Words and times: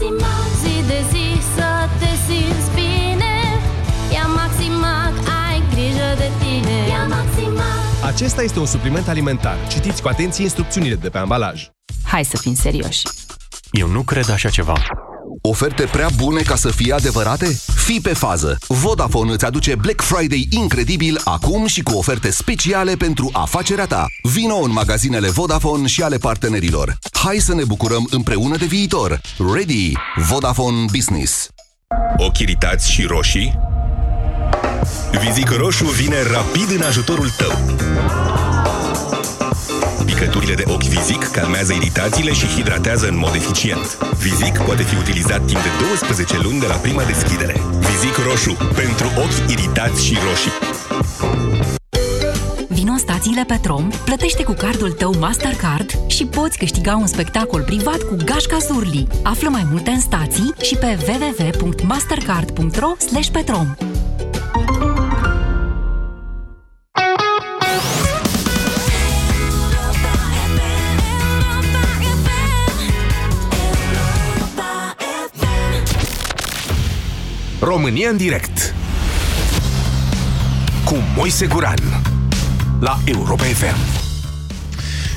Maximac 0.00 0.48
Zi 0.62 0.86
de 0.86 1.04
zi 1.10 1.26
să 1.54 1.88
te 1.98 2.10
simți 2.26 2.70
bine 2.74 3.34
Ia 4.12 4.26
Maximac, 4.26 5.12
ai 5.48 5.62
grijă 5.70 6.14
de 6.16 6.30
tine 6.38 6.88
Ia 6.88 7.06
Maximac 7.06 8.04
Acesta 8.04 8.42
este 8.42 8.58
un 8.58 8.66
supliment 8.66 9.08
alimentar. 9.08 9.56
Citiți 9.68 10.02
cu 10.02 10.08
atenție 10.08 10.42
instrucțiunile 10.44 10.94
de 10.94 11.08
pe 11.08 11.18
ambalaj. 11.18 11.68
Hai 12.04 12.24
să 12.24 12.36
fim 12.36 12.54
serioși. 12.54 13.02
Eu 13.70 13.88
nu 13.88 14.02
cred 14.02 14.30
așa 14.30 14.48
ceva. 14.48 14.82
Oferte 15.42 15.82
prea 15.82 16.08
bune 16.16 16.40
ca 16.40 16.56
să 16.56 16.68
fie 16.68 16.92
adevărate? 16.92 17.60
Fii 17.74 18.00
pe 18.00 18.12
fază! 18.12 18.58
Vodafone 18.68 19.32
îți 19.32 19.44
aduce 19.44 19.74
Black 19.74 20.00
Friday 20.00 20.48
incredibil 20.50 21.20
acum 21.24 21.66
și 21.66 21.82
cu 21.82 21.92
oferte 21.92 22.30
speciale 22.30 22.94
pentru 22.94 23.30
afacerea 23.32 23.86
ta. 23.86 24.06
Vino 24.22 24.56
în 24.56 24.72
magazinele 24.72 25.28
Vodafone 25.28 25.86
și 25.86 26.02
ale 26.02 26.16
partenerilor. 26.16 26.98
Hai 27.12 27.36
să 27.36 27.54
ne 27.54 27.64
bucurăm 27.64 28.06
împreună 28.10 28.56
de 28.56 28.66
viitor. 28.66 29.20
Ready! 29.54 29.92
Vodafone 30.16 30.84
Business. 30.92 31.48
Ochi 32.16 32.38
iritați 32.38 32.90
și 32.90 33.02
roșii? 33.02 33.58
Vizic 35.24 35.50
Roșu 35.50 35.84
vine 35.84 36.22
rapid 36.22 36.70
în 36.76 36.82
ajutorul 36.82 37.30
tău. 37.30 37.52
Picăturile 40.20 40.54
de 40.54 40.64
ochi 40.66 40.82
Vizic 40.82 41.24
calmează 41.24 41.72
iritațiile 41.72 42.32
și 42.32 42.46
hidratează 42.46 43.08
în 43.08 43.18
mod 43.18 43.34
eficient. 43.34 43.98
Vizic 44.18 44.58
poate 44.58 44.82
fi 44.82 44.96
utilizat 44.96 45.44
timp 45.46 45.62
de 45.62 45.68
12 45.88 46.38
luni 46.42 46.60
de 46.60 46.66
la 46.66 46.74
prima 46.74 47.02
deschidere. 47.04 47.60
Vizic 47.78 48.16
Roșu. 48.28 48.56
Pentru 48.74 49.06
ochi 49.16 49.50
iritați 49.50 50.04
și 50.04 50.18
roșii. 50.28 50.50
Vino 52.68 52.92
în 52.92 52.98
stațiile 52.98 53.44
Petrom, 53.46 53.90
plătește 54.04 54.44
cu 54.44 54.52
cardul 54.52 54.92
tău 54.92 55.14
Mastercard 55.18 55.90
și 56.06 56.24
poți 56.26 56.58
câștiga 56.58 56.96
un 56.96 57.06
spectacol 57.06 57.62
privat 57.62 57.98
cu 57.98 58.16
Gașca 58.24 58.58
Zurli. 58.58 59.06
Află 59.22 59.48
mai 59.48 59.66
multe 59.70 59.90
în 59.90 60.00
stații 60.00 60.54
și 60.62 60.76
pe 60.76 60.98
www.mastercard.ro 61.08 62.92
România 77.62 78.08
în 78.08 78.16
direct 78.16 78.74
Cu 80.84 80.96
Moise 81.16 81.46
Guran 81.46 82.02
La 82.80 82.98
Europa 83.04 83.42
FM 83.42 83.98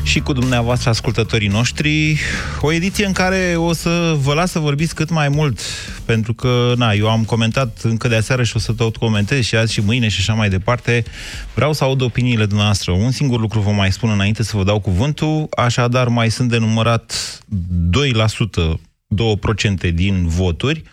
și 0.04 0.20
cu 0.20 0.34
dumneavoastră, 0.34 0.90
ascultătorii 0.90 1.48
noștri, 1.48 2.18
o 2.62 2.72
ediție 2.72 3.06
în 3.06 3.12
care 3.12 3.54
o 3.58 3.74
să 3.74 4.16
vă 4.22 4.34
las 4.34 4.52
să 4.52 4.60
vorbiți 4.60 4.96
cât 4.96 5.10
mai 5.10 5.30
mult, 5.30 5.60
pentru 6.06 6.34
că, 6.34 6.74
na, 6.78 6.92
eu 6.92 7.10
am 7.10 7.24
comentat 7.24 7.80
încă 7.84 8.08
de 8.08 8.16
aseară 8.16 8.44
și 8.44 8.56
o 8.56 8.60
să 8.60 8.72
tot 8.72 8.98
comentez 8.98 9.44
și 9.44 9.56
azi 9.56 9.74
și 9.74 9.82
mâine 9.82 10.08
și 10.08 10.20
așa 10.20 10.34
mai 10.34 10.50
departe. 10.50 11.04
Vreau 11.54 11.74
să 11.74 11.84
aud 11.84 12.02
opiniile 12.02 12.46
dumneavoastră. 12.46 12.92
Un 12.92 13.12
singur 13.12 13.40
lucru 13.40 13.60
vă 13.60 13.72
mai 13.72 13.92
spun 13.92 14.10
înainte 14.10 14.44
să 14.44 14.58
vă 14.58 14.64
dau 14.64 14.80
cuvântul, 14.80 15.48
așadar 15.58 16.08
mai 16.08 16.32
sunt 16.32 16.50
de 16.50 16.58
numărat 16.58 17.40
2% 18.76 18.80
2% 19.90 19.94
din 19.94 20.28
voturi. 20.28 20.84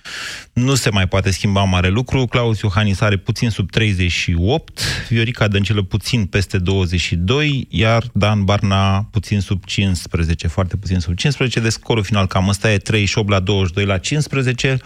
Nu 0.52 0.74
se 0.74 0.90
mai 0.90 1.08
poate 1.08 1.30
schimba 1.30 1.64
mare 1.64 1.88
lucru. 1.88 2.26
Claus 2.26 2.60
Iohannis 2.60 3.00
are 3.00 3.16
puțin 3.16 3.50
sub 3.50 3.70
38, 3.70 4.80
Viorica 5.08 5.48
Dăncilă 5.48 5.82
puțin 5.82 6.26
peste 6.26 6.58
22, 6.58 7.66
iar 7.70 8.04
Dan 8.12 8.44
Barna 8.44 9.02
puțin 9.10 9.40
sub 9.40 9.64
15, 9.64 10.46
foarte 10.46 10.76
puțin 10.76 10.98
sub 10.98 11.14
15. 11.14 11.60
De 11.60 11.68
scorul 11.68 12.02
final 12.02 12.26
cam 12.26 12.48
ăsta 12.48 12.72
e 12.72 12.78
38 12.78 13.28
la 13.28 13.40
22 13.40 13.84
la 13.84 13.98
15. 13.98 14.76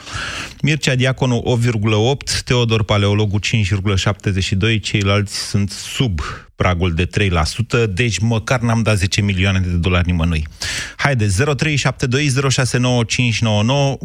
Mircea 0.62 0.94
Diaconu 0.94 1.58
8,8, 1.62 2.42
Teodor 2.44 2.84
Paleologu 2.84 3.38
5,72, 3.38 4.80
ceilalți 4.80 5.48
sunt 5.48 5.70
sub 5.70 6.20
pragul 6.56 6.92
de 6.94 7.06
3%, 7.06 7.10
deci 7.94 8.18
măcar 8.18 8.60
n-am 8.60 8.82
dat 8.82 8.94
10 8.94 9.22
milioane 9.22 9.58
de 9.58 9.76
dolari 9.80 10.06
nimănui. 10.06 10.42
Haide, 10.96 11.24
0372069599, 11.24 11.28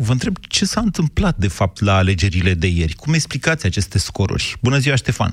vă 0.07 0.11
întreb 0.11 0.35
ce 0.49 0.65
s-a 0.65 0.81
întâmplat 0.83 1.35
de 1.35 1.47
fapt 1.47 1.81
la 1.81 1.95
alegerile 1.95 2.53
de 2.53 2.67
ieri. 2.67 2.93
Cum 2.93 3.13
explicați 3.13 3.65
aceste 3.65 3.97
scoruri? 3.97 4.53
Bună 4.61 4.77
ziua, 4.77 4.95
Ștefan! 4.95 5.31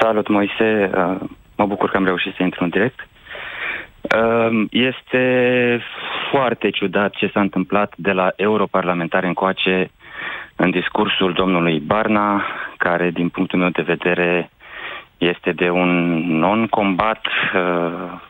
Salut, 0.00 0.28
Moise! 0.28 0.90
Uh, 0.94 1.20
mă 1.56 1.66
bucur 1.66 1.90
că 1.90 1.96
am 1.96 2.04
reușit 2.04 2.34
să 2.36 2.42
intru 2.42 2.64
în 2.64 2.70
direct. 2.70 3.08
Uh, 4.14 4.66
este 4.70 5.24
foarte 6.30 6.70
ciudat 6.70 7.12
ce 7.14 7.30
s-a 7.32 7.40
întâmplat 7.40 7.92
de 7.96 8.12
la 8.12 8.32
europarlamentare 8.36 9.26
încoace 9.26 9.90
în 10.56 10.70
discursul 10.70 11.32
domnului 11.32 11.80
Barna, 11.80 12.44
care, 12.76 13.10
din 13.10 13.28
punctul 13.28 13.58
meu 13.58 13.68
de 13.68 13.82
vedere, 13.82 14.50
este 15.18 15.52
de 15.52 15.70
un 15.70 15.90
non-combat 16.38 17.20
uh, 17.54 18.20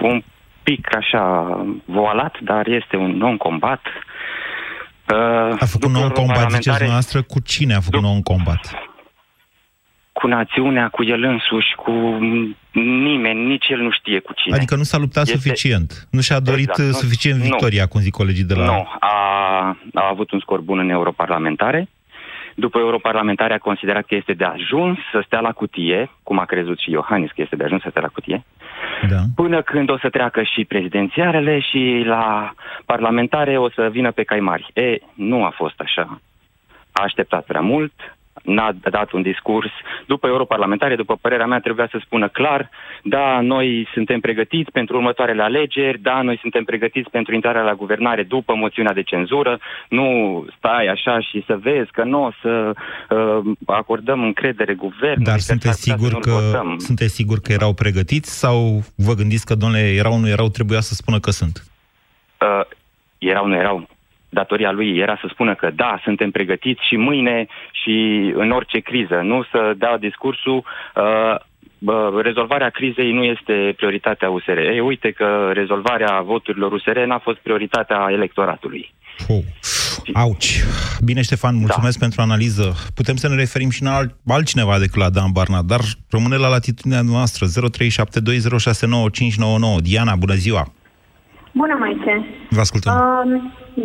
un 0.00 0.22
pic 0.62 0.96
așa 0.96 1.22
voalat, 1.84 2.36
dar 2.40 2.66
este 2.66 2.96
un 2.96 3.10
non-combat. 3.16 3.80
Uh, 5.12 5.56
a 5.60 5.64
făcut 5.64 5.90
non-combat, 5.90 6.50
ziceți 6.50 6.84
noastră, 6.86 7.22
cu 7.22 7.40
cine 7.40 7.74
a 7.74 7.80
făcut 7.80 8.00
non-combat? 8.00 8.72
Cu 10.12 10.26
națiunea, 10.26 10.88
cu 10.88 11.04
el 11.04 11.22
însuși, 11.22 11.74
cu 11.76 11.90
nimeni, 12.80 13.46
nici 13.46 13.66
el 13.68 13.78
nu 13.78 13.90
știe 13.90 14.18
cu 14.18 14.32
cine. 14.32 14.56
Adică 14.56 14.76
nu 14.76 14.82
s-a 14.82 14.98
luptat 14.98 15.26
este... 15.26 15.38
suficient. 15.38 16.08
Nu 16.10 16.20
și-a 16.20 16.40
dorit 16.40 16.68
exact, 16.68 16.94
suficient 16.94 17.38
nu, 17.38 17.44
victoria, 17.44 17.86
cum 17.86 18.00
zic 18.00 18.12
colegii 18.12 18.44
de 18.44 18.54
la... 18.54 18.64
Nu, 18.64 18.88
a, 18.98 19.16
a 19.94 20.08
avut 20.10 20.30
un 20.30 20.40
scor 20.40 20.60
bun 20.60 20.78
în 20.78 20.90
europarlamentare 20.90 21.88
după 22.58 22.78
europarlamentare 22.78 23.54
a 23.54 23.58
considerat 23.58 24.04
că 24.06 24.14
este 24.14 24.32
de 24.32 24.44
ajuns 24.44 24.98
să 25.12 25.22
stea 25.24 25.40
la 25.40 25.52
cutie, 25.52 26.10
cum 26.22 26.38
a 26.38 26.44
crezut 26.44 26.78
și 26.78 26.90
Iohannis 26.90 27.30
că 27.30 27.40
este 27.42 27.56
de 27.56 27.64
ajuns 27.64 27.82
să 27.82 27.88
stea 27.90 28.02
la 28.02 28.08
cutie, 28.08 28.44
da. 29.08 29.20
până 29.34 29.62
când 29.62 29.90
o 29.90 29.98
să 29.98 30.08
treacă 30.08 30.42
și 30.42 30.64
prezidențiarele 30.64 31.58
și 31.58 32.02
la 32.04 32.52
parlamentare 32.84 33.58
o 33.58 33.70
să 33.70 33.88
vină 33.90 34.10
pe 34.10 34.22
cai 34.22 34.40
mari. 34.40 34.70
E, 34.74 34.98
nu 35.14 35.44
a 35.44 35.52
fost 35.56 35.80
așa. 35.80 36.20
A 36.92 37.02
așteptat 37.02 37.44
prea 37.44 37.60
mult, 37.60 37.92
n-a 38.42 38.72
dat 38.90 39.12
un 39.12 39.22
discurs. 39.22 39.70
După 40.06 40.26
europarlamentare, 40.26 40.96
după 40.96 41.16
părerea 41.20 41.46
mea, 41.46 41.60
trebuia 41.60 41.88
să 41.90 41.98
spună 42.04 42.28
clar, 42.28 42.70
da, 43.02 43.40
noi 43.40 43.88
suntem 43.92 44.20
pregătiți 44.20 44.70
pentru 44.70 44.96
următoarele 44.96 45.42
alegeri, 45.42 45.98
da, 46.00 46.22
noi 46.22 46.38
suntem 46.40 46.64
pregătiți 46.64 47.10
pentru 47.10 47.34
intrarea 47.34 47.62
la 47.62 47.74
guvernare 47.74 48.22
după 48.22 48.54
moțiunea 48.54 48.92
de 48.92 49.02
cenzură, 49.02 49.58
nu 49.88 50.06
stai 50.56 50.86
așa 50.86 51.20
și 51.20 51.44
să 51.46 51.58
vezi 51.62 51.90
că 51.90 52.04
nu 52.04 52.24
o 52.24 52.30
să 52.42 52.72
uh, 53.10 53.52
acordăm 53.66 54.22
încredere 54.22 54.74
guvernului. 54.74 55.24
Dar 55.24 55.38
sunteți 55.38 55.80
sigur, 55.80 56.18
că, 56.18 56.62
sunteți 56.76 57.14
sigur 57.14 57.38
că 57.40 57.52
erau 57.52 57.72
pregătiți 57.72 58.38
sau 58.38 58.82
vă 58.96 59.14
gândiți 59.14 59.46
că, 59.46 59.54
domnule, 59.54 59.94
erau, 59.94 60.18
nu 60.18 60.28
erau, 60.28 60.48
trebuia 60.48 60.80
să 60.80 60.94
spună 60.94 61.18
că 61.18 61.30
sunt? 61.30 61.64
Uh, 62.40 62.64
erau, 63.18 63.46
nu 63.46 63.54
erau 63.54 63.88
datoria 64.28 64.70
lui 64.70 64.98
era 64.98 65.18
să 65.20 65.26
spună 65.30 65.54
că 65.54 65.70
da, 65.74 66.00
suntem 66.02 66.30
pregătiți 66.30 66.86
și 66.86 66.96
mâine 66.96 67.46
și 67.72 67.94
în 68.34 68.50
orice 68.50 68.78
criză, 68.78 69.20
nu 69.22 69.44
să 69.50 69.74
dea 69.76 69.98
discursul 69.98 70.64
uh, 70.94 71.34
Bă, 71.80 72.20
rezolvarea 72.22 72.70
crizei 72.70 73.12
nu 73.12 73.24
este 73.24 73.74
prioritatea 73.76 74.30
USR. 74.30 74.58
Ei, 74.58 74.80
uite 74.80 75.10
că 75.10 75.50
rezolvarea 75.52 76.20
voturilor 76.24 76.72
USR 76.72 76.98
n-a 76.98 77.18
fost 77.18 77.38
prioritatea 77.38 78.06
electoratului. 78.10 78.94
Oh. 79.28 79.44
Auci. 80.12 80.64
Bine, 81.04 81.22
Ștefan, 81.22 81.56
mulțumesc 81.56 81.98
da. 81.98 82.04
pentru 82.04 82.20
analiză. 82.20 82.74
Putem 82.94 83.16
să 83.16 83.28
ne 83.28 83.34
referim 83.34 83.70
și 83.70 83.82
la 83.82 83.94
alt, 83.94 84.14
altcineva 84.26 84.78
decât 84.78 84.96
la 84.96 85.10
Dan 85.10 85.30
Barna, 85.32 85.62
dar 85.62 85.80
rămâne 86.10 86.36
la 86.36 86.48
latitudinea 86.48 87.00
noastră. 87.00 87.46
0372069599. 87.46 87.50
Diana, 89.82 90.16
bună 90.16 90.34
ziua! 90.34 90.72
Bună, 91.60 91.76
Maite! 91.78 92.12
Vă 92.56 92.60
ascultăm! 92.60 92.92
Uh, 92.94 93.40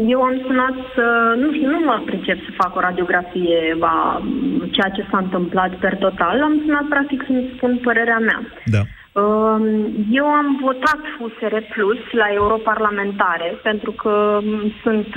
eu 0.08 0.22
am 0.22 0.36
sunat 0.48 0.76
să... 0.96 1.06
Nu 1.42 1.54
știu, 1.54 1.70
nu 1.70 1.80
mă 1.86 2.02
pricep 2.06 2.38
să 2.46 2.60
fac 2.62 2.76
o 2.76 2.80
radiografie 2.80 3.78
a 3.80 4.22
ceea 4.72 4.90
ce 4.96 5.06
s-a 5.10 5.18
întâmplat 5.18 5.72
per 5.84 5.96
total. 5.96 6.42
Am 6.42 6.62
sunat, 6.66 6.86
practic, 6.90 7.24
să-mi 7.28 7.52
spun 7.56 7.80
părerea 7.84 8.20
mea. 8.30 8.40
Da. 8.66 8.82
Um, 9.22 9.66
eu 10.12 10.26
am 10.26 10.60
votat 10.62 11.02
USR 11.20 11.56
Plus 11.74 12.02
la 12.12 12.28
europarlamentare 12.34 13.60
pentru 13.64 13.92
că 13.92 14.40
sunt, 14.84 15.08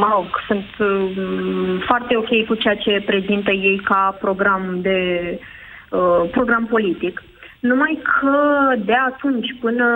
mă 0.00 0.08
rog, 0.14 0.26
sunt 0.46 0.66
um, 0.78 1.78
foarte 1.86 2.16
ok 2.16 2.46
cu 2.46 2.54
ceea 2.54 2.76
ce 2.76 3.02
prezintă 3.06 3.50
ei 3.50 3.80
ca 3.84 4.16
program 4.20 4.78
de 4.80 4.98
uh, 5.90 6.30
program 6.30 6.66
politic. 6.66 7.22
Numai 7.70 8.02
că 8.02 8.36
de 8.84 8.92
atunci 8.92 9.56
până 9.60 9.86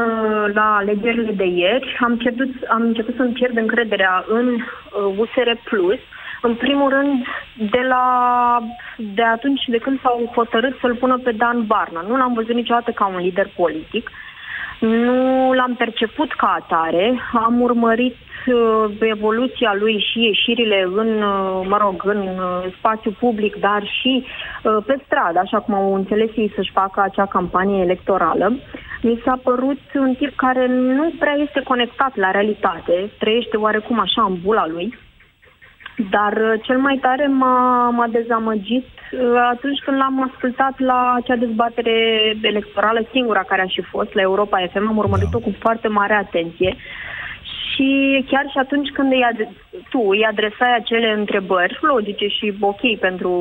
la 0.54 0.76
alegerile 0.76 1.32
de 1.32 1.44
ieri 1.44 1.96
am 2.00 2.10
început, 2.10 2.48
am 2.68 2.82
început 2.82 3.14
să-mi 3.16 3.32
pierd 3.32 3.56
încrederea 3.56 4.24
în 4.28 4.46
uh, 4.54 5.18
USR 5.18 5.50
Plus, 5.64 5.98
în 6.42 6.54
primul 6.54 6.88
rând 6.88 7.26
de 7.70 7.80
la 7.88 8.06
de 8.96 9.22
atunci 9.22 9.64
de 9.66 9.78
când 9.78 10.00
s-au 10.00 10.30
hotărât 10.34 10.78
să-l 10.80 10.94
pună 10.94 11.18
pe 11.18 11.32
Dan 11.32 11.66
Barna. 11.66 12.04
Nu 12.08 12.16
l-am 12.16 12.32
văzut 12.32 12.54
niciodată 12.54 12.90
ca 12.90 13.06
un 13.06 13.20
lider 13.20 13.50
politic, 13.56 14.10
nu 14.80 15.52
l-am 15.52 15.74
perceput 15.74 16.32
ca 16.32 16.58
atare, 16.60 17.20
am 17.32 17.60
urmărit 17.60 18.16
uh, 18.20 18.27
evoluția 19.00 19.74
lui 19.78 20.04
și 20.10 20.18
ieșirile 20.24 20.88
în, 20.94 21.22
uh, 21.22 21.66
mă 21.68 21.76
rog, 21.80 22.02
în 22.04 22.18
uh, 22.18 22.72
spațiu 22.78 23.16
public, 23.18 23.56
dar 23.56 23.82
și 24.00 24.24
uh, 24.24 24.76
pe 24.86 24.98
stradă, 25.04 25.38
așa 25.38 25.58
cum 25.60 25.74
au 25.74 25.94
înțeles 25.94 26.30
ei 26.36 26.52
să-și 26.54 26.72
facă 26.72 27.00
acea 27.00 27.26
campanie 27.26 27.82
electorală, 27.82 28.52
mi 29.02 29.20
s-a 29.24 29.38
părut 29.42 29.80
un 29.94 30.14
tip 30.14 30.36
care 30.36 30.66
nu 30.66 31.12
prea 31.18 31.34
este 31.46 31.60
conectat 31.64 32.16
la 32.16 32.30
realitate, 32.30 33.10
trăiește 33.18 33.56
oarecum 33.56 33.98
așa 34.00 34.22
în 34.28 34.36
bula 34.42 34.66
lui, 34.66 34.98
dar 36.10 36.32
uh, 36.32 36.60
cel 36.62 36.78
mai 36.78 36.98
tare 37.00 37.26
m-a, 37.26 37.88
m-a 37.90 38.06
dezamăgit 38.06 38.86
uh, 39.12 39.20
atunci 39.50 39.80
când 39.84 39.96
l-am 39.96 40.30
ascultat 40.32 40.78
la 40.78 41.12
acea 41.16 41.36
dezbatere 41.36 41.94
electorală, 42.42 43.00
singura 43.10 43.42
care 43.42 43.62
a 43.62 43.66
și 43.66 43.82
fost, 43.82 44.14
la 44.14 44.20
Europa 44.20 44.66
FM, 44.72 44.88
am 44.88 44.96
urmărit-o 44.96 45.38
da. 45.38 45.44
cu 45.44 45.54
foarte 45.58 45.88
mare 45.88 46.14
atenție 46.14 46.76
și 47.74 47.88
chiar 48.30 48.44
și 48.50 48.58
atunci 48.58 48.90
când 48.90 49.12
îi 49.12 49.24
ad- 49.30 49.52
tu 49.90 50.00
îi 50.08 50.24
adresai 50.24 50.74
acele 50.74 51.12
întrebări 51.12 51.78
logice 51.80 52.26
și 52.26 52.54
ok 52.60 52.98
pentru, 52.98 53.32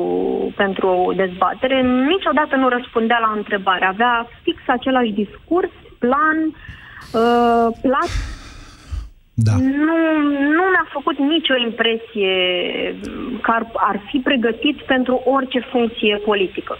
pentru 0.56 0.86
o 0.88 1.12
dezbatere, 1.12 1.82
niciodată 1.82 2.56
nu 2.56 2.68
răspundea 2.68 3.18
la 3.18 3.32
întrebare. 3.36 3.84
Avea 3.84 4.28
fix 4.42 4.58
același 4.66 5.12
discurs, 5.12 5.70
plan, 5.98 6.38
uh, 6.46 7.68
plat 7.82 8.12
da. 9.40 9.52
Nu, 9.56 9.96
nu 10.56 10.64
mi-a 10.72 10.86
făcut 10.92 11.18
nicio 11.18 11.56
impresie 11.56 12.34
că 13.40 13.50
ar, 13.50 13.70
ar 13.74 14.00
fi 14.10 14.18
pregătit 14.18 14.76
pentru 14.82 15.22
orice 15.24 15.60
funcție 15.60 16.20
politică. 16.24 16.78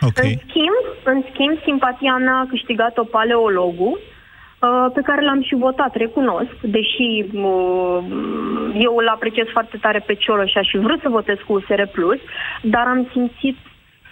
Okay. 0.00 0.30
În 0.30 0.38
schimb, 0.48 0.82
în 1.04 1.22
schimb, 1.32 1.58
simpatia 1.64 2.16
mea 2.16 2.34
a 2.34 2.46
câștigat-o 2.48 3.04
paleologul, 3.04 4.00
uh, 4.00 4.17
pe 4.94 5.00
care 5.04 5.22
l-am 5.24 5.42
și 5.42 5.54
votat, 5.54 5.94
recunosc, 5.94 6.56
deși 6.60 7.24
uh, 7.32 7.98
eu 8.74 8.96
îl 8.96 9.08
apreciez 9.08 9.46
foarte 9.52 9.76
tare 9.80 10.02
pe 10.06 10.14
Cioloș 10.14 10.50
și 10.50 10.58
aș 10.58 10.68
fi 10.70 10.78
vrut 10.78 11.00
să 11.00 11.08
votez 11.08 11.36
cu 11.46 11.52
USR+, 11.52 11.82
dar 12.62 12.86
am 12.86 13.08
simțit 13.12 13.56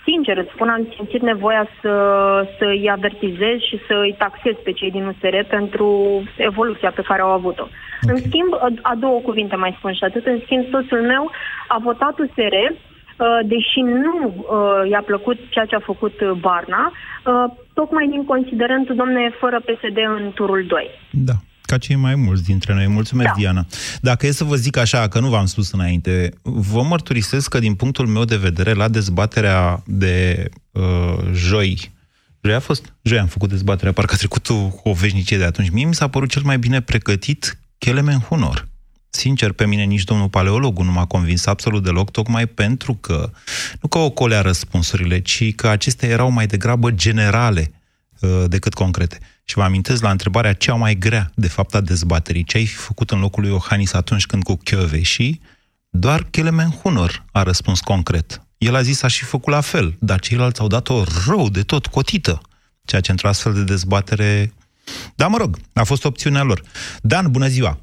sincer 0.04 0.36
îți 0.36 0.52
spun, 0.54 0.68
am 0.68 0.86
simțit 0.96 1.22
nevoia 1.22 1.68
să, 1.80 1.94
să-i 2.58 2.90
avertizez 2.90 3.58
și 3.68 3.76
să-i 3.88 4.14
taxez 4.18 4.54
pe 4.64 4.72
cei 4.72 4.90
din 4.90 5.06
USR 5.06 5.36
pentru 5.48 5.88
evoluția 6.36 6.90
pe 6.90 7.02
care 7.08 7.22
au 7.22 7.30
avut-o. 7.30 7.62
Okay. 7.62 8.12
În 8.12 8.16
schimb, 8.16 8.50
a 8.82 8.94
două 8.94 9.20
cuvinte 9.20 9.56
mai 9.56 9.74
spun 9.78 9.92
și 9.92 10.04
atât, 10.04 10.26
în 10.26 10.38
schimb, 10.44 10.64
soțul 10.70 11.02
meu 11.02 11.30
a 11.68 11.78
votat 11.78 12.18
USR, 12.18 12.56
uh, 12.62 12.76
deși 13.52 13.80
nu 13.80 14.14
uh, 14.26 14.90
i-a 14.90 15.02
plăcut 15.06 15.38
ceea 15.50 15.64
ce 15.64 15.74
a 15.74 15.88
făcut 15.92 16.14
Barna, 16.40 16.92
uh, 16.92 17.52
tocmai 17.74 18.06
din 18.10 18.24
considerentul, 18.24 18.94
domne, 18.94 19.36
fără 19.40 19.60
PSD 19.60 19.98
în 20.18 20.32
turul 20.34 20.64
2. 20.68 20.90
Da 21.10 21.32
ca 21.66 21.78
cei 21.78 21.96
mai 21.96 22.14
mulți 22.14 22.44
dintre 22.44 22.74
noi. 22.74 22.86
Mulțumesc, 22.86 23.28
da. 23.28 23.34
Diana. 23.36 23.66
Dacă 24.00 24.26
e 24.26 24.30
să 24.30 24.44
vă 24.44 24.54
zic 24.54 24.76
așa, 24.76 25.08
că 25.08 25.20
nu 25.20 25.28
v-am 25.28 25.44
spus 25.44 25.72
înainte, 25.72 26.30
vă 26.42 26.82
mărturisesc 26.82 27.48
că 27.48 27.58
din 27.58 27.74
punctul 27.74 28.06
meu 28.06 28.24
de 28.24 28.36
vedere, 28.36 28.72
la 28.72 28.88
dezbaterea 28.88 29.82
de 29.86 30.44
uh, 30.70 30.82
joi, 31.32 31.92
joi 32.40 32.54
a 32.54 32.60
fost? 32.60 32.94
Joi 33.02 33.18
am 33.18 33.26
făcut 33.26 33.48
dezbaterea, 33.48 33.92
parcă 33.92 34.12
a 34.14 34.16
trecut 34.16 34.48
o, 34.48 34.88
o 34.90 34.92
veșnicie 34.92 35.38
de 35.38 35.44
atunci. 35.44 35.70
Mie 35.70 35.86
mi 35.86 35.94
s-a 35.94 36.08
părut 36.08 36.30
cel 36.30 36.42
mai 36.44 36.58
bine 36.58 36.80
pregătit 36.80 37.58
Kelemen 37.78 38.18
Hunor. 38.18 38.68
Sincer, 39.16 39.52
pe 39.52 39.66
mine 39.66 39.82
nici 39.82 40.04
domnul 40.04 40.28
paleologul 40.28 40.84
nu 40.84 40.92
m-a 40.92 41.06
convins 41.06 41.46
absolut 41.46 41.82
deloc, 41.82 42.10
tocmai 42.10 42.46
pentru 42.46 42.94
că, 42.94 43.30
nu 43.80 43.88
că 43.88 43.98
o 43.98 44.10
colea 44.10 44.40
răspunsurile, 44.40 45.20
ci 45.20 45.54
că 45.54 45.68
acestea 45.68 46.08
erau 46.08 46.30
mai 46.30 46.46
degrabă 46.46 46.90
generale 46.90 47.72
uh, 48.20 48.44
decât 48.46 48.74
concrete. 48.74 49.18
Și 49.44 49.54
vă 49.54 49.62
amintesc 49.62 50.02
la 50.02 50.10
întrebarea 50.10 50.52
cea 50.52 50.74
mai 50.74 50.94
grea, 50.94 51.30
de 51.34 51.48
fapt, 51.48 51.74
a 51.74 51.80
dezbaterii, 51.80 52.44
ce 52.44 52.56
ai 52.56 52.66
fi 52.66 52.74
făcut 52.74 53.10
în 53.10 53.20
locul 53.20 53.42
lui 53.42 53.50
Iohannis 53.50 53.92
atunci 53.92 54.26
când 54.26 54.42
cu 54.42 54.58
și 55.02 55.40
doar 55.90 56.26
Kelemen 56.30 56.70
Hunor 56.70 57.24
a 57.32 57.42
răspuns 57.42 57.80
concret. 57.80 58.42
El 58.58 58.74
a 58.74 58.82
zis, 58.82 59.02
aș 59.02 59.16
fi 59.16 59.24
făcut 59.24 59.52
la 59.52 59.60
fel, 59.60 59.96
dar 59.98 60.20
ceilalți 60.20 60.60
au 60.60 60.66
dat-o 60.66 61.04
rău 61.26 61.48
de 61.48 61.62
tot, 61.62 61.86
cotită, 61.86 62.40
ceea 62.84 63.00
ce 63.00 63.10
într-o 63.10 63.28
astfel 63.28 63.52
de 63.52 63.62
dezbatere... 63.62 64.52
Da, 65.14 65.26
mă 65.26 65.36
rog, 65.36 65.58
a 65.72 65.84
fost 65.84 66.04
opțiunea 66.04 66.42
lor. 66.42 66.62
Dan, 67.02 67.30
bună 67.30 67.46
ziua! 67.46 67.78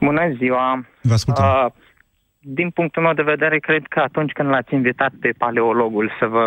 Bună 0.00 0.32
ziua! 0.36 0.86
Vă 1.02 1.12
ascultăm. 1.12 1.44
Uh, 1.44 1.66
din 2.40 2.70
punctul 2.70 3.02
meu 3.02 3.12
de 3.12 3.22
vedere, 3.22 3.58
cred 3.58 3.82
că 3.88 4.00
atunci 4.00 4.32
când 4.32 4.48
l-ați 4.48 4.74
invitat 4.74 5.12
pe 5.20 5.30
paleologul 5.38 6.12
să 6.18 6.26
vă... 6.26 6.46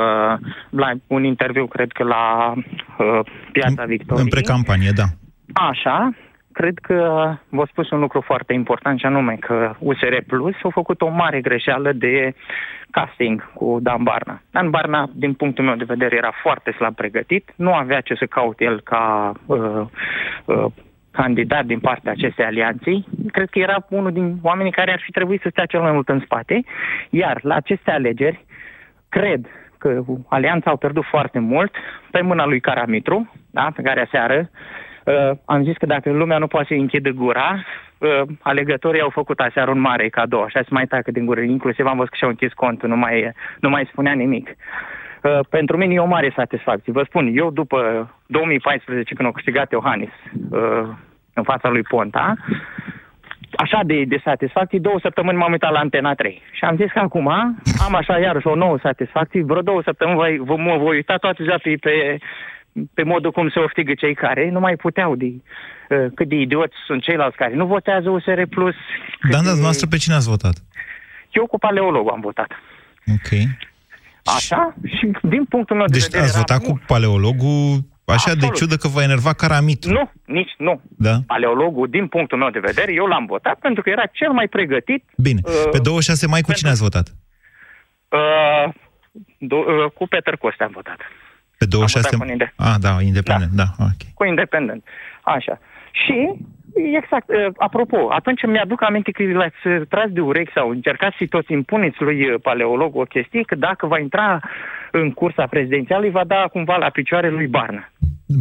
la 0.69 0.91
un 1.07 1.23
interviu, 1.23 1.67
cred 1.67 1.91
că 1.91 2.03
la 2.03 2.53
uh, 2.53 3.19
Piața 3.51 3.83
Victoriei... 3.85 4.23
În 4.23 4.29
precampanie, 4.29 4.91
da. 4.95 5.03
Așa, 5.53 6.11
cred 6.51 6.77
că 6.81 6.97
v-a 7.49 7.67
spus 7.71 7.89
un 7.89 7.99
lucru 7.99 8.21
foarte 8.21 8.53
important, 8.53 8.99
și 8.99 9.05
anume 9.05 9.37
că 9.39 9.75
USR 9.79 10.15
Plus 10.27 10.55
a 10.63 10.69
făcut 10.71 11.01
o 11.01 11.09
mare 11.09 11.41
greșeală 11.41 11.91
de 11.91 12.33
casting 12.89 13.53
cu 13.53 13.77
Dan 13.81 14.03
Barna. 14.03 14.41
Dan 14.51 14.69
Barna, 14.69 15.09
din 15.13 15.33
punctul 15.33 15.63
meu 15.63 15.75
de 15.75 15.83
vedere, 15.87 16.15
era 16.15 16.31
foarte 16.41 16.71
slab 16.71 16.95
pregătit, 16.95 17.53
nu 17.55 17.73
avea 17.73 18.01
ce 18.01 18.15
să 18.15 18.25
caute 18.25 18.63
el 18.63 18.81
ca 18.81 19.31
uh, 19.45 19.85
uh, 20.45 20.65
candidat 21.11 21.65
din 21.65 21.79
partea 21.79 22.11
acestei 22.11 22.45
alianței, 22.45 23.05
cred 23.31 23.49
că 23.49 23.59
era 23.59 23.85
unul 23.89 24.11
din 24.11 24.37
oamenii 24.41 24.71
care 24.71 24.91
ar 24.91 25.01
fi 25.03 25.11
trebuit 25.11 25.41
să 25.41 25.47
stea 25.51 25.65
cel 25.65 25.81
mai 25.81 25.91
mult 25.91 26.09
în 26.09 26.19
spate. 26.19 26.63
Iar 27.09 27.39
la 27.43 27.55
aceste 27.55 27.91
alegeri, 27.91 28.45
cred 29.09 29.45
că 29.77 30.03
alianța 30.27 30.69
au 30.69 30.77
pierdut 30.77 31.03
foarte 31.03 31.39
mult 31.39 31.75
pe 32.11 32.21
mâna 32.21 32.45
lui 32.45 32.59
Caramitru, 32.59 33.31
da, 33.51 33.71
pe 33.75 33.81
care 33.81 34.01
aseară 34.01 34.49
uh, 35.05 35.31
am 35.45 35.63
zis 35.63 35.77
că 35.77 35.85
dacă 35.85 36.11
lumea 36.11 36.37
nu 36.37 36.47
poate 36.47 36.67
să 36.67 36.73
închide 36.73 37.11
gura, 37.11 37.63
uh, 37.97 38.21
alegătorii 38.41 39.01
au 39.01 39.09
făcut 39.09 39.39
aseară 39.39 39.71
un 39.71 39.79
mare 39.79 40.09
cadou, 40.09 40.41
așa 40.41 40.61
se 40.61 40.67
mai 40.69 40.85
tacă 40.85 41.11
din 41.11 41.25
gură. 41.25 41.41
Inclusiv 41.41 41.85
am 41.85 41.95
văzut 41.95 42.09
că 42.09 42.15
și-au 42.15 42.29
închis 42.29 42.53
contul, 42.53 42.89
nu 42.89 42.95
mai, 42.95 43.31
nu 43.59 43.69
mai 43.69 43.87
spunea 43.91 44.13
nimic. 44.13 44.55
Uh, 45.23 45.39
pentru 45.49 45.77
mine 45.77 45.93
e 45.93 45.99
o 45.99 46.05
mare 46.05 46.33
satisfacție. 46.35 46.91
Vă 46.91 47.03
spun, 47.07 47.31
eu 47.33 47.51
după 47.51 48.09
2014, 48.25 49.13
când 49.13 49.27
a 49.27 49.31
câștigat 49.31 49.71
Iohannis 49.71 50.09
uh, 50.49 50.87
în 51.33 51.43
fața 51.43 51.69
lui 51.69 51.81
Ponta, 51.81 52.35
așa 53.55 53.79
de, 53.85 54.03
de 54.07 54.21
satisfacție, 54.23 54.79
două 54.79 54.99
săptămâni 55.01 55.37
m-am 55.37 55.51
uitat 55.51 55.71
la 55.71 55.79
Antena 55.79 56.13
3. 56.13 56.41
Și 56.51 56.63
am 56.63 56.75
zis 56.75 56.91
că 56.91 56.99
acum 56.99 57.27
am 57.85 57.95
așa 57.95 58.19
iarăși 58.19 58.47
o 58.47 58.55
nouă 58.55 58.77
satisfacție, 58.81 59.43
vreo 59.43 59.61
două 59.61 59.81
săptămâni 59.83 60.17
voi, 60.17 60.37
vă, 60.37 60.55
mă 60.55 60.77
voi 60.77 60.95
uita 60.95 61.15
toate 61.17 61.43
ziua 61.43 61.57
pe, 61.63 61.75
pe, 61.79 62.17
pe 62.93 63.03
modul 63.03 63.31
cum 63.31 63.49
se 63.49 63.59
oftigă 63.59 63.93
cei 63.93 64.13
care 64.13 64.49
nu 64.49 64.59
mai 64.59 64.75
puteau 64.75 65.15
de 65.15 65.25
uh, 65.25 66.05
cât 66.15 66.27
de 66.27 66.35
idioți 66.35 66.75
sunt 66.85 67.03
ceilalți 67.03 67.37
care 67.37 67.53
nu 67.53 67.65
votează 67.65 68.09
USR+. 68.09 68.41
Plus. 68.49 68.75
Dar 69.31 69.41
de... 69.41 69.61
noastră 69.61 69.87
pe 69.89 69.97
cine 69.97 70.15
ați 70.15 70.29
votat? 70.29 70.53
Eu 71.31 71.45
cu 71.45 71.57
paleologul 71.57 72.11
am 72.11 72.21
votat. 72.21 72.51
Ok. 73.07 73.29
Așa? 74.23 74.75
Și 74.83 75.11
din 75.21 75.45
punctul 75.45 75.75
meu 75.75 75.85
de 75.85 75.91
deci 75.91 76.01
vedere... 76.01 76.21
Deci 76.21 76.29
ați 76.31 76.37
votat 76.37 76.63
cu 76.63 76.81
paleologul 76.87 77.89
așa 78.05 78.31
Absolut. 78.31 78.39
de 78.39 78.57
ciudă 78.57 78.75
că 78.75 78.87
v-a 78.87 79.03
enervat 79.03 79.35
Caramitru. 79.35 79.91
Nu, 79.91 80.11
nici 80.25 80.53
nu. 80.57 80.81
Da? 80.97 81.15
Paleologul, 81.27 81.87
din 81.89 82.07
punctul 82.07 82.37
meu 82.37 82.49
de 82.49 82.59
vedere, 82.59 82.93
eu 82.93 83.05
l-am 83.05 83.25
votat 83.25 83.59
pentru 83.59 83.83
că 83.83 83.89
era 83.89 84.05
cel 84.05 84.31
mai 84.31 84.47
pregătit. 84.47 85.03
Bine. 85.17 85.39
Uh, 85.43 85.69
Pe 85.71 85.79
26 85.79 86.27
mai 86.27 86.39
cu 86.39 86.45
pentru... 86.45 86.61
cine 86.61 86.71
ați 86.71 86.81
votat? 86.81 87.15
Uh, 88.07 88.73
do- 89.51 89.65
uh, 89.67 89.91
cu 89.93 90.07
Peter 90.07 90.35
Coste 90.35 90.63
am 90.63 90.71
votat. 90.73 90.97
Pe 91.57 91.65
26 91.65 92.15
mai? 92.15 92.51
Ah, 92.55 92.75
da, 92.79 93.01
independent, 93.01 93.51
da. 93.51 93.63
da 93.77 93.83
okay. 93.83 94.11
Cu 94.13 94.23
independent. 94.25 94.83
Așa. 95.23 95.59
Și 95.91 96.33
Exact. 96.73 97.29
Uh, 97.29 97.35
apropo, 97.57 98.07
atunci 98.09 98.45
mi-aduc 98.45 98.83
aminte 98.83 99.11
că 99.11 99.23
l-ați 99.23 99.85
tras 99.89 100.09
de 100.09 100.19
urechi 100.19 100.51
sau 100.55 100.69
încercați 100.69 101.15
și 101.15 101.27
toți 101.27 101.51
impuneți 101.51 102.01
lui 102.01 102.29
uh, 102.29 102.39
paleolog 102.41 102.95
o 102.95 103.03
chestie 103.03 103.41
că 103.41 103.55
dacă 103.55 103.85
va 103.85 103.99
intra 103.99 104.39
în 104.91 105.11
cursa 105.11 105.45
prezidențială, 105.45 106.03
îi 106.05 106.11
va 106.11 106.23
da 106.23 106.47
cumva 106.51 106.75
la 106.75 106.89
picioare 106.89 107.29
lui 107.29 107.47
Barna. 107.47 107.89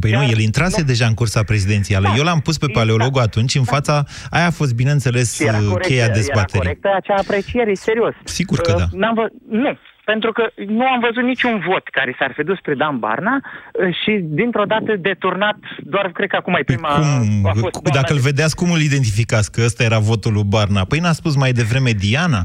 Păi 0.00 0.10
Iar, 0.10 0.22
nu, 0.22 0.28
el 0.28 0.38
intrase 0.38 0.80
nu... 0.80 0.86
deja 0.86 1.06
în 1.06 1.14
cursa 1.14 1.42
prezidențială. 1.42 2.06
Da, 2.08 2.14
Eu 2.16 2.24
l-am 2.24 2.40
pus 2.40 2.58
pe 2.58 2.66
paleologul 2.72 3.20
da, 3.20 3.22
atunci 3.22 3.54
în 3.54 3.64
fața... 3.64 4.04
Aia 4.30 4.46
a 4.46 4.50
fost, 4.50 4.74
bineînțeles, 4.74 5.40
era 5.40 5.58
corect, 5.58 5.86
cheia 5.86 6.08
dezbaterii. 6.08 6.60
Era 6.60 6.64
corectă 6.64 6.90
acea 6.96 7.14
apreciere, 7.14 7.74
serios. 7.74 8.14
Sigur 8.24 8.58
că 8.58 8.72
uh, 8.72 8.78
da. 8.78 8.84
N-am 8.92 9.14
vă... 9.14 9.26
Nu, 9.48 9.78
pentru 10.04 10.32
că 10.32 10.50
nu 10.66 10.86
am 10.86 11.00
văzut 11.00 11.22
niciun 11.22 11.62
vot 11.68 11.88
care 11.88 12.16
s-ar 12.18 12.32
fi 12.36 12.42
dus 12.42 12.56
spre 12.56 12.74
Dan 12.74 12.98
Barna 12.98 13.40
uh, 13.40 13.94
și 14.02 14.12
dintr-o 14.22 14.64
dată 14.64 14.96
deturnat, 14.96 15.58
doar 15.78 16.10
cred 16.12 16.28
că 16.28 16.36
acum 16.36 16.54
e 16.54 16.62
prima... 16.62 16.88
Cum? 16.94 17.46
A 17.46 17.52
fost 17.52 17.82
Dacă 17.92 18.12
îl 18.12 18.18
vedeați, 18.18 18.56
cum 18.56 18.70
îl 18.70 18.80
identificați 18.80 19.52
că 19.52 19.60
ăsta 19.64 19.82
era 19.82 19.98
votul 19.98 20.32
lui 20.32 20.44
Barna? 20.46 20.84
Păi 20.84 20.98
n-a 20.98 21.12
spus 21.12 21.36
mai 21.36 21.52
devreme 21.52 21.90
Diana? 21.90 22.42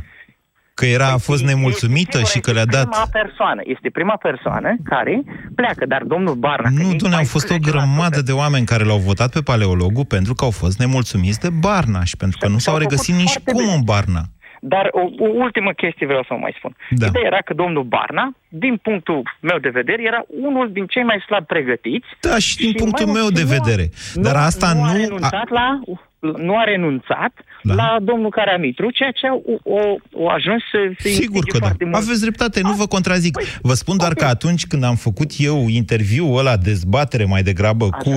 Că 0.73 0.85
era, 0.85 1.07
a 1.11 1.17
fost 1.17 1.43
păi, 1.43 1.53
nemulțumită 1.53 2.23
și 2.23 2.39
că 2.39 2.51
le-a 2.51 2.65
dat... 2.65 2.89
Prima 2.89 3.07
persoană, 3.11 3.61
este 3.63 3.89
prima 3.89 4.15
persoană 4.15 4.75
care 4.83 5.23
pleacă, 5.55 5.85
dar 5.85 6.03
domnul 6.03 6.35
Barna... 6.35 6.69
Nu, 6.69 6.95
domnule, 6.95 7.15
au 7.15 7.23
fost 7.23 7.49
o 7.49 7.55
grămadă 7.61 8.21
de 8.21 8.31
oameni 8.31 8.65
care 8.65 8.83
l-au 8.83 8.97
votat 8.97 9.31
pe 9.31 9.41
paleologul 9.41 10.05
pentru 10.05 10.33
că 10.33 10.43
au 10.43 10.51
fost 10.51 10.79
nemulțumiți 10.79 11.39
de 11.39 11.49
Barna 11.49 12.03
și 12.03 12.17
pentru 12.17 12.37
că 12.41 12.47
nu 12.47 12.57
s-au 12.57 12.77
regăsit 12.77 13.15
nici 13.15 13.37
cum 13.45 13.73
în 13.73 13.81
Barna. 13.83 14.21
Dar 14.67 14.89
o, 14.91 15.03
o 15.25 15.27
ultimă 15.27 15.71
chestie 15.71 16.05
vreau 16.05 16.23
să 16.23 16.33
o 16.33 16.37
mai 16.37 16.53
spun. 16.57 16.75
Da. 16.89 17.05
Ideea 17.05 17.25
era 17.25 17.41
că 17.45 17.53
domnul 17.53 17.83
Barna, 17.83 18.25
din 18.49 18.75
punctul 18.77 19.21
meu 19.39 19.57
de 19.57 19.69
vedere, 19.69 20.01
era 20.03 20.21
unul 20.27 20.71
din 20.71 20.85
cei 20.85 21.03
mai 21.03 21.23
slab 21.25 21.45
pregătiți. 21.45 22.07
Da, 22.21 22.37
și 22.37 22.57
din 22.57 22.69
și 22.69 22.75
punctul 22.75 23.07
meu 23.07 23.27
de 23.29 23.43
vedere. 23.55 23.85
Dar 24.13 24.33
nu, 24.33 24.39
asta 24.39 24.73
nu... 24.73 24.79
nu 24.79 24.85
a 24.87 24.93
renunțat 24.93 25.49
a... 25.49 25.57
la 25.59 25.79
nu 26.19 26.57
a 26.57 26.63
renunțat 26.63 27.33
da. 27.65 27.73
la 27.73 27.97
domnul 28.01 28.29
Caramitru, 28.29 28.89
ceea 28.89 29.11
ce 29.11 29.27
o, 29.27 29.75
o, 29.75 29.79
o 30.11 30.29
ajuns 30.29 30.61
să 30.71 30.77
se 30.99 31.09
Sigur 31.09 31.43
că 31.43 31.57
da. 31.57 31.71
Mult. 31.79 31.95
Aveți 31.95 32.21
dreptate, 32.21 32.61
nu 32.61 32.73
vă 32.73 32.87
contrazic. 32.87 33.33
Păi, 33.33 33.45
vă 33.61 33.73
spun 33.73 33.97
doar 33.97 34.11
okay. 34.11 34.23
că 34.23 34.33
atunci 34.33 34.65
când 34.65 34.83
am 34.83 34.95
făcut 34.95 35.31
eu 35.37 35.67
interviul 35.67 36.37
ăla, 36.37 36.57
dezbatere 36.57 37.25
mai 37.25 37.43
degrabă 37.43 37.89
Așa. 37.91 38.01
cu 38.01 38.15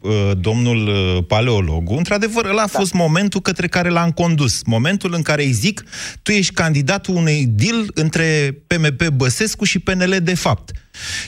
uh, 0.00 0.30
domnul 0.40 0.88
uh, 0.88 1.24
paleologu, 1.26 1.94
într-adevăr, 1.94 2.44
ăla 2.44 2.62
a 2.62 2.68
da. 2.72 2.78
fost 2.78 2.92
momentul 2.92 3.40
către 3.40 3.66
care 3.66 3.88
l-am 3.88 4.10
condus. 4.10 4.62
Momentul 4.64 5.12
în 5.14 5.22
care 5.22 5.42
îi 5.42 5.52
zic, 5.52 5.84
tu 6.22 6.30
ești 6.30 6.54
candidatul 6.54 7.14
unei 7.14 7.46
deal 7.48 7.84
între 7.94 8.58
PMP 8.66 9.08
Băsescu 9.08 9.64
și 9.64 9.78
PNL 9.78 10.16
de 10.22 10.34
fapt. 10.34 10.70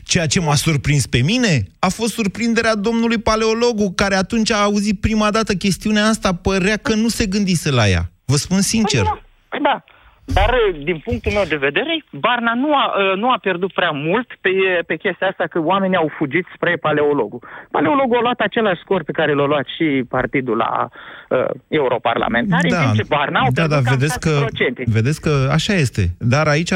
Ceea 0.02 0.26
ce 0.26 0.40
m-a 0.40 0.54
surprins 0.54 1.06
pe 1.06 1.18
mine 1.18 1.64
a 1.78 1.88
fost 1.88 2.12
surprinderea 2.12 2.74
domnului 2.74 3.18
paleologu, 3.18 3.92
care 3.92 4.14
atunci 4.14 4.50
a 4.50 4.62
auzit 4.62 5.00
prima 5.00 5.30
dată 5.30 5.54
chestiunea 5.54 6.06
asta, 6.06 6.34
părea 6.34 6.76
că 6.76 6.94
nu 6.94 7.08
se 7.08 7.26
gândise 7.26 7.61
la 7.70 7.88
ea. 7.88 8.10
Vă 8.24 8.36
spun 8.36 8.60
sincer. 8.60 9.02
Păi 9.02 9.12
da, 9.14 9.22
păi 9.48 9.60
da. 9.60 9.84
Dar, 10.24 10.50
uh, 10.50 10.84
din 10.84 10.98
punctul 11.04 11.32
meu 11.32 11.44
de 11.48 11.56
vedere, 11.56 12.04
Barna 12.10 12.54
nu 12.54 12.74
a, 12.74 12.84
uh, 12.86 13.16
nu 13.16 13.30
a 13.30 13.38
pierdut 13.40 13.72
prea 13.72 13.90
mult 13.90 14.28
pe, 14.40 14.50
pe 14.86 14.96
chestia 14.96 15.28
asta 15.28 15.44
că 15.50 15.58
oamenii 15.60 15.96
au 15.96 16.10
fugit 16.18 16.46
spre 16.54 16.76
paleologul. 16.76 17.40
Paleologul 17.70 18.16
a 18.16 18.20
luat 18.20 18.40
același 18.40 18.80
scor 18.80 19.02
pe 19.02 19.12
care 19.12 19.32
l-a 19.34 19.46
luat 19.46 19.66
și 19.76 20.04
partidul 20.08 20.56
la 20.56 20.88
uh, 21.28 21.44
europarlamentare, 21.68 22.68
da, 22.68 22.78
în 22.78 22.82
timp 22.82 22.96
ce 22.96 23.04
Barna 23.08 23.40
au 23.40 23.48
da, 23.52 23.66
da, 23.66 23.78
vedeți 23.78 24.20
că, 24.20 24.46
vedeți 24.84 25.20
că 25.20 25.48
așa 25.52 25.72
este. 25.72 26.14
Dar 26.18 26.46
aici 26.46 26.72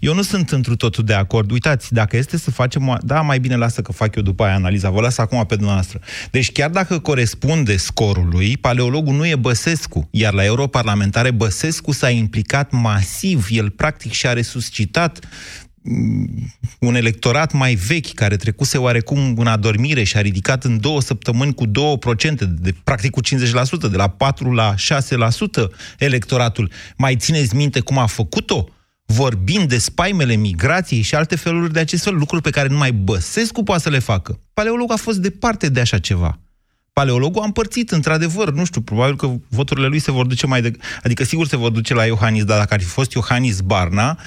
eu 0.00 0.14
nu 0.14 0.22
sunt 0.22 0.50
întru 0.50 0.76
totul 0.76 1.04
de 1.04 1.14
acord. 1.14 1.50
Uitați, 1.50 1.92
dacă 1.92 2.16
este 2.16 2.36
să 2.36 2.50
facem... 2.50 2.98
Da, 3.00 3.20
mai 3.20 3.38
bine 3.38 3.56
lasă 3.56 3.82
că 3.82 3.92
fac 3.92 4.14
eu 4.14 4.22
după 4.22 4.44
aia 4.44 4.54
analiza. 4.54 4.90
Vă 4.90 5.00
las 5.00 5.18
acum 5.18 5.44
pe 5.46 5.54
dumneavoastră. 5.54 5.98
Deci 6.30 6.52
chiar 6.52 6.70
dacă 6.70 6.98
corespunde 6.98 7.76
scorului, 7.76 8.56
paleologul 8.60 9.14
nu 9.14 9.26
e 9.26 9.36
Băsescu, 9.36 10.08
iar 10.10 10.32
la 10.32 10.44
europarlamentare 10.44 11.30
Băsescu 11.30 11.92
s-a 11.92 12.08
implicat 12.08 12.70
masiv. 12.88 13.46
El 13.50 13.70
practic 13.70 14.12
și-a 14.12 14.32
resuscitat 14.32 15.18
mm, 15.82 16.52
un 16.80 16.94
electorat 16.94 17.52
mai 17.52 17.74
vechi, 17.74 18.14
care 18.14 18.36
trecuse 18.36 18.78
oarecum 18.78 19.34
în 19.36 19.46
adormire 19.46 20.02
și 20.02 20.16
a 20.16 20.20
ridicat 20.20 20.64
în 20.64 20.80
două 20.80 21.00
săptămâni 21.00 21.54
cu 21.54 21.66
2%, 21.66 21.70
de, 22.48 22.74
practic 22.84 23.10
cu 23.10 23.20
50%, 23.22 23.90
de 23.90 23.96
la 23.96 24.08
4 24.08 24.52
la 24.52 24.74
6% 24.74 24.76
electoratul. 25.98 26.70
Mai 26.96 27.16
țineți 27.16 27.56
minte 27.56 27.80
cum 27.80 27.98
a 27.98 28.06
făcut-o? 28.06 28.68
Vorbind 29.06 29.68
de 29.68 29.78
spaimele 29.78 30.34
migrației 30.34 31.02
și 31.02 31.14
alte 31.14 31.36
feluri 31.36 31.72
de 31.72 31.80
acest 31.80 32.02
fel, 32.02 32.14
lucruri 32.14 32.42
pe 32.42 32.50
care 32.50 32.68
numai 32.68 32.92
Băsescu 32.92 33.62
poate 33.62 33.82
să 33.82 33.88
le 33.90 33.98
facă. 33.98 34.40
Paleologul 34.52 34.94
a 34.94 34.98
fost 34.98 35.18
departe 35.18 35.68
de 35.68 35.80
așa 35.80 35.98
ceva 35.98 36.38
paleologul 36.98 37.42
a 37.42 37.44
împărțit, 37.44 37.90
într-adevăr, 37.90 38.50
nu 38.50 38.64
știu, 38.64 38.80
probabil 38.80 39.16
că 39.16 39.26
voturile 39.48 39.86
lui 39.86 39.98
se 39.98 40.12
vor 40.12 40.26
duce 40.26 40.46
mai 40.46 40.60
de... 40.60 40.70
Adică 41.02 41.24
sigur 41.24 41.46
se 41.46 41.56
vor 41.56 41.70
duce 41.70 41.94
la 41.94 42.04
Iohannis, 42.04 42.44
dar 42.44 42.58
dacă 42.58 42.74
ar 42.74 42.80
fi 42.80 42.86
fost 42.98 43.12
Iohannis 43.12 43.60
Barna, 43.60 44.18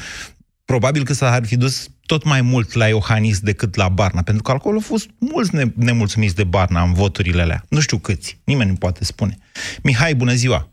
probabil 0.66 1.04
că 1.04 1.14
s-ar 1.14 1.46
fi 1.46 1.58
dus 1.58 1.90
tot 2.06 2.24
mai 2.24 2.42
mult 2.42 2.74
la 2.74 2.88
Iohannis 2.88 3.40
decât 3.40 3.76
la 3.76 3.90
Barna, 3.90 4.22
pentru 4.22 4.44
că 4.44 4.52
acolo 4.52 4.76
au 4.76 4.82
fost 4.94 5.10
mulți 5.20 5.56
ne- 5.56 5.74
nemulțumiți 5.76 6.36
de 6.36 6.44
Barna 6.44 6.82
în 6.82 6.94
voturile 6.94 7.42
alea. 7.42 7.62
Nu 7.70 7.80
știu 7.80 7.98
câți, 7.98 8.40
nimeni 8.46 8.70
nu 8.70 8.76
poate 8.76 9.04
spune. 9.04 9.38
Mihai, 9.84 10.14
bună 10.16 10.34
ziua! 10.34 10.68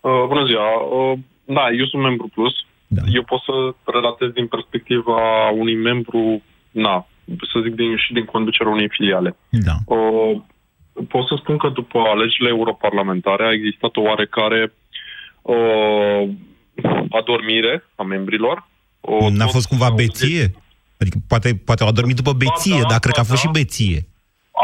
Uh, 0.00 0.24
bună 0.28 0.44
ziua! 0.46 0.68
Uh, 0.96 1.18
da, 1.44 1.64
eu 1.78 1.86
sunt 1.86 2.02
membru 2.02 2.26
plus. 2.34 2.54
Da. 2.86 3.02
Eu 3.12 3.24
pot 3.24 3.40
să 3.48 3.52
relatez 3.96 4.28
din 4.28 4.46
perspectiva 4.46 5.50
unui 5.50 5.76
membru, 5.76 6.42
na, 6.70 7.06
să 7.52 7.60
zic, 7.64 7.74
din, 7.74 7.96
și 7.96 8.12
din 8.12 8.24
conducerea 8.24 8.72
unei 8.72 8.88
filiale. 8.88 9.36
Da. 9.48 9.76
Uh, 9.86 10.42
pot 11.08 11.26
să 11.26 11.34
spun 11.38 11.56
că 11.56 11.68
după 11.68 11.98
alegerile 11.98 12.48
europarlamentare 12.48 13.44
a 13.46 13.52
existat 13.52 13.96
o 13.96 14.00
oarecare 14.00 14.72
uh, 15.42 16.28
adormire 17.10 17.84
a 17.94 18.02
membrilor. 18.02 18.68
O, 19.00 19.30
N-a 19.30 19.46
fost 19.46 19.68
cumva 19.68 19.90
beție? 19.90 20.54
Adică 20.98 21.16
poate, 21.28 21.54
poate 21.64 21.82
au 21.82 21.88
adormit 21.88 22.16
după 22.16 22.32
beție, 22.32 22.80
da, 22.80 22.88
dar 22.88 22.98
cred 22.98 23.14
că 23.14 23.20
a 23.20 23.30
fost 23.32 23.42
da. 23.42 23.48
și 23.48 23.58
beție. 23.60 23.98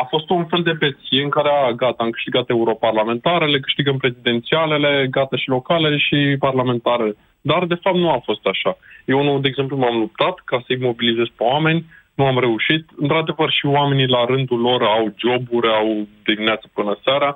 A 0.02 0.06
fost 0.08 0.30
un 0.30 0.46
fel 0.46 0.62
de 0.62 0.72
beție 0.72 1.22
în 1.22 1.28
care, 1.28 1.49
a, 1.49 1.72
gata, 1.72 2.02
am 2.02 2.10
câștigat 2.10 2.49
europarlamentarele, 2.49 3.60
câștigăm 3.60 3.96
prezidențialele, 3.96 5.06
gata 5.10 5.37
și 5.37 5.49
locale 5.49 5.96
și 5.96 6.37
parlamentare. 6.38 7.16
Dar, 7.40 7.64
de 7.66 7.75
fapt, 7.82 7.96
nu 7.96 8.10
a 8.10 8.20
fost 8.25 8.46
așa. 8.46 8.76
Eu, 9.04 9.38
de 9.38 9.49
exemplu, 9.49 9.76
m-am 9.76 9.99
luptat 9.99 10.34
ca 10.44 10.62
să-i 10.66 10.76
mobilizez 10.76 11.26
pe 11.37 11.42
oameni, 11.42 11.84
nu 12.21 12.27
am 12.27 12.39
reușit. 12.39 12.85
Într-adevăr, 12.97 13.50
și 13.50 13.67
oamenii 13.67 14.15
la 14.17 14.25
rândul 14.25 14.61
lor 14.61 14.81
au 14.83 15.15
joburi, 15.23 15.69
au 15.69 15.89
dimineață 16.25 16.67
până 16.73 16.93
seara, 17.05 17.31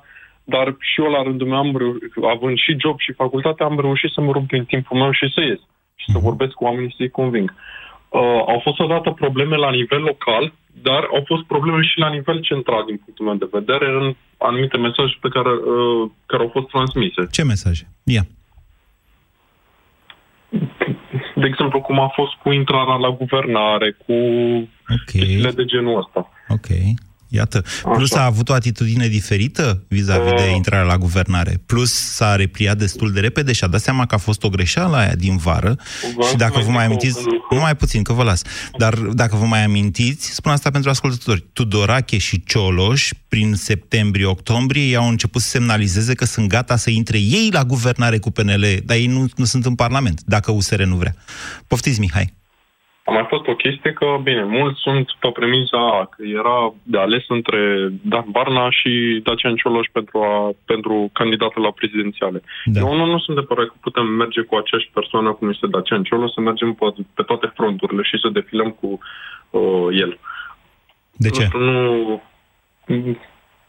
dar 0.44 0.66
și 0.78 1.00
eu 1.00 1.10
la 1.10 1.22
rândul 1.22 1.48
meu, 1.48 1.58
am 1.58 1.76
reușit, 1.76 2.12
având 2.34 2.56
și 2.64 2.80
job 2.82 2.96
și 2.98 3.12
facultate, 3.22 3.62
am 3.62 3.80
reușit 3.80 4.10
să 4.12 4.20
mă 4.20 4.32
rup 4.32 4.46
din 4.54 4.64
timpul 4.64 4.96
meu 5.02 5.12
și 5.12 5.32
să 5.34 5.40
ies 5.40 5.60
și 6.00 6.06
să 6.12 6.18
mhm. 6.18 6.26
vorbesc 6.28 6.52
cu 6.52 6.64
oamenii 6.64 6.94
să-i 6.96 7.16
conving. 7.18 7.48
Uh, 8.08 8.20
au 8.52 8.60
fost 8.62 8.78
odată 8.78 9.10
probleme 9.10 9.56
la 9.56 9.70
nivel 9.70 10.02
local, 10.02 10.52
dar 10.88 11.02
au 11.16 11.22
fost 11.26 11.44
probleme 11.52 11.82
și 11.82 11.98
la 11.98 12.08
nivel 12.08 12.38
central, 12.40 12.82
din 12.86 13.00
punctul 13.02 13.26
meu 13.26 13.34
de 13.34 13.48
vedere, 13.58 13.86
în 14.00 14.14
anumite 14.38 14.76
mesaje 14.76 15.14
pe 15.20 15.28
care, 15.28 15.48
uh, 15.48 16.10
care 16.26 16.42
au 16.42 16.50
fost 16.52 16.68
transmise. 16.68 17.20
Ce 17.30 17.44
mesaje? 17.44 17.84
Ia. 18.16 18.24
Yeah 21.44 21.46
de 21.46 21.50
exemplu, 21.50 21.80
cum 21.80 22.00
a 22.00 22.10
fost 22.18 22.34
cu 22.42 22.48
intrarea 22.52 22.94
la 22.94 23.10
guvernare, 23.10 23.90
cu 24.04 24.12
okay. 24.96 25.52
de 25.54 25.64
genul 25.64 25.98
ăsta. 25.98 26.20
Ok. 26.48 26.68
Iată. 27.28 27.64
Plus 27.82 28.12
Așa. 28.12 28.22
a 28.22 28.26
avut 28.26 28.48
o 28.48 28.52
atitudine 28.52 29.08
diferită 29.08 29.82
vis-a-vis 29.88 30.30
uh. 30.30 30.36
de 30.36 30.50
intrarea 30.54 30.86
la 30.86 30.98
guvernare. 30.98 31.60
Plus 31.66 31.92
s-a 31.92 32.36
repliat 32.36 32.78
destul 32.78 33.12
de 33.12 33.20
repede 33.20 33.52
și 33.52 33.64
a 33.64 33.66
dat 33.66 33.80
seama 33.80 34.06
că 34.06 34.14
a 34.14 34.18
fost 34.18 34.42
o 34.44 34.48
greșeală 34.48 34.96
aia 34.96 35.14
din 35.14 35.36
vară. 35.36 35.76
Vă 36.16 36.26
și 36.28 36.36
dacă 36.36 36.60
vă 36.60 36.70
mai 36.70 36.84
amintiți, 36.84 37.18
nu 37.50 37.60
mai 37.60 37.76
puțin, 37.76 38.02
că 38.02 38.12
vă 38.12 38.22
las, 38.22 38.42
dar 38.78 38.94
dacă 38.94 39.36
vă 39.36 39.44
mai 39.44 39.64
amintiți, 39.64 40.30
spun 40.34 40.52
asta 40.52 40.70
pentru 40.70 40.90
ascultători, 40.90 41.44
Tudorache 41.52 42.18
și 42.18 42.42
Cioloș, 42.44 43.10
prin 43.28 43.54
septembrie-octombrie, 43.54 44.82
ei 44.82 44.96
au 44.96 45.08
început 45.08 45.42
să 45.42 45.48
semnalizeze 45.48 46.14
că 46.14 46.24
sunt 46.24 46.48
gata 46.48 46.76
să 46.76 46.90
intre 46.90 47.18
ei 47.18 47.48
la 47.52 47.64
guvernare 47.64 48.18
cu 48.18 48.30
PNL, 48.30 48.66
dar 48.84 48.96
ei 48.96 49.06
nu, 49.06 49.26
nu 49.36 49.44
sunt 49.44 49.64
în 49.64 49.74
Parlament, 49.74 50.22
dacă 50.24 50.50
USR 50.50 50.82
nu 50.82 50.96
vrea. 50.96 51.14
Poftiți, 51.66 52.00
Mihai. 52.00 52.42
A 53.04 53.10
mai 53.10 53.26
fost 53.28 53.46
o 53.46 53.54
chestie 53.54 53.92
că, 53.92 54.06
bine, 54.22 54.44
mulți 54.44 54.80
sunt 54.80 55.06
pe 55.20 55.28
premiza 55.28 56.08
că 56.10 56.22
era 56.40 56.74
de 56.82 56.98
ales 56.98 57.24
între 57.28 57.88
Dan 58.02 58.24
Barna 58.30 58.70
și 58.70 59.20
Dacian 59.24 59.54
Cioloș 59.54 59.86
pentru, 59.92 60.18
a, 60.18 60.52
pentru 60.64 61.10
candidatul 61.12 61.62
la 61.62 61.70
prezidențiale. 61.70 62.42
Da. 62.64 62.80
Eu 62.80 62.96
nu, 62.96 63.04
nu 63.04 63.18
sunt 63.18 63.36
de 63.36 63.42
părere 63.42 63.66
că 63.66 63.74
putem 63.80 64.06
merge 64.06 64.40
cu 64.40 64.54
aceeași 64.56 64.90
persoană 64.92 65.32
cum 65.32 65.48
este 65.48 65.66
Dacian 65.66 66.02
Cioloș, 66.02 66.30
să 66.32 66.40
mergem 66.40 66.72
pe, 66.72 66.86
pe 67.14 67.22
toate 67.22 67.52
fronturile 67.54 68.02
și 68.02 68.18
să 68.22 68.28
defilăm 68.28 68.70
cu 68.70 68.98
uh, 69.50 69.88
el. 69.90 70.18
De 71.16 71.30
ce? 71.30 71.48
Nu, 71.52 72.22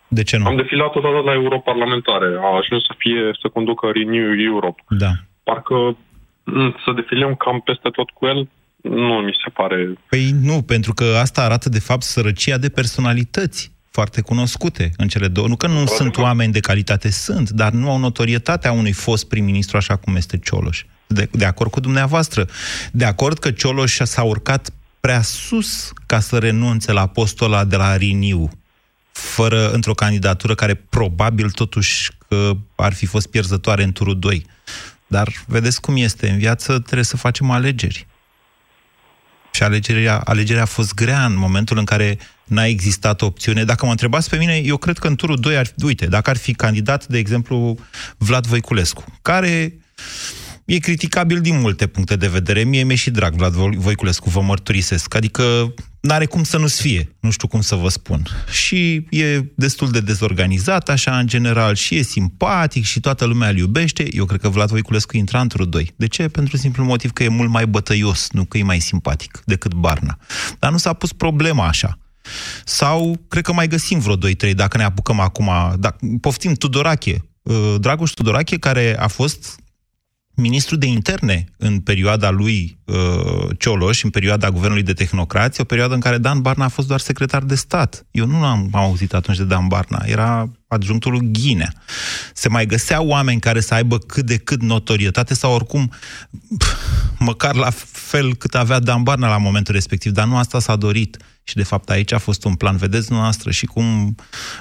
de 0.08 0.24
ce 0.24 0.38
nu? 0.38 0.46
Am 0.46 0.56
defilat 0.56 0.96
odată 0.96 1.22
la 1.26 1.34
europarlamentare. 1.34 2.38
A 2.42 2.56
ajuns 2.56 2.84
să 2.84 2.94
fie, 2.98 3.32
să 3.42 3.48
conducă 3.48 3.92
Renew 3.94 4.40
Europe. 4.40 4.84
Da. 4.88 5.12
Parcă 5.44 5.98
mm, 6.44 6.76
să 6.86 6.92
defilăm 6.92 7.36
cam 7.36 7.60
peste 7.60 7.90
tot 7.90 8.10
cu 8.10 8.26
el, 8.26 8.50
nu 8.90 9.14
mi 9.14 9.36
se 9.44 9.50
pare... 9.54 9.98
Păi 10.10 10.36
nu, 10.42 10.62
pentru 10.62 10.94
că 10.94 11.18
asta 11.22 11.44
arată 11.44 11.70
de 11.70 11.80
fapt 11.80 12.02
sărăcia 12.02 12.58
de 12.58 12.70
personalități 12.70 13.72
foarte 13.92 14.22
cunoscute 14.22 14.92
în 14.98 15.08
cele 15.08 15.28
două. 15.28 15.48
Nu 15.48 15.56
că 15.56 15.68
nu 15.68 15.74
Poate 15.74 15.96
sunt 15.96 16.18
oameni 16.18 16.52
de 16.52 16.60
calitate, 16.60 17.12
sunt, 17.12 17.50
dar 17.50 17.72
nu 17.72 17.90
au 17.90 17.98
notorietatea 17.98 18.72
unui 18.72 18.92
fost 18.92 19.28
prim-ministru 19.28 19.78
așa 19.78 19.96
cum 19.96 20.16
este 20.16 20.38
Cioloș. 20.38 20.84
De, 21.08 21.30
de 21.32 21.46
acord 21.46 21.72
cu 21.72 21.80
dumneavoastră. 21.80 22.48
De 22.92 23.06
acord 23.06 23.40
că 23.40 23.52
Cioloș 23.52 23.96
s-a 23.96 24.24
urcat 24.24 24.70
prea 25.00 25.22
sus 25.22 25.94
ca 26.06 26.20
să 26.20 26.38
renunțe 26.38 26.92
la 26.92 27.08
postul 27.08 27.46
ăla 27.46 27.64
de 27.64 27.76
la 27.76 27.96
Riniu, 27.96 28.50
fără 29.12 29.72
într-o 29.72 29.94
candidatură 29.94 30.56
care 30.56 30.74
probabil 30.74 31.50
totuși 31.50 32.12
că 32.28 32.52
ar 32.76 32.94
fi 32.94 33.06
fost 33.06 33.28
pierzătoare 33.28 33.84
în 33.84 33.92
turul 33.92 34.20
2. 34.20 34.46
Dar 35.08 35.28
vedeți 35.48 35.82
cum 35.82 35.96
este, 35.98 36.30
în 36.30 36.38
viață 36.38 36.80
trebuie 36.80 37.04
să 37.04 37.18
facem 37.18 37.52
alegeri. 37.52 38.08
Și 39.56 39.64
alegerea, 39.64 40.18
alegerea 40.18 40.62
a 40.62 40.66
fost 40.66 40.94
grea 40.94 41.26
în 41.26 41.38
momentul 41.38 41.78
în 41.78 41.84
care 41.84 42.18
n-a 42.44 42.66
existat 42.66 43.22
opțiune. 43.22 43.64
Dacă 43.64 43.86
mă 43.86 43.92
întrebați 43.92 44.30
pe 44.30 44.38
mine, 44.38 44.56
eu 44.56 44.78
cred 44.78 44.98
că 44.98 45.08
în 45.08 45.16
turul 45.16 45.40
2 45.40 45.58
ar 45.58 45.66
fi, 45.66 45.86
uite, 45.86 46.06
dacă 46.06 46.30
ar 46.30 46.38
fi 46.38 46.54
candidat, 46.54 47.08
de 47.08 47.18
exemplu, 47.18 47.78
Vlad 48.18 48.46
Voiculescu, 48.46 49.04
care 49.22 49.78
e 50.66 50.78
criticabil 50.78 51.42
din 51.42 51.60
multe 51.60 51.88
puncte 51.88 52.16
de 52.16 52.28
vedere. 52.28 52.64
Mie 52.64 52.84
mi-e 52.84 52.96
și 52.96 53.10
drag 53.10 53.34
Vlad 53.34 53.54
Voiculescu, 53.54 54.30
vă 54.30 54.42
mărturisesc. 54.42 55.16
Adică 55.16 55.74
n-are 56.06 56.26
cum 56.26 56.44
să 56.44 56.58
nu-ți 56.58 56.82
fie, 56.82 57.16
nu 57.20 57.30
știu 57.30 57.48
cum 57.48 57.62
să 57.62 57.76
vă 57.76 57.90
spun. 57.90 58.28
Și 58.52 59.08
e 59.10 59.46
destul 59.56 59.92
de 59.92 60.00
dezorganizat, 60.00 60.90
așa, 60.90 61.18
în 61.18 61.28
general, 61.28 61.76
și 61.76 61.96
e 61.96 62.02
simpatic 62.02 62.84
și 62.84 63.00
toată 63.00 63.26
lumea 63.26 63.50
îl 63.50 63.58
iubește. 63.58 64.08
Eu 64.16 64.26
cred 64.26 64.40
că 64.40 64.50
Vlad 64.50 64.70
Voiculescu 64.70 65.18
intra 65.18 65.42
într-o 65.42 65.66
doi. 65.66 65.94
De 65.96 66.08
ce? 66.08 66.28
Pentru 66.28 66.58
simplu 66.58 66.84
motiv 66.84 67.12
că 67.12 67.24
e 67.24 67.28
mult 67.28 67.50
mai 67.50 67.68
bătăios, 67.68 68.28
nu 68.32 68.44
că 68.44 68.58
e 68.58 68.64
mai 68.64 68.80
simpatic 68.80 69.42
decât 69.46 69.74
Barna. 69.74 70.18
Dar 70.60 70.72
nu 70.72 70.78
s-a 70.78 70.94
pus 70.94 71.14
problema 71.14 71.68
așa. 71.68 72.00
Sau, 72.66 73.26
cred 73.28 73.44
că 73.44 73.54
mai 73.54 73.68
găsim 73.68 74.00
vreo 74.00 74.18
2-3, 74.18 74.54
dacă 74.56 74.78
ne 74.78 74.84
apucăm 74.84 75.20
acum. 75.20 75.52
Da, 75.80 75.96
poftim, 76.22 76.54
Tudorache. 76.54 77.26
Uh, 77.42 77.76
Dragoș 77.80 78.12
Tudorache, 78.12 78.58
care 78.58 78.98
a 79.00 79.08
fost 79.08 79.60
ministru 80.36 80.76
de 80.76 80.86
interne 80.86 81.46
în 81.58 81.80
perioada 81.80 82.30
lui 82.30 82.78
uh, 82.86 83.50
Cioloș, 83.60 84.04
în 84.04 84.10
perioada 84.10 84.50
guvernului 84.50 84.84
de 84.84 84.94
tehnocrație, 84.94 85.64
o 85.64 85.66
perioadă 85.66 85.94
în 85.94 86.00
care 86.00 86.18
Dan 86.18 86.42
Barna 86.42 86.66
a 86.66 86.68
fost 86.68 86.88
doar 86.88 87.00
secretar 87.00 87.44
de 87.44 87.56
stat. 87.56 88.06
Eu 88.12 88.26
nu 88.26 88.44
am, 88.44 88.70
am 88.72 88.82
auzit 88.82 89.14
atunci 89.14 89.38
de 89.38 89.44
Dan 89.44 89.68
Barna, 89.68 90.04
era 90.06 90.52
adjunctul 90.68 91.12
lui 91.12 91.30
Ghinea. 91.32 91.74
Se 92.34 92.50
mai 92.50 92.66
găseau 92.66 93.08
oameni 93.08 93.40
care 93.40 93.60
să 93.60 93.74
aibă 93.74 93.98
cât 93.98 94.26
de 94.26 94.38
cât 94.38 94.62
notorietate 94.62 95.34
sau 95.34 95.54
oricum 95.54 95.92
măcar 97.20 97.56
la 97.56 97.70
fel 97.92 98.36
cât 98.36 98.56
avea 98.56 98.80
Dan 98.80 99.04
Barna 99.04 99.30
la 99.30 99.38
momentul 99.38 99.74
respectiv, 99.74 100.12
dar 100.12 100.28
nu 100.28 100.38
asta 100.38 100.60
s-a 100.60 100.76
dorit. 100.76 101.18
Și 101.48 101.56
de 101.56 101.64
fapt 101.64 101.90
aici 101.90 102.12
a 102.12 102.18
fost 102.18 102.44
un 102.44 102.54
plan, 102.54 102.78
vedeți 102.78 103.12
noastră, 103.12 103.52
și 103.52 103.66
cum 103.66 104.16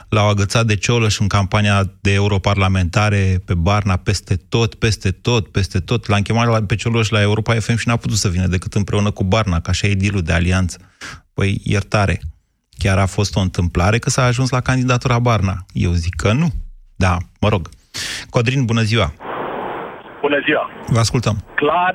l-au 0.09 0.29
agățat 0.29 0.67
de 0.67 0.79
și 1.09 1.21
în 1.21 1.27
campania 1.27 1.93
de 2.01 2.13
europarlamentare 2.13 3.43
pe 3.45 3.55
Barna, 3.55 3.97
peste 3.97 4.37
tot, 4.37 4.75
peste 4.75 5.11
tot, 5.11 5.49
peste 5.49 5.81
tot. 5.81 6.07
L-a 6.07 6.21
chemat 6.21 6.67
pe 6.67 6.75
Cioloș 6.75 7.09
la 7.09 7.21
Europa 7.21 7.55
FM 7.55 7.77
și 7.77 7.89
n-a 7.89 7.97
putut 7.97 8.14
să 8.17 8.29
vină 8.29 8.47
decât 8.47 8.73
împreună 8.75 9.11
cu 9.11 9.25
Barna, 9.25 9.61
ca 9.61 9.71
așa 9.71 9.87
e 9.87 9.95
dealul 9.95 10.23
de 10.23 10.33
alianță. 10.33 10.79
Păi, 11.35 11.61
iertare, 11.65 12.21
chiar 12.79 12.99
a 12.99 13.07
fost 13.07 13.37
o 13.37 13.41
întâmplare 13.41 13.99
că 13.99 14.11
s-a 14.11 14.25
ajuns 14.25 14.51
la 14.51 14.61
candidatura 14.61 15.19
Barna. 15.19 15.57
Eu 15.73 15.91
zic 15.91 16.15
că 16.15 16.33
nu. 16.33 16.49
Da, 16.97 17.17
mă 17.41 17.49
rog. 17.49 17.69
Codrin, 18.31 18.65
bună 18.65 18.83
ziua! 18.91 19.09
Bună 20.21 20.39
ziua! 20.47 20.65
Vă 20.87 20.99
ascultăm. 20.99 21.37
Clar, 21.55 21.95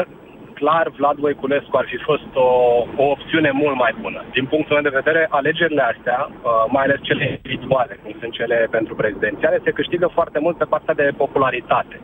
clar, 0.53 0.85
Vlad 0.97 1.17
Voiculescu 1.25 1.75
ar 1.77 1.87
fi 1.91 1.97
fost 2.09 2.31
o, 2.47 2.49
o 3.03 3.05
opțiune 3.15 3.51
mult 3.61 3.77
mai 3.83 3.93
bună. 4.03 4.19
Din 4.37 4.45
punctul 4.51 4.75
meu 4.75 4.85
de 4.87 4.97
vedere, 4.99 5.21
alegerile 5.39 5.83
astea, 5.93 6.19
uh, 6.29 6.63
mai 6.75 6.83
ales 6.85 6.99
cele 7.09 7.25
individuale, 7.35 7.93
cum 8.01 8.13
sunt 8.21 8.33
cele 8.39 8.57
pentru 8.77 8.93
prezidențiale, 9.01 9.57
se 9.65 9.77
câștigă 9.79 10.07
foarte 10.17 10.39
mult 10.45 10.57
pe 10.57 10.71
partea 10.73 10.95
de 11.01 11.19
popularitate 11.23 11.95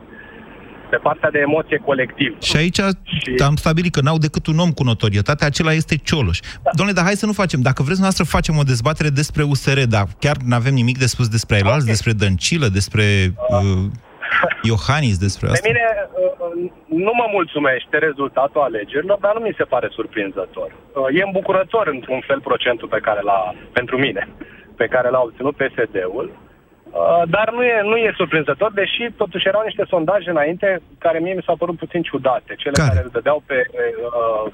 pe 0.89 0.95
partea 0.95 1.29
de 1.31 1.39
emoție 1.39 1.77
colectivă. 1.85 2.35
Și 2.41 2.57
aici 2.57 2.79
și... 3.03 3.43
am 3.43 3.55
stabilit 3.55 3.93
că 3.93 4.01
n-au 4.01 4.17
decât 4.17 4.47
un 4.47 4.59
om 4.59 4.71
cu 4.71 4.83
notorietate, 4.83 5.45
acela 5.45 5.73
este 5.73 5.95
Cioloș. 5.95 6.39
Da. 6.39 6.69
Domnule, 6.77 6.97
dar 6.97 7.05
hai 7.05 7.21
să 7.23 7.25
nu 7.25 7.31
facem. 7.31 7.61
Dacă 7.61 7.83
vreți 7.83 8.01
noastră 8.01 8.23
facem 8.23 8.57
o 8.57 8.63
dezbatere 8.63 9.09
despre 9.09 9.43
USR, 9.43 9.79
dar 9.89 10.05
chiar 10.19 10.35
nu 10.45 10.55
avem 10.55 10.73
nimic 10.73 10.97
de 10.97 11.05
spus 11.05 11.27
despre 11.27 11.57
okay. 11.63 11.79
despre 11.85 12.11
Dăncilă, 12.11 12.67
despre 12.67 13.03
uh, 13.49 13.85
Iohannis, 14.69 15.17
despre 15.17 15.45
asta. 15.47 15.59
Pe 15.61 15.67
mine 15.71 15.85
uh, 15.99 16.71
nu 17.05 17.11
mă 17.19 17.27
mulțumește 17.31 17.97
rezultatul 17.97 18.61
alegerilor, 18.61 19.17
dar 19.21 19.33
nu 19.37 19.41
mi 19.47 19.57
se 19.57 19.63
pare 19.63 19.87
surprinzător. 19.91 20.69
Uh, 20.71 21.19
e 21.19 21.21
îmbucurător 21.25 21.87
într-un 21.87 22.21
fel 22.27 22.39
procentul 22.41 22.87
pe 22.87 22.99
care 23.07 23.21
l-a, 23.21 23.55
pentru 23.73 23.97
mine, 23.97 24.27
pe 24.75 24.87
care 24.87 25.09
l-a 25.09 25.21
obținut 25.21 25.55
PSD-ul, 25.55 26.27
uh, 26.31 26.44
dar 27.27 27.51
nu 27.51 27.63
e, 27.63 27.81
nu 27.83 27.95
e 27.95 28.13
surprinzător, 28.15 28.71
deși 28.71 29.03
totuși 29.17 29.47
erau 29.47 29.63
niște 29.65 29.85
sondaje 29.87 30.29
înainte 30.29 30.81
care 30.97 31.19
mie 31.19 31.33
mi 31.33 31.43
s-au 31.45 31.55
părut 31.55 31.77
puțin 31.77 32.01
ciudate, 32.01 32.55
cele 32.57 32.73
care, 32.73 32.89
care 32.89 33.03
îl 33.03 33.09
dădeau 33.13 33.43
pe 33.45 33.67
uh, 33.73 34.53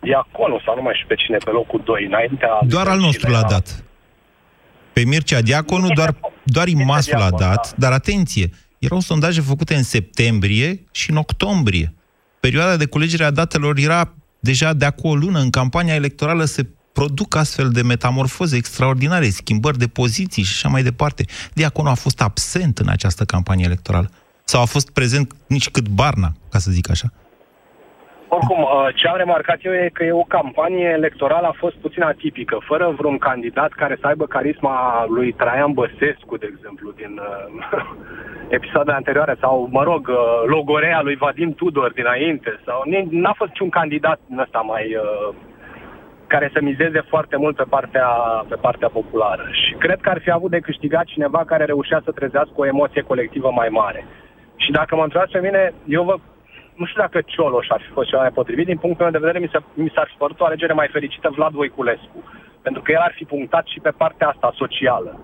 Diaconu 0.00 0.60
sau 0.64 0.74
nu 0.74 0.82
mai 0.82 0.94
știu 0.94 1.06
pe 1.08 1.14
cine, 1.14 1.36
pe 1.36 1.50
locul 1.50 1.80
2, 1.84 2.04
înaintea... 2.04 2.58
Doar 2.66 2.86
al 2.86 2.98
nostru 2.98 3.30
l-a 3.30 3.42
dat. 3.42 3.84
Pe 4.92 5.02
Mircea 5.04 5.40
Diaconu 5.40 5.88
doar, 5.88 6.14
doar 6.42 6.68
Imasul 6.68 7.20
a 7.20 7.30
dat, 7.30 7.70
da. 7.70 7.74
dar 7.76 7.92
atenție, 7.92 8.50
erau 8.78 9.00
sondaje 9.00 9.40
făcute 9.40 9.74
în 9.74 9.82
septembrie 9.82 10.84
și 10.92 11.10
în 11.10 11.16
octombrie. 11.16 11.94
Perioada 12.40 12.76
de 12.76 12.86
culegere 12.86 13.24
a 13.24 13.30
datelor 13.30 13.78
era 13.78 14.14
deja 14.40 14.72
de 14.72 14.84
acum 14.84 15.10
o 15.10 15.14
lună. 15.14 15.38
În 15.38 15.50
campania 15.50 15.94
electorală 15.94 16.44
se 16.44 16.66
produc 16.92 17.36
astfel 17.36 17.68
de 17.68 17.82
metamorfoze 17.82 18.56
extraordinare, 18.56 19.24
schimbări 19.24 19.78
de 19.78 19.86
poziții 19.86 20.42
și 20.42 20.52
așa 20.54 20.68
mai 20.68 20.82
departe. 20.82 21.24
Diaconu 21.52 21.88
a 21.88 21.94
fost 21.94 22.20
absent 22.22 22.78
în 22.78 22.88
această 22.88 23.24
campanie 23.24 23.64
electorală. 23.64 24.10
Sau 24.44 24.62
a 24.62 24.64
fost 24.64 24.90
prezent 24.90 25.32
nici 25.46 25.70
cât 25.70 25.88
Barna, 25.88 26.30
ca 26.50 26.58
să 26.58 26.70
zic 26.70 26.90
așa. 26.90 27.08
Oricum, 28.36 28.60
uh, 28.62 28.88
ce 28.94 29.08
am 29.08 29.16
remarcat 29.16 29.58
eu 29.62 29.74
e 29.74 29.90
că 29.92 30.04
e 30.04 30.12
o 30.12 30.32
campanie 30.38 30.88
electorală 30.88 31.46
a 31.46 31.56
fost 31.58 31.76
puțin 31.76 32.02
atipică, 32.02 32.56
fără 32.68 32.94
vreun 32.98 33.18
candidat 33.18 33.72
care 33.72 33.96
să 34.00 34.06
aibă 34.06 34.26
carisma 34.26 35.06
lui 35.08 35.32
Traian 35.32 35.72
Băsescu, 35.72 36.36
de 36.36 36.48
exemplu, 36.54 36.92
din 37.00 37.20
uh, 37.20 37.82
episoadele 38.58 38.96
anterioare, 38.96 39.36
sau, 39.40 39.68
mă 39.70 39.82
rog, 39.82 40.08
uh, 40.08 40.16
logorea 40.46 41.00
lui 41.02 41.16
Vadim 41.16 41.54
Tudor 41.54 41.92
dinainte, 41.92 42.60
sau 42.66 42.82
n-a 43.10 43.32
fost 43.36 43.50
niciun 43.50 43.68
candidat 43.68 44.20
în 44.30 44.38
ăsta 44.38 44.58
mai... 44.58 44.96
Uh, 44.96 45.34
care 46.34 46.50
să 46.52 46.60
mizeze 46.62 47.00
foarte 47.12 47.36
mult 47.36 47.56
pe 47.56 47.70
partea, 47.74 48.08
pe 48.48 48.58
partea 48.66 48.88
populară. 48.98 49.44
Și 49.60 49.72
cred 49.84 49.98
că 50.00 50.08
ar 50.10 50.20
fi 50.24 50.30
avut 50.30 50.50
de 50.50 50.66
câștigat 50.68 51.04
cineva 51.04 51.42
care 51.44 51.64
reușea 51.64 52.00
să 52.04 52.10
trezească 52.18 52.56
o 52.56 52.66
emoție 52.66 53.02
colectivă 53.10 53.50
mai 53.60 53.68
mare. 53.68 54.00
Și 54.56 54.70
dacă 54.78 54.92
mă 54.96 55.02
întrebați 55.02 55.32
pe 55.32 55.44
mine, 55.46 55.62
eu 55.98 56.02
vă 56.04 56.14
nu 56.80 56.86
știu 56.86 57.00
dacă 57.00 57.18
Cioloș 57.20 57.66
ar 57.68 57.80
fi 57.86 57.90
fost 57.96 58.08
cel 58.08 58.18
mai 58.18 58.36
potrivit. 58.38 58.66
Din 58.66 58.78
punctul 58.84 59.04
meu 59.04 59.12
de 59.12 59.24
vedere, 59.24 59.38
mi, 59.44 59.50
s-a, 59.52 59.62
mi 59.74 59.92
s-ar 59.94 60.06
fi 60.10 60.16
părut 60.22 60.40
o 60.40 60.44
alegere 60.44 60.72
mai 60.72 60.88
fericită 60.88 61.28
Vlad 61.36 61.52
Voiculescu. 61.52 62.18
Pentru 62.62 62.82
că 62.82 62.92
el 62.92 63.02
ar 63.08 63.12
fi 63.14 63.24
punctat 63.24 63.66
și 63.66 63.80
pe 63.80 63.90
partea 63.90 64.28
asta 64.28 64.52
socială. 64.56 65.20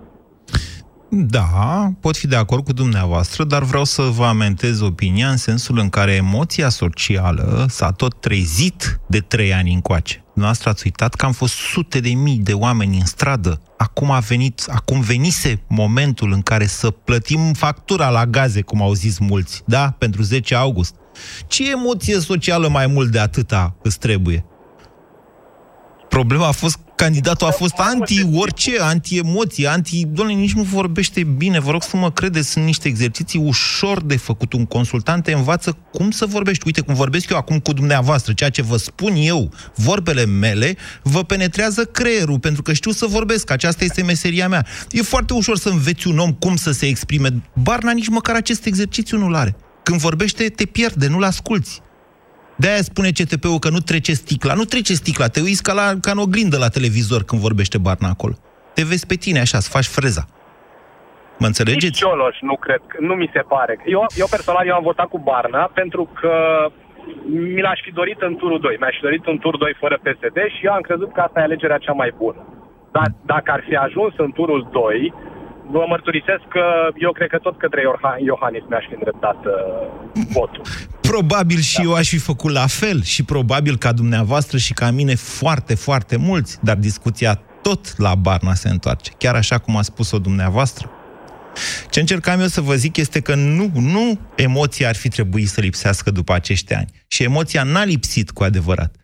Da, 1.11 1.93
pot 1.99 2.17
fi 2.17 2.27
de 2.27 2.35
acord 2.35 2.63
cu 2.63 2.73
dumneavoastră, 2.73 3.43
dar 3.43 3.63
vreau 3.63 3.83
să 3.83 4.01
vă 4.01 4.25
amentez 4.25 4.79
opinia 4.79 5.29
în 5.29 5.37
sensul 5.37 5.77
în 5.77 5.89
care 5.89 6.11
emoția 6.11 6.69
socială 6.69 7.65
s-a 7.69 7.91
tot 7.91 8.21
trezit 8.21 8.99
de 9.07 9.19
trei 9.19 9.53
ani 9.53 9.73
încoace. 9.73 10.23
Noastră 10.33 10.69
ați 10.69 10.81
uitat 10.85 11.13
că 11.13 11.25
am 11.25 11.31
fost 11.31 11.53
sute 11.53 11.99
de 11.99 12.09
mii 12.09 12.37
de 12.37 12.53
oameni 12.53 12.97
în 12.99 13.05
stradă. 13.05 13.61
Acum 13.77 14.11
a 14.11 14.19
venit, 14.19 14.63
acum 14.67 15.01
venise 15.01 15.61
momentul 15.67 16.31
în 16.31 16.41
care 16.41 16.65
să 16.65 16.89
plătim 16.89 17.53
factura 17.53 18.09
la 18.09 18.25
gaze, 18.25 18.61
cum 18.61 18.81
au 18.81 18.93
zis 18.93 19.17
mulți, 19.17 19.63
da? 19.65 19.95
Pentru 19.97 20.21
10 20.21 20.55
august. 20.55 20.95
Ce 21.47 21.71
emoție 21.71 22.19
socială 22.19 22.67
mai 22.67 22.87
mult 22.87 23.11
de 23.11 23.19
atâta 23.19 23.75
îți 23.83 23.99
trebuie? 23.99 24.45
Problema 26.09 26.47
a 26.47 26.51
fost, 26.51 26.79
candidatul 26.95 27.47
a 27.47 27.51
fost 27.51 27.73
anti-orice, 27.77 28.79
anti-emoție, 28.79 29.67
anti... 29.67 30.05
Doamne, 30.05 30.33
nici 30.33 30.53
nu 30.53 30.61
vorbește 30.61 31.23
bine, 31.23 31.59
vă 31.59 31.71
rog 31.71 31.83
să 31.83 31.97
mă 31.97 32.11
credeți, 32.11 32.49
sunt 32.49 32.65
niște 32.65 32.87
exerciții 32.87 33.39
ușor 33.39 34.01
de 34.01 34.17
făcut. 34.17 34.53
Un 34.53 34.65
consultant 34.65 35.23
te 35.23 35.31
învață 35.31 35.77
cum 35.91 36.11
să 36.11 36.25
vorbești. 36.25 36.63
Uite, 36.65 36.81
cum 36.81 36.93
vorbesc 36.93 37.29
eu 37.29 37.37
acum 37.37 37.59
cu 37.59 37.73
dumneavoastră, 37.73 38.33
ceea 38.33 38.49
ce 38.49 38.61
vă 38.61 38.77
spun 38.77 39.13
eu, 39.15 39.51
vorbele 39.75 40.25
mele, 40.25 40.75
vă 41.01 41.23
penetrează 41.23 41.83
creierul, 41.83 42.39
pentru 42.39 42.61
că 42.61 42.73
știu 42.73 42.91
să 42.91 43.05
vorbesc, 43.05 43.51
aceasta 43.51 43.83
este 43.83 44.03
meseria 44.03 44.47
mea. 44.47 44.65
E 44.91 45.01
foarte 45.01 45.33
ușor 45.33 45.57
să 45.57 45.69
înveți 45.69 46.07
un 46.07 46.17
om 46.17 46.33
cum 46.33 46.55
să 46.55 46.71
se 46.71 46.85
exprime. 46.85 47.41
Barna 47.53 47.91
nici 47.91 48.07
măcar 48.07 48.35
acest 48.35 48.65
exercițiu 48.65 49.17
nu-l 49.17 49.35
are. 49.35 49.55
Când 49.83 49.99
vorbește, 49.99 50.43
te 50.43 50.65
pierde, 50.65 51.07
nu-l 51.07 51.23
asculți. 51.23 51.81
De-aia 52.61 52.81
spune 52.91 53.09
CTP-ul 53.17 53.59
că 53.65 53.69
nu 53.75 53.81
trece 53.89 54.13
sticla. 54.23 54.53
Nu 54.53 54.65
trece 54.73 54.93
sticla, 54.93 55.27
te 55.27 55.41
uiți 55.47 55.63
ca, 55.67 55.73
la, 55.81 55.87
ca 56.05 56.11
în 56.11 56.21
oglindă 56.25 56.57
la 56.57 56.69
televizor 56.77 57.21
când 57.23 57.41
vorbește 57.47 57.77
Barna 57.85 58.09
acolo. 58.15 58.35
Te 58.75 58.83
vezi 58.91 59.05
pe 59.11 59.15
tine 59.23 59.39
așa, 59.39 59.59
să 59.59 59.69
faci 59.75 59.89
freza. 59.97 60.23
Mă 61.41 61.47
înțelegeți? 61.51 61.85
Nici 61.85 61.97
Cioloș, 61.97 62.37
nu 62.49 62.55
cred. 62.65 62.81
Nu 62.99 63.13
mi 63.21 63.29
se 63.35 63.43
pare. 63.53 63.73
Eu, 63.95 64.05
eu 64.21 64.27
personal, 64.35 64.67
eu 64.67 64.75
am 64.75 64.89
votat 64.91 65.07
cu 65.13 65.19
Barna 65.29 65.63
pentru 65.79 66.03
că 66.19 66.33
mi 67.55 67.61
l-aș 67.61 67.79
fi 67.85 67.91
dorit 67.91 68.19
în 68.21 68.35
turul 68.35 68.59
2. 68.59 68.75
Mi-aș 68.79 68.95
fi 68.95 69.07
dorit 69.07 69.25
un 69.25 69.37
tur 69.37 69.57
2 69.57 69.75
fără 69.79 69.95
PSD 70.05 70.37
și 70.55 70.65
eu 70.67 70.73
am 70.73 70.81
crezut 70.81 71.11
că 71.13 71.19
asta 71.21 71.39
e 71.39 71.43
alegerea 71.43 71.83
cea 71.85 71.99
mai 72.01 72.11
bună. 72.17 72.41
Dar 72.91 73.07
dacă 73.25 73.51
ar 73.51 73.63
fi 73.67 73.75
ajuns 73.75 74.13
în 74.17 74.31
turul 74.31 74.61
2, 74.71 75.13
vă 75.71 75.85
mărturisesc 75.87 76.43
că 76.49 76.65
eu 76.97 77.11
cred 77.11 77.29
că 77.29 77.37
tot 77.37 77.57
către 77.57 77.81
Iohannis 78.25 78.63
mi-aș 78.69 78.85
fi 78.87 78.93
îndreptat 78.93 79.39
uh, 79.45 79.53
votul. 80.33 80.63
Probabil 81.01 81.59
și 81.59 81.77
da. 81.77 81.83
eu 81.83 81.93
aș 81.93 82.09
fi 82.09 82.17
făcut 82.17 82.51
la 82.51 82.67
fel 82.67 83.03
și 83.03 83.25
probabil 83.25 83.77
ca 83.77 83.91
dumneavoastră 83.91 84.57
și 84.57 84.73
ca 84.73 84.91
mine 84.91 85.15
foarte, 85.15 85.75
foarte 85.75 86.17
mulți, 86.17 86.59
dar 86.61 86.75
discuția 86.75 87.41
tot 87.61 87.97
la 87.97 88.15
Barna 88.15 88.53
se 88.53 88.69
întoarce, 88.69 89.11
chiar 89.17 89.35
așa 89.35 89.57
cum 89.57 89.77
a 89.77 89.81
spus-o 89.81 90.19
dumneavoastră. 90.19 90.89
Ce 91.89 91.99
încercam 91.99 92.39
eu 92.39 92.47
să 92.47 92.61
vă 92.61 92.75
zic 92.75 92.97
este 92.97 93.19
că 93.19 93.35
nu, 93.35 93.71
nu 93.73 94.19
emoția 94.35 94.87
ar 94.87 94.95
fi 94.95 95.09
trebuit 95.09 95.47
să 95.47 95.61
lipsească 95.61 96.11
după 96.11 96.33
acești 96.33 96.73
ani. 96.73 96.89
Și 97.07 97.23
emoția 97.23 97.63
n-a 97.63 97.83
lipsit 97.83 98.31
cu 98.31 98.43
adevărat. 98.43 98.95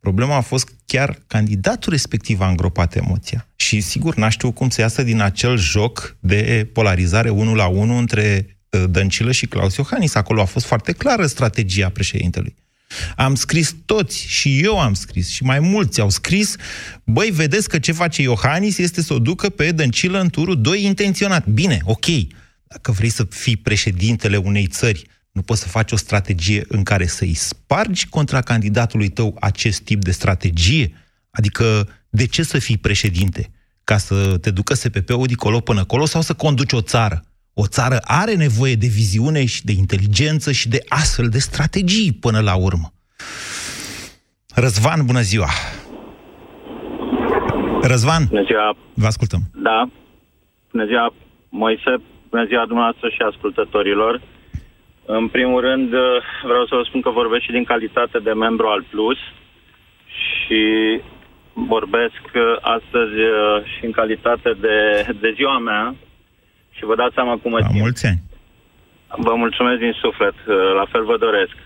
Problema 0.00 0.36
a 0.36 0.40
fost 0.40 0.68
chiar 0.86 1.18
candidatul 1.26 1.92
respectiv 1.92 2.40
a 2.40 2.48
îngropat 2.48 2.96
emoția. 2.96 3.48
Și 3.56 3.80
sigur, 3.80 4.14
n-a 4.14 4.28
știut 4.28 4.54
cum 4.54 4.68
să 4.68 4.80
iasă 4.80 5.02
din 5.02 5.20
acel 5.20 5.58
joc 5.58 6.16
de 6.20 6.70
polarizare 6.72 7.28
unul 7.28 7.56
la 7.56 7.66
unul 7.66 7.98
între 7.98 8.56
uh, 8.70 8.84
Dăncilă 8.88 9.32
și 9.32 9.46
Claus 9.46 9.76
Iohannis. 9.76 10.14
Acolo 10.14 10.40
a 10.40 10.44
fost 10.44 10.66
foarte 10.66 10.92
clară 10.92 11.26
strategia 11.26 11.88
președintelui. 11.88 12.54
Am 13.16 13.34
scris 13.34 13.76
toți, 13.84 14.26
și 14.26 14.60
eu 14.62 14.80
am 14.80 14.94
scris, 14.94 15.28
și 15.28 15.42
mai 15.42 15.58
mulți 15.58 16.00
au 16.00 16.10
scris, 16.10 16.56
băi, 17.04 17.30
vedeți 17.30 17.68
că 17.68 17.78
ce 17.78 17.92
face 17.92 18.22
Iohannis 18.22 18.78
este 18.78 19.02
să 19.02 19.12
o 19.14 19.18
ducă 19.18 19.48
pe 19.48 19.72
Dăncilă 19.72 20.20
în 20.20 20.28
turul 20.28 20.60
2 20.60 20.84
intenționat. 20.84 21.46
Bine, 21.46 21.78
ok, 21.84 22.06
dacă 22.68 22.92
vrei 22.92 23.08
să 23.08 23.24
fii 23.24 23.56
președintele 23.56 24.36
unei 24.36 24.66
țări, 24.66 25.06
nu 25.32 25.42
poți 25.42 25.60
să 25.60 25.68
faci 25.68 25.92
o 25.92 25.96
strategie 25.96 26.64
în 26.68 26.82
care 26.82 27.06
să-i 27.06 27.34
spargi 27.34 28.08
contra 28.08 28.40
candidatului 28.40 29.08
tău 29.08 29.36
acest 29.40 29.82
tip 29.82 30.02
de 30.02 30.10
strategie? 30.10 30.92
Adică 31.30 31.88
De 32.12 32.26
ce 32.26 32.42
să 32.42 32.58
fii 32.58 32.76
președinte? 32.78 33.50
Ca 33.84 33.96
să 33.96 34.38
te 34.38 34.50
ducă 34.50 34.74
SPP-ul 34.74 35.26
dicolo 35.26 35.60
până 35.60 35.80
acolo 35.80 36.04
sau 36.04 36.20
să 36.20 36.34
conduci 36.34 36.72
o 36.72 36.80
țară? 36.80 37.24
O 37.54 37.66
țară 37.66 37.98
are 38.04 38.34
nevoie 38.34 38.74
de 38.74 38.86
viziune 38.86 39.44
și 39.44 39.64
de 39.64 39.72
inteligență 39.72 40.52
și 40.52 40.68
de 40.68 40.78
astfel 40.88 41.28
de 41.28 41.38
strategii 41.38 42.12
până 42.12 42.40
la 42.40 42.54
urmă. 42.54 42.92
Răzvan, 44.54 45.06
bună 45.06 45.20
ziua! 45.20 45.48
Răzvan, 47.82 48.24
bună 48.28 48.44
ziua. 48.44 48.76
vă 48.94 49.06
ascultăm. 49.06 49.40
Da, 49.54 49.90
bună 50.70 50.84
ziua, 50.86 51.14
Moise, 51.48 51.92
bună 52.30 52.44
ziua 52.46 52.64
dumneavoastră 52.66 53.08
și 53.08 53.22
ascultătorilor. 53.32 54.22
În 55.18 55.28
primul 55.28 55.60
rând, 55.60 55.88
vreau 56.42 56.66
să 56.66 56.74
vă 56.74 56.82
spun 56.84 57.00
că 57.00 57.10
vorbesc 57.10 57.42
și 57.42 57.50
din 57.50 57.64
calitate 57.64 58.18
de 58.18 58.32
membru 58.32 58.66
al 58.66 58.84
Plus 58.90 59.18
și 60.34 60.62
vorbesc 61.52 62.22
astăzi 62.60 63.16
și 63.72 63.84
în 63.84 63.90
calitate 63.90 64.50
de, 64.60 65.06
de 65.20 65.32
ziua 65.34 65.58
mea 65.58 65.94
și 66.70 66.84
vă 66.84 66.94
dați 66.94 67.14
seama 67.14 67.36
cum 67.36 67.50
mă 67.50 67.60
simt. 67.60 67.80
mulți 67.80 68.06
ani! 68.06 68.20
Vă 69.16 69.34
mulțumesc 69.34 69.78
din 69.80 69.92
suflet, 69.92 70.34
la 70.74 70.86
fel 70.90 71.04
vă 71.04 71.16
doresc. 71.16 71.56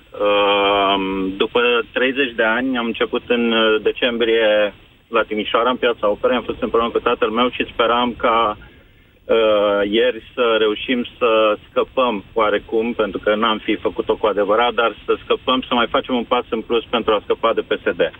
După 1.37 1.61
30 1.92 2.35
de 2.35 2.42
ani 2.42 2.78
am 2.78 2.87
început 2.87 3.22
în 3.26 3.54
decembrie 3.83 4.74
la 5.09 5.22
Timișoara, 5.22 5.70
în 5.70 5.76
Piața 5.76 6.11
Operei, 6.11 6.37
am 6.37 6.42
fost 6.42 6.62
împreună 6.62 6.90
cu 6.90 6.98
tatăl 6.98 7.30
meu 7.30 7.50
și 7.50 7.70
speram 7.72 8.14
ca 8.16 8.57
uh, 8.59 8.73
ieri 9.90 10.22
să 10.34 10.56
reușim 10.58 11.04
să 11.18 11.56
scăpăm 11.70 12.24
oarecum, 12.32 12.92
pentru 12.92 13.18
că 13.18 13.34
n-am 13.34 13.58
fi 13.58 13.74
făcut-o 13.74 14.16
cu 14.16 14.26
adevărat, 14.26 14.74
dar 14.74 14.94
să 15.04 15.16
scăpăm, 15.24 15.60
să 15.68 15.74
mai 15.74 15.87
facem 15.87 16.14
un 16.14 16.24
pas 16.24 16.44
în 16.50 16.60
plus 16.60 16.84
pentru 16.90 17.12
a 17.12 17.20
scăpa 17.22 17.52
de 17.54 17.60
PSD. 17.60 18.10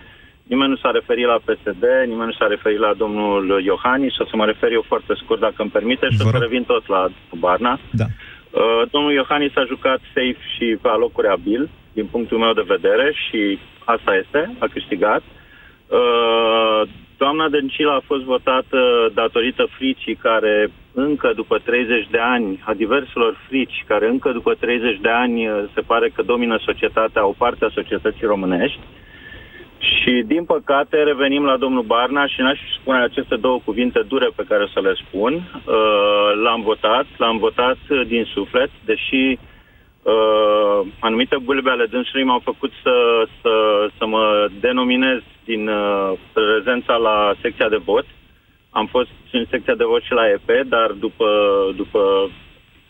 Nimeni 0.43 0.71
nu 0.71 0.77
s-a 0.77 0.91
referit 0.91 1.27
la 1.27 1.43
PSD, 1.45 1.85
nimeni 2.07 2.31
nu 2.31 2.37
s-a 2.39 2.47
referit 2.47 2.79
la 2.79 2.93
domnul 2.97 3.63
Iohannis, 3.65 4.19
o 4.19 4.25
să 4.25 4.37
mă 4.37 4.45
refer 4.45 4.73
eu 4.73 4.85
foarte 4.87 5.15
scurt, 5.15 5.41
dacă 5.41 5.55
îmi 5.57 5.71
permite, 5.71 6.07
și 6.11 6.21
o 6.21 6.31
să 6.31 6.39
revin 6.41 6.65
tot 6.65 6.89
la 6.89 7.09
Barna. 7.39 7.79
Da. 7.91 8.05
Uh, 8.05 8.83
domnul 8.91 9.13
Iohannis 9.13 9.57
a 9.57 9.65
jucat 9.67 10.01
safe 10.15 10.43
și 10.57 10.77
pe 10.83 10.89
alocuri 10.89 11.29
abil, 11.29 11.71
din 11.93 12.07
punctul 12.07 12.39
meu 12.39 12.53
de 12.53 12.65
vedere, 12.67 13.13
și 13.29 13.59
asta 13.85 14.15
este, 14.15 14.55
a 14.59 14.67
câștigat. 14.73 15.23
Uh, 15.23 15.44
doamna 17.17 17.49
Dăncilă 17.49 17.91
a 17.91 18.03
fost 18.07 18.23
votată 18.23 19.11
datorită 19.15 19.65
fricii 19.77 20.15
care 20.15 20.71
încă 20.95 21.33
după 21.35 21.59
30 21.59 22.07
de 22.11 22.19
ani, 22.19 22.63
a 22.65 22.75
diverselor 22.75 23.37
frici, 23.47 23.85
care 23.87 24.09
încă 24.09 24.31
după 24.33 24.55
30 24.55 24.99
de 25.01 25.09
ani 25.09 25.49
uh, 25.49 25.65
se 25.75 25.81
pare 25.81 26.09
că 26.15 26.23
domină 26.23 26.57
societatea, 26.65 27.27
o 27.27 27.35
parte 27.39 27.65
a 27.65 27.77
societății 27.79 28.27
românești. 28.27 28.81
Și, 29.79 30.23
din 30.27 30.45
păcate, 30.45 30.97
revenim 31.03 31.45
la 31.45 31.57
domnul 31.57 31.83
Barna 31.83 32.27
și 32.27 32.41
n-aș 32.41 32.59
spune 32.81 32.99
aceste 33.03 33.37
două 33.37 33.59
cuvinte 33.65 34.01
dure 34.09 34.29
pe 34.37 34.45
care 34.49 34.67
să 34.73 34.81
le 34.81 34.95
spun. 34.95 35.33
Uh, 35.33 36.31
l-am 36.43 36.61
votat, 36.63 37.07
l-am 37.17 37.39
votat 37.39 37.79
din 38.07 38.25
suflet, 38.35 38.71
deși 38.85 39.39
uh, 40.03 40.81
anumite 40.99 41.37
bulbe 41.43 41.71
ale 41.71 41.87
dânsului 41.87 42.25
m-au 42.25 42.41
făcut 42.45 42.73
să, 42.83 43.27
să, 43.43 43.53
să 43.99 44.07
mă 44.07 44.49
denominez 44.61 45.23
din 45.45 45.69
uh, 45.69 46.13
prezența 46.33 46.97
la 46.97 47.35
secția 47.41 47.69
de 47.69 47.77
vot. 47.77 48.07
Am 48.71 48.87
fost 48.87 49.11
în 49.33 49.45
secția 49.51 49.75
de 49.75 49.85
vot 49.85 50.03
și 50.03 50.13
la 50.13 50.29
EP, 50.29 50.67
dar 50.67 50.91
după, 50.91 51.29
după 51.77 52.31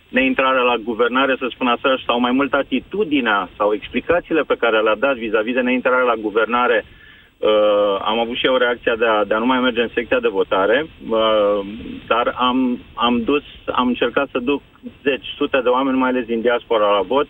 neintrarea 0.09 0.63
la 0.63 0.77
guvernare, 0.77 1.37
să 1.39 1.47
spun 1.51 1.67
așa, 1.67 2.03
sau 2.07 2.21
mai 2.21 2.33
mult 2.33 2.53
atitudinea 2.53 3.49
sau 3.57 3.75
explicațiile 3.75 4.43
pe 4.43 4.57
care 4.63 4.81
le-a 4.81 4.95
dat 4.95 5.17
vis-a-vis 5.17 5.55
de 5.55 5.61
neintrarea 5.61 6.11
la 6.13 6.15
guvernare, 6.15 6.85
uh, 6.85 7.97
am 8.01 8.19
avut 8.19 8.37
și 8.37 8.47
eu 8.47 8.57
reacția 8.57 8.97
de 8.97 9.07
a, 9.07 9.25
de 9.25 9.35
a 9.35 9.39
nu 9.39 9.47
mai 9.47 9.61
merge 9.61 9.81
în 9.81 9.95
secția 9.95 10.21
de 10.21 10.29
votare, 10.29 10.87
uh, 11.09 11.61
dar 12.07 12.35
am, 12.37 12.79
am 12.95 13.23
dus, 13.23 13.43
am 13.73 13.87
încercat 13.87 14.29
să 14.31 14.39
duc 14.39 14.63
zeci, 15.03 15.27
sute 15.37 15.61
de 15.63 15.69
oameni, 15.69 15.99
mai 15.99 16.11
ales 16.11 16.27
din 16.27 16.41
diaspora, 16.41 16.91
la 16.91 17.01
vot. 17.01 17.27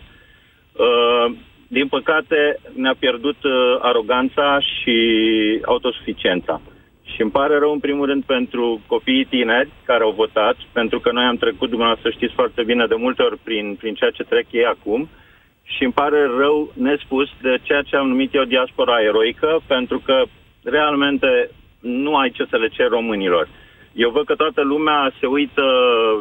Uh, 0.71 1.33
din 1.67 1.87
păcate, 1.87 2.59
ne-a 2.73 2.95
pierdut 2.99 3.43
uh, 3.43 3.51
aroganța 3.79 4.59
și 4.59 4.97
autosuficiența. 5.65 6.61
Și 7.03 7.21
îmi 7.21 7.31
pare 7.31 7.57
rău, 7.57 7.71
în 7.71 7.79
primul 7.79 8.05
rând, 8.05 8.23
pentru 8.23 8.81
copiii 8.87 9.25
tineri 9.25 9.69
care 9.85 10.03
au 10.03 10.11
votat, 10.11 10.55
pentru 10.71 10.99
că 10.99 11.11
noi 11.11 11.23
am 11.23 11.35
trecut, 11.35 11.69
dumneavoastră 11.69 12.09
știți 12.09 12.33
foarte 12.33 12.63
bine, 12.63 12.85
de 12.85 12.95
multe 12.95 13.21
ori 13.21 13.37
prin, 13.43 13.75
prin 13.79 13.93
ceea 13.93 14.09
ce 14.09 14.23
trec 14.23 14.45
ei 14.51 14.65
acum. 14.65 15.09
Și 15.63 15.83
îmi 15.83 15.93
pare 15.93 16.25
rău 16.37 16.71
nespus 16.73 17.29
de 17.41 17.57
ceea 17.61 17.81
ce 17.81 17.95
am 17.95 18.07
numit 18.07 18.33
eu 18.33 18.43
diaspora 18.43 19.01
eroică, 19.01 19.61
pentru 19.67 20.01
că 20.05 20.23
realmente 20.63 21.49
nu 21.79 22.15
ai 22.15 22.29
ce 22.29 22.45
să 22.49 22.57
le 22.57 22.67
cer 22.67 22.87
românilor. 22.87 23.47
Eu 23.93 24.09
văd 24.09 24.25
că 24.25 24.35
toată 24.35 24.61
lumea 24.61 25.11
se 25.19 25.25
uită, 25.25 25.63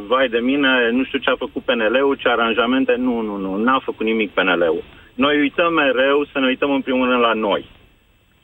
vai 0.06 0.28
de 0.28 0.38
mine, 0.38 0.90
nu 0.90 1.04
știu 1.04 1.18
ce 1.18 1.30
a 1.30 1.36
făcut 1.36 1.62
PNL-ul, 1.62 2.16
ce 2.16 2.28
aranjamente. 2.28 2.94
Nu, 2.98 3.20
nu, 3.20 3.36
nu, 3.36 3.56
n-a 3.56 3.78
făcut 3.78 4.06
nimic 4.06 4.30
PNL-ul. 4.30 4.82
Noi 5.14 5.38
uităm 5.38 5.72
mereu 5.72 6.24
să 6.32 6.38
ne 6.38 6.46
uităm 6.46 6.70
în 6.70 6.80
primul 6.80 7.08
rând 7.08 7.20
la 7.20 7.32
noi. 7.32 7.64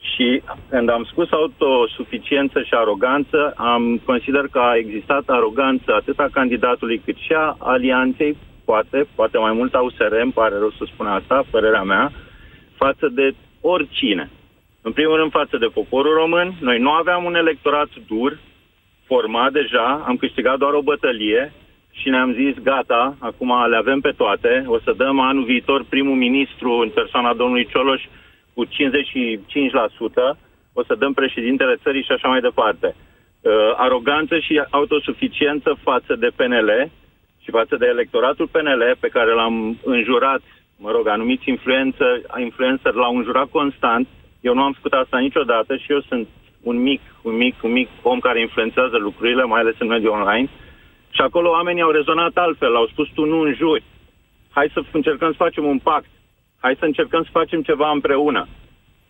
Și 0.01 0.41
când 0.69 0.89
am 0.89 1.03
spus 1.03 1.31
autosuficiență 1.31 2.61
și 2.61 2.73
aroganță, 2.73 3.53
am 3.57 4.01
consider 4.05 4.47
că 4.51 4.59
a 4.59 4.75
existat 4.75 5.23
aroganță 5.25 5.93
atât 5.93 6.19
a 6.19 6.29
candidatului 6.31 7.01
cât 7.05 7.17
și 7.17 7.33
a 7.33 7.55
alianței, 7.59 8.37
poate, 8.65 9.07
poate 9.15 9.37
mai 9.37 9.53
mult 9.53 9.73
a 9.73 9.79
USR, 9.79 10.13
îmi 10.21 10.31
pare 10.31 10.57
rău 10.57 10.71
să 10.71 10.83
spun 10.85 11.07
asta, 11.07 11.43
părerea 11.51 11.83
mea, 11.83 12.11
față 12.75 13.07
de 13.07 13.33
oricine. 13.61 14.29
În 14.81 14.91
primul 14.91 15.15
rând 15.15 15.31
față 15.31 15.57
de 15.57 15.65
poporul 15.65 16.13
român, 16.13 16.53
noi 16.59 16.79
nu 16.79 16.91
aveam 16.91 17.23
un 17.23 17.35
electorat 17.35 17.89
dur, 18.07 18.39
format 19.05 19.51
deja, 19.51 20.03
am 20.07 20.17
câștigat 20.17 20.57
doar 20.57 20.73
o 20.73 20.81
bătălie 20.81 21.53
și 21.91 22.09
ne-am 22.09 22.33
zis, 22.33 22.63
gata, 22.63 23.15
acum 23.19 23.69
le 23.69 23.75
avem 23.75 23.99
pe 23.99 24.11
toate, 24.11 24.63
o 24.67 24.79
să 24.79 24.93
dăm 24.97 25.19
anul 25.19 25.43
viitor 25.43 25.85
primul 25.89 26.15
ministru 26.15 26.71
în 26.71 26.89
persoana 26.89 27.33
domnului 27.33 27.67
Cioloș 27.67 28.03
cu 28.53 28.65
55%, 28.65 28.69
o 30.73 30.83
să 30.83 30.95
dăm 30.95 31.13
președintele 31.13 31.75
țării 31.83 32.03
și 32.03 32.11
așa 32.11 32.27
mai 32.27 32.39
departe. 32.39 32.95
Uh, 32.95 33.51
aroganță 33.75 34.39
și 34.39 34.61
autosuficiență 34.69 35.77
față 35.83 36.15
de 36.15 36.29
PNL 36.35 36.89
și 37.43 37.51
față 37.51 37.75
de 37.75 37.85
electoratul 37.85 38.47
PNL 38.47 38.95
pe 38.99 39.07
care 39.07 39.33
l-am 39.33 39.77
înjurat, 39.83 40.41
mă 40.77 40.91
rog, 40.91 41.07
anumiți 41.07 41.49
influență, 41.49 42.05
influencer 42.37 42.93
l-au 42.93 43.15
înjurat 43.15 43.49
constant. 43.49 44.07
Eu 44.41 44.53
nu 44.53 44.61
am 44.61 44.71
făcut 44.71 44.93
asta 44.93 45.17
niciodată 45.17 45.75
și 45.75 45.91
eu 45.91 46.01
sunt 46.01 46.27
un 46.61 46.81
mic, 46.81 47.01
un 47.21 47.35
mic, 47.35 47.55
un 47.63 47.71
mic 47.71 47.87
om 48.01 48.19
care 48.19 48.39
influențează 48.39 48.97
lucrurile, 48.97 49.43
mai 49.43 49.59
ales 49.59 49.75
în 49.79 49.87
mediul 49.87 50.11
online. 50.11 50.49
Și 51.15 51.21
acolo 51.21 51.49
oamenii 51.49 51.81
au 51.81 51.91
rezonat 51.91 52.35
altfel, 52.35 52.75
au 52.75 52.87
spus 52.87 53.07
tu 53.15 53.25
nu 53.25 53.39
înjuri. 53.41 53.83
Hai 54.49 54.71
să 54.73 54.83
încercăm 54.91 55.31
să 55.31 55.43
facem 55.45 55.65
un 55.65 55.79
pact 55.79 56.09
hai 56.63 56.75
să 56.79 56.85
încercăm 56.85 57.23
să 57.23 57.29
facem 57.31 57.61
ceva 57.61 57.89
împreună. 57.91 58.47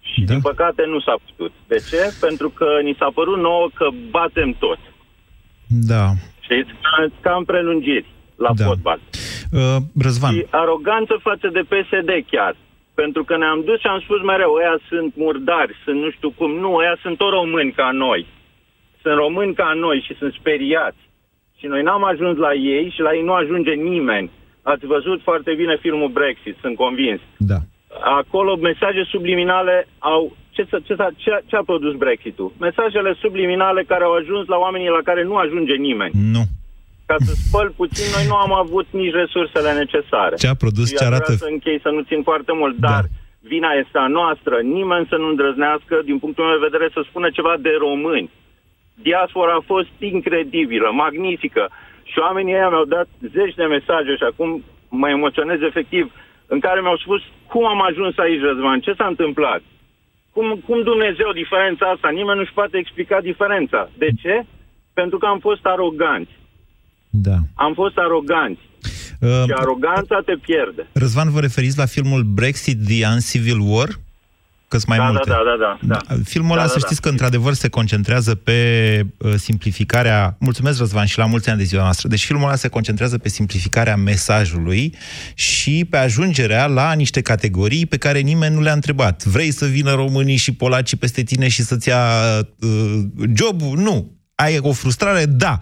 Și 0.02 0.22
da. 0.22 0.32
din 0.32 0.42
păcate 0.42 0.84
nu 0.94 1.00
s-a 1.00 1.16
putut. 1.26 1.54
De 1.68 1.78
ce? 1.90 2.02
Pentru 2.20 2.50
că 2.50 2.68
ni 2.84 2.96
s-a 3.00 3.10
părut 3.14 3.40
nouă 3.40 3.70
că 3.74 3.88
batem 4.10 4.52
tot. 4.60 4.80
Da. 5.68 6.06
Știți? 6.40 6.72
Ca 7.22 7.36
în 7.36 7.44
prelungiri 7.44 8.08
la 8.36 8.52
da. 8.56 8.66
fotbal. 8.66 9.00
Uh, 9.52 9.78
Răzvan. 10.00 10.34
Și 10.34 10.46
aroganță 10.50 11.14
față 11.22 11.48
de 11.48 11.62
PSD 11.72 12.12
chiar. 12.32 12.56
Pentru 12.94 13.24
că 13.24 13.38
ne-am 13.38 13.62
dus 13.66 13.80
și 13.80 13.88
am 13.88 14.00
spus 14.00 14.22
mereu, 14.22 14.54
ăia 14.54 14.78
sunt 14.90 15.16
murdari, 15.16 15.74
sunt 15.84 16.02
nu 16.02 16.10
știu 16.12 16.32
cum. 16.32 16.52
Nu, 16.52 16.76
ăia 16.76 16.98
sunt 17.02 17.18
tot 17.18 17.30
români 17.30 17.72
ca 17.72 17.90
noi. 17.92 18.28
Sunt 19.02 19.16
români 19.16 19.54
ca 19.54 19.74
noi 19.74 20.04
și 20.06 20.16
sunt 20.20 20.34
speriați. 20.34 21.02
Și 21.62 21.68
noi 21.74 21.84
n-am 21.88 22.04
ajuns 22.04 22.36
la 22.38 22.54
ei 22.54 22.86
și 22.96 23.02
la 23.08 23.12
ei 23.18 23.24
nu 23.30 23.34
ajunge 23.34 23.74
nimeni. 23.92 24.28
Ați 24.62 24.86
văzut 24.86 25.20
foarte 25.28 25.52
bine 25.62 25.76
filmul 25.86 26.12
Brexit, 26.20 26.56
sunt 26.62 26.76
convins. 26.76 27.22
Da. 27.38 27.60
Acolo 28.22 28.52
mesaje 28.56 29.04
subliminale 29.14 29.88
au... 30.00 30.22
Ce, 30.56 30.64
ce, 30.88 30.96
ce, 31.24 31.32
ce 31.50 31.56
a 31.56 31.64
produs 31.72 31.94
Brexit-ul? 32.04 32.52
Mesajele 32.60 33.14
subliminale 33.24 33.82
care 33.92 34.04
au 34.04 34.14
ajuns 34.14 34.48
la 34.48 34.58
oamenii 34.58 34.98
la 34.98 35.04
care 35.10 35.24
nu 35.24 35.36
ajunge 35.36 35.76
nimeni. 35.88 36.14
Nu. 36.36 36.44
Ca 37.06 37.16
să 37.20 37.34
spăl 37.44 37.74
puțin, 37.82 38.08
noi 38.16 38.26
nu 38.32 38.36
am 38.46 38.54
avut 38.64 38.88
nici 38.92 39.14
resursele 39.22 39.72
necesare. 39.84 40.36
Ce 40.36 40.48
a 40.48 40.62
produs, 40.64 40.88
ce 40.98 41.06
arată... 41.06 41.32
să 41.32 41.48
închei, 41.50 41.80
să 41.86 41.90
nu 41.90 42.02
țin 42.02 42.22
foarte 42.30 42.54
mult, 42.62 42.76
da. 42.78 42.88
dar 42.88 43.04
vina 43.40 43.72
este 43.84 43.98
a 44.06 44.08
noastră. 44.08 44.56
Nimeni 44.78 45.10
să 45.12 45.16
nu 45.16 45.28
îndrăznească, 45.28 45.96
din 46.10 46.18
punctul 46.20 46.44
meu 46.46 46.58
de 46.58 46.68
vedere, 46.70 46.90
să 46.94 47.02
spună 47.10 47.28
ceva 47.38 47.54
de 47.60 47.74
români. 47.88 48.30
Diaspora 49.08 49.54
a 49.58 49.70
fost 49.74 49.94
incredibilă, 50.00 50.88
magnifică. 51.04 51.64
Și 52.12 52.18
oamenii 52.20 52.54
ăia 52.54 52.70
mi-au 52.70 52.86
dat 52.86 53.08
zeci 53.36 53.56
de 53.62 53.66
mesaje 53.76 54.12
și 54.20 54.26
acum 54.32 54.50
mă 54.90 55.08
emoționez 55.10 55.60
efectiv, 55.62 56.12
în 56.54 56.60
care 56.60 56.80
mi-au 56.82 56.98
spus 56.98 57.22
cum 57.52 57.66
am 57.74 57.82
ajuns 57.90 58.18
aici, 58.18 58.42
Răzvan, 58.42 58.80
ce 58.80 58.94
s-a 58.98 59.08
întâmplat? 59.14 59.62
Cum, 60.36 60.48
cum 60.68 60.84
Dumnezeu 60.92 61.30
diferența 61.42 61.86
asta? 61.90 62.10
Nimeni 62.10 62.40
nu-și 62.40 62.58
poate 62.60 62.78
explica 62.78 63.18
diferența. 63.22 63.90
De 63.98 64.10
ce? 64.22 64.36
Pentru 64.94 65.18
că 65.18 65.26
am 65.26 65.40
fost 65.40 65.66
aroganți. 65.66 66.36
Da. 67.10 67.38
Am 67.56 67.74
fost 67.74 67.98
aroganți. 67.98 68.62
Uh, 69.22 69.44
și 69.46 69.54
aroganța 69.56 70.22
te 70.26 70.36
pierde. 70.48 70.88
Răzvan, 70.94 71.32
vă 71.32 71.40
referiți 71.40 71.78
la 71.78 71.86
filmul 71.86 72.24
Brexit, 72.24 72.78
The 72.86 73.06
Uncivil 73.14 73.60
War? 73.72 73.90
Că 74.78 74.80
mai 74.88 74.98
da, 74.98 75.04
multe. 75.04 75.30
Da, 75.30 75.36
da, 75.36 75.56
da, 75.60 75.78
da, 75.88 75.98
da. 76.08 76.22
Filmul 76.24 76.52
ăla, 76.52 76.62
da, 76.62 76.68
să 76.68 76.78
da, 76.80 76.86
știți 76.86 77.02
da. 77.02 77.06
că 77.08 77.10
într-adevăr 77.10 77.54
se 77.54 77.70
concentrează 77.70 78.36
pe 78.36 78.60
uh, 79.18 79.34
simplificarea... 79.36 80.36
Mulțumesc, 80.40 80.80
Răzvan, 80.80 81.06
și 81.06 81.18
la 81.18 81.26
mulți 81.26 81.50
ani 81.50 81.58
de 81.58 81.64
ziua 81.64 81.82
noastră. 81.82 82.08
Deci 82.08 82.26
filmul 82.26 82.46
ăla 82.46 82.56
se 82.56 82.68
concentrează 82.68 83.18
pe 83.18 83.30
simplificarea 83.30 83.96
mesajului 83.96 84.96
și 85.34 85.86
pe 85.90 85.98
ajungerea 85.98 86.66
la 86.66 86.94
niște 86.94 87.22
categorii 87.22 87.86
pe 87.86 87.98
care 87.98 88.20
nimeni 88.20 88.56
nu 88.56 88.62
le-a 88.62 88.74
întrebat. 88.74 89.24
Vrei 89.24 89.52
să 89.52 89.66
vină 89.66 89.94
românii 89.94 90.36
și 90.36 90.54
polacii 90.54 90.98
peste 90.98 91.24
tine 91.24 91.48
și 91.48 91.62
să-ți 91.62 91.88
ia 91.88 92.04
uh, 92.60 93.00
jobul? 93.34 93.78
Nu. 93.78 94.20
Ai 94.36 94.58
o 94.62 94.72
frustrare? 94.72 95.26
Da. 95.26 95.60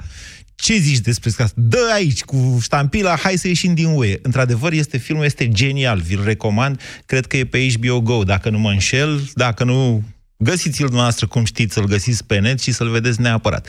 Ce 0.60 0.78
zici 0.78 1.00
despre 1.00 1.30
asta? 1.30 1.52
Dă 1.56 1.90
aici 1.94 2.24
cu 2.24 2.58
ștampila, 2.62 3.16
hai 3.16 3.38
să 3.38 3.48
ieșim 3.48 3.74
din 3.74 3.86
UE. 3.86 4.20
Într-adevăr, 4.22 4.72
este 4.72 4.98
filmul 4.98 5.26
este 5.26 5.50
genial, 5.50 6.00
vi-l 6.00 6.24
recomand. 6.24 6.82
Cred 7.06 7.26
că 7.26 7.38
e 7.38 7.46
pe 7.46 7.68
HBO 7.74 8.02
Go, 8.02 8.24
dacă 8.24 8.50
nu 8.50 8.60
mă 8.60 8.70
înșel, 8.70 9.30
dacă 9.34 9.64
nu 9.64 10.04
Găsiți-l 10.42 10.86
dumneavoastră 10.86 11.28
cum 11.28 11.44
știți, 11.44 11.74
să-l 11.74 11.86
găsiți 11.86 12.26
pe 12.26 12.40
net 12.40 12.60
și 12.60 12.72
să-l 12.72 12.90
vedeți 12.90 13.22
neapărat. 13.22 13.68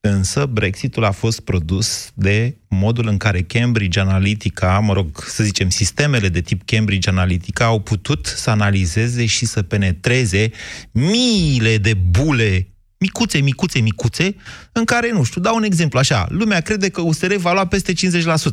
Însă 0.00 0.46
Brexitul 0.46 1.04
a 1.04 1.10
fost 1.10 1.40
produs 1.40 2.10
de 2.14 2.56
modul 2.68 3.08
în 3.08 3.16
care 3.16 3.42
Cambridge 3.42 4.00
Analytica, 4.00 4.78
mă 4.78 4.92
rog, 4.92 5.24
să 5.26 5.44
zicem, 5.44 5.70
sistemele 5.70 6.28
de 6.28 6.40
tip 6.40 6.62
Cambridge 6.64 7.08
Analytica 7.08 7.64
au 7.64 7.80
putut 7.80 8.26
să 8.26 8.50
analizeze 8.50 9.26
și 9.26 9.46
să 9.46 9.62
penetreze 9.62 10.50
miile 10.90 11.78
de 11.78 11.94
bule 11.94 12.68
micuțe, 12.98 13.38
micuțe, 13.38 13.78
micuțe, 13.78 14.36
în 14.72 14.84
care, 14.84 15.12
nu 15.12 15.22
știu, 15.22 15.40
dau 15.40 15.56
un 15.56 15.62
exemplu 15.62 15.98
așa, 15.98 16.26
lumea 16.28 16.60
crede 16.60 16.88
că 16.88 17.00
USR 17.00 17.34
va 17.34 17.52
lua 17.52 17.66
peste 17.66 17.92
50% 17.92 17.96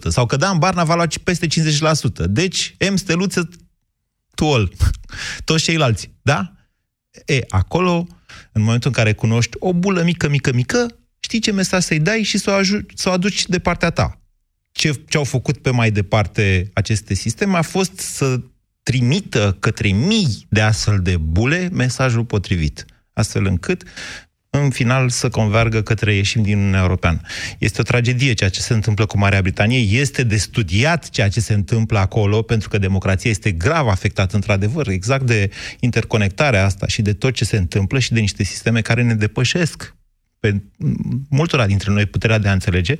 sau 0.07 0.25
că 0.25 0.35
Dan 0.35 0.57
Barna 0.57 0.83
va 0.83 0.95
lua 0.95 1.07
peste 1.23 1.47
50%. 1.47 1.49
Deci, 2.29 2.75
M 2.91 2.95
steluță 2.95 3.49
to 4.35 4.53
all, 4.53 4.73
toți 5.45 5.63
ceilalți, 5.63 6.11
da? 6.21 6.53
E, 7.25 7.39
acolo, 7.49 8.07
în 8.51 8.61
momentul 8.61 8.89
în 8.89 8.95
care 8.95 9.13
cunoști 9.13 9.57
o 9.59 9.73
bulă 9.73 10.03
mică, 10.03 10.29
mică, 10.29 10.53
mică, 10.53 10.97
știi 11.19 11.39
ce 11.39 11.51
mesaj 11.51 11.83
să-i 11.83 11.99
dai 11.99 12.23
și 12.23 12.37
să 12.37 12.49
o, 12.49 12.53
aju- 12.53 12.85
să 12.95 13.09
o 13.09 13.11
aduci 13.11 13.45
de 13.45 13.59
partea 13.59 13.89
ta. 13.89 14.21
Ce, 14.71 15.03
ce 15.07 15.17
au 15.17 15.23
făcut 15.23 15.57
pe 15.57 15.69
mai 15.69 15.91
departe 15.91 16.69
aceste 16.73 17.13
sisteme 17.13 17.57
a 17.57 17.61
fost 17.61 17.99
să 17.99 18.39
trimită 18.83 19.57
către 19.59 19.91
mii 19.91 20.45
de 20.49 20.61
astfel 20.61 20.99
de 20.99 21.17
bule 21.17 21.69
mesajul 21.71 22.25
potrivit, 22.25 22.85
astfel 23.13 23.45
încât 23.45 23.83
în 24.61 24.69
final 24.69 25.09
să 25.09 25.29
convergă 25.29 25.81
către 25.81 26.13
ieșim 26.13 26.43
din 26.43 26.57
Uniunea 26.57 26.81
Europeană. 26.81 27.21
Este 27.57 27.81
o 27.81 27.83
tragedie 27.83 28.33
ceea 28.33 28.49
ce 28.49 28.59
se 28.59 28.73
întâmplă 28.73 29.05
cu 29.05 29.17
Marea 29.17 29.41
Britanie, 29.41 29.79
este 29.79 30.23
de 30.23 30.37
studiat 30.37 31.09
ceea 31.09 31.29
ce 31.29 31.39
se 31.39 31.53
întâmplă 31.53 31.99
acolo, 31.99 32.41
pentru 32.41 32.69
că 32.69 32.77
democrația 32.77 33.29
este 33.29 33.51
grav 33.51 33.87
afectată, 33.87 34.35
într-adevăr, 34.35 34.87
exact 34.87 35.25
de 35.25 35.49
interconectarea 35.79 36.65
asta 36.65 36.87
și 36.87 37.01
de 37.01 37.13
tot 37.13 37.33
ce 37.33 37.45
se 37.45 37.57
întâmplă 37.57 37.99
și 37.99 38.11
de 38.11 38.19
niște 38.19 38.43
sisteme 38.43 38.81
care 38.81 39.03
ne 39.03 39.13
depășesc 39.13 39.95
pe 40.39 40.61
multora 41.29 41.65
dintre 41.65 41.91
noi 41.91 42.05
puterea 42.05 42.37
de 42.37 42.47
a 42.47 42.51
înțelege, 42.51 42.97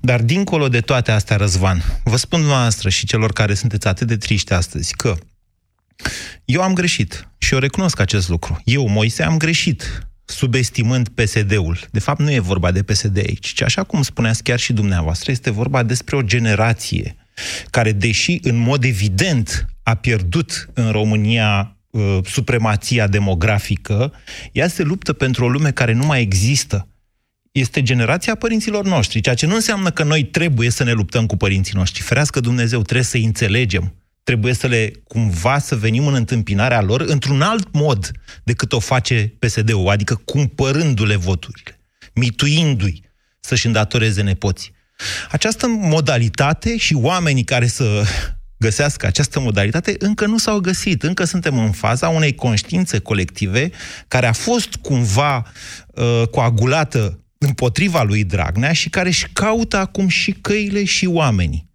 dar 0.00 0.22
dincolo 0.22 0.68
de 0.68 0.80
toate 0.80 1.10
astea, 1.10 1.36
Răzvan, 1.36 1.82
vă 2.04 2.16
spun 2.16 2.40
noastră 2.40 2.88
și 2.88 3.06
celor 3.06 3.32
care 3.32 3.54
sunteți 3.54 3.86
atât 3.86 4.06
de 4.06 4.16
triști 4.16 4.52
astăzi, 4.52 4.94
că 4.94 5.16
eu 6.44 6.62
am 6.62 6.72
greșit 6.72 7.28
și 7.38 7.54
eu 7.54 7.58
recunosc 7.60 8.00
acest 8.00 8.28
lucru. 8.28 8.60
Eu, 8.64 8.88
Moise, 8.88 9.22
am 9.22 9.36
greșit 9.36 10.06
subestimând 10.32 11.08
PSD-ul. 11.08 11.78
De 11.90 12.00
fapt, 12.00 12.20
nu 12.20 12.32
e 12.32 12.38
vorba 12.38 12.70
de 12.70 12.82
PSD 12.82 13.18
aici, 13.18 13.46
ci 13.46 13.62
așa 13.62 13.82
cum 13.82 14.02
spuneați 14.02 14.42
chiar 14.42 14.58
și 14.58 14.72
dumneavoastră, 14.72 15.30
este 15.30 15.50
vorba 15.50 15.82
despre 15.82 16.16
o 16.16 16.22
generație 16.22 17.16
care, 17.70 17.92
deși 17.92 18.38
în 18.42 18.56
mod 18.56 18.84
evident 18.84 19.66
a 19.82 19.94
pierdut 19.94 20.70
în 20.74 20.90
România 20.90 21.76
uh, 21.90 22.18
supremația 22.24 23.06
demografică, 23.06 24.12
ea 24.52 24.68
se 24.68 24.82
luptă 24.82 25.12
pentru 25.12 25.44
o 25.44 25.48
lume 25.48 25.70
care 25.70 25.92
nu 25.92 26.06
mai 26.06 26.20
există. 26.20 26.88
Este 27.52 27.82
generația 27.82 28.34
părinților 28.34 28.84
noștri, 28.84 29.20
ceea 29.20 29.34
ce 29.34 29.46
nu 29.46 29.54
înseamnă 29.54 29.90
că 29.90 30.02
noi 30.02 30.24
trebuie 30.24 30.70
să 30.70 30.84
ne 30.84 30.92
luptăm 30.92 31.26
cu 31.26 31.36
părinții 31.36 31.76
noștri. 31.76 32.02
Ferească 32.02 32.40
Dumnezeu, 32.40 32.82
trebuie 32.82 33.04
să 33.04 33.16
înțelegem 33.16 33.94
trebuie 34.22 34.52
să 34.52 34.66
le 34.66 34.92
cumva 35.04 35.58
să 35.58 35.76
venim 35.76 36.06
în 36.06 36.14
întâmpinarea 36.14 36.80
lor 36.80 37.00
într-un 37.00 37.42
alt 37.42 37.72
mod 37.72 38.10
decât 38.44 38.72
o 38.72 38.78
face 38.78 39.34
PSD-ul, 39.38 39.88
adică 39.88 40.14
cumpărându-le 40.14 41.16
voturile, 41.16 41.80
mituindu-i 42.14 43.02
să-și 43.40 43.66
îndatoreze 43.66 44.22
nepoții. 44.22 44.72
Această 45.30 45.66
modalitate 45.68 46.76
și 46.76 46.94
oamenii 46.94 47.44
care 47.44 47.66
să 47.66 48.02
găsească 48.66 49.06
această 49.06 49.40
modalitate 49.40 49.94
încă 49.98 50.26
nu 50.26 50.38
s-au 50.38 50.58
găsit. 50.58 51.02
Încă 51.02 51.24
suntem 51.24 51.58
în 51.58 51.70
faza 51.70 52.08
unei 52.08 52.34
conștiințe 52.34 52.98
colective 52.98 53.70
care 54.08 54.26
a 54.26 54.32
fost 54.32 54.74
cumva 54.74 55.52
uh, 55.86 56.22
coagulată 56.30 57.20
împotriva 57.38 58.02
lui 58.02 58.24
Dragnea 58.24 58.72
și 58.72 58.88
care 58.88 59.08
își 59.08 59.26
caută 59.32 59.76
acum 59.76 60.08
și 60.08 60.32
căile 60.32 60.84
și 60.84 61.06
oamenii 61.06 61.70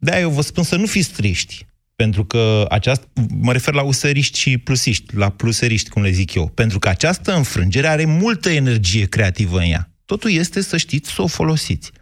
de 0.00 0.18
eu 0.20 0.30
vă 0.30 0.40
spun 0.40 0.62
să 0.62 0.76
nu 0.76 0.86
fiți 0.86 1.12
triști, 1.12 1.66
pentru 1.96 2.24
că 2.24 2.66
această, 2.68 3.06
mă 3.40 3.52
refer 3.52 3.74
la 3.74 3.82
useriști 3.82 4.38
și 4.38 4.58
plusiști, 4.58 5.16
la 5.16 5.28
pluseriști, 5.28 5.90
cum 5.90 6.02
le 6.02 6.10
zic 6.10 6.34
eu, 6.34 6.46
pentru 6.46 6.78
că 6.78 6.88
această 6.88 7.32
înfrângere 7.32 7.86
are 7.86 8.04
multă 8.04 8.50
energie 8.50 9.06
creativă 9.06 9.58
în 9.58 9.70
ea. 9.70 9.88
Totul 10.06 10.30
este 10.30 10.60
să 10.60 10.76
știți 10.76 11.12
să 11.12 11.22
o 11.22 11.26
folosiți. 11.26 11.92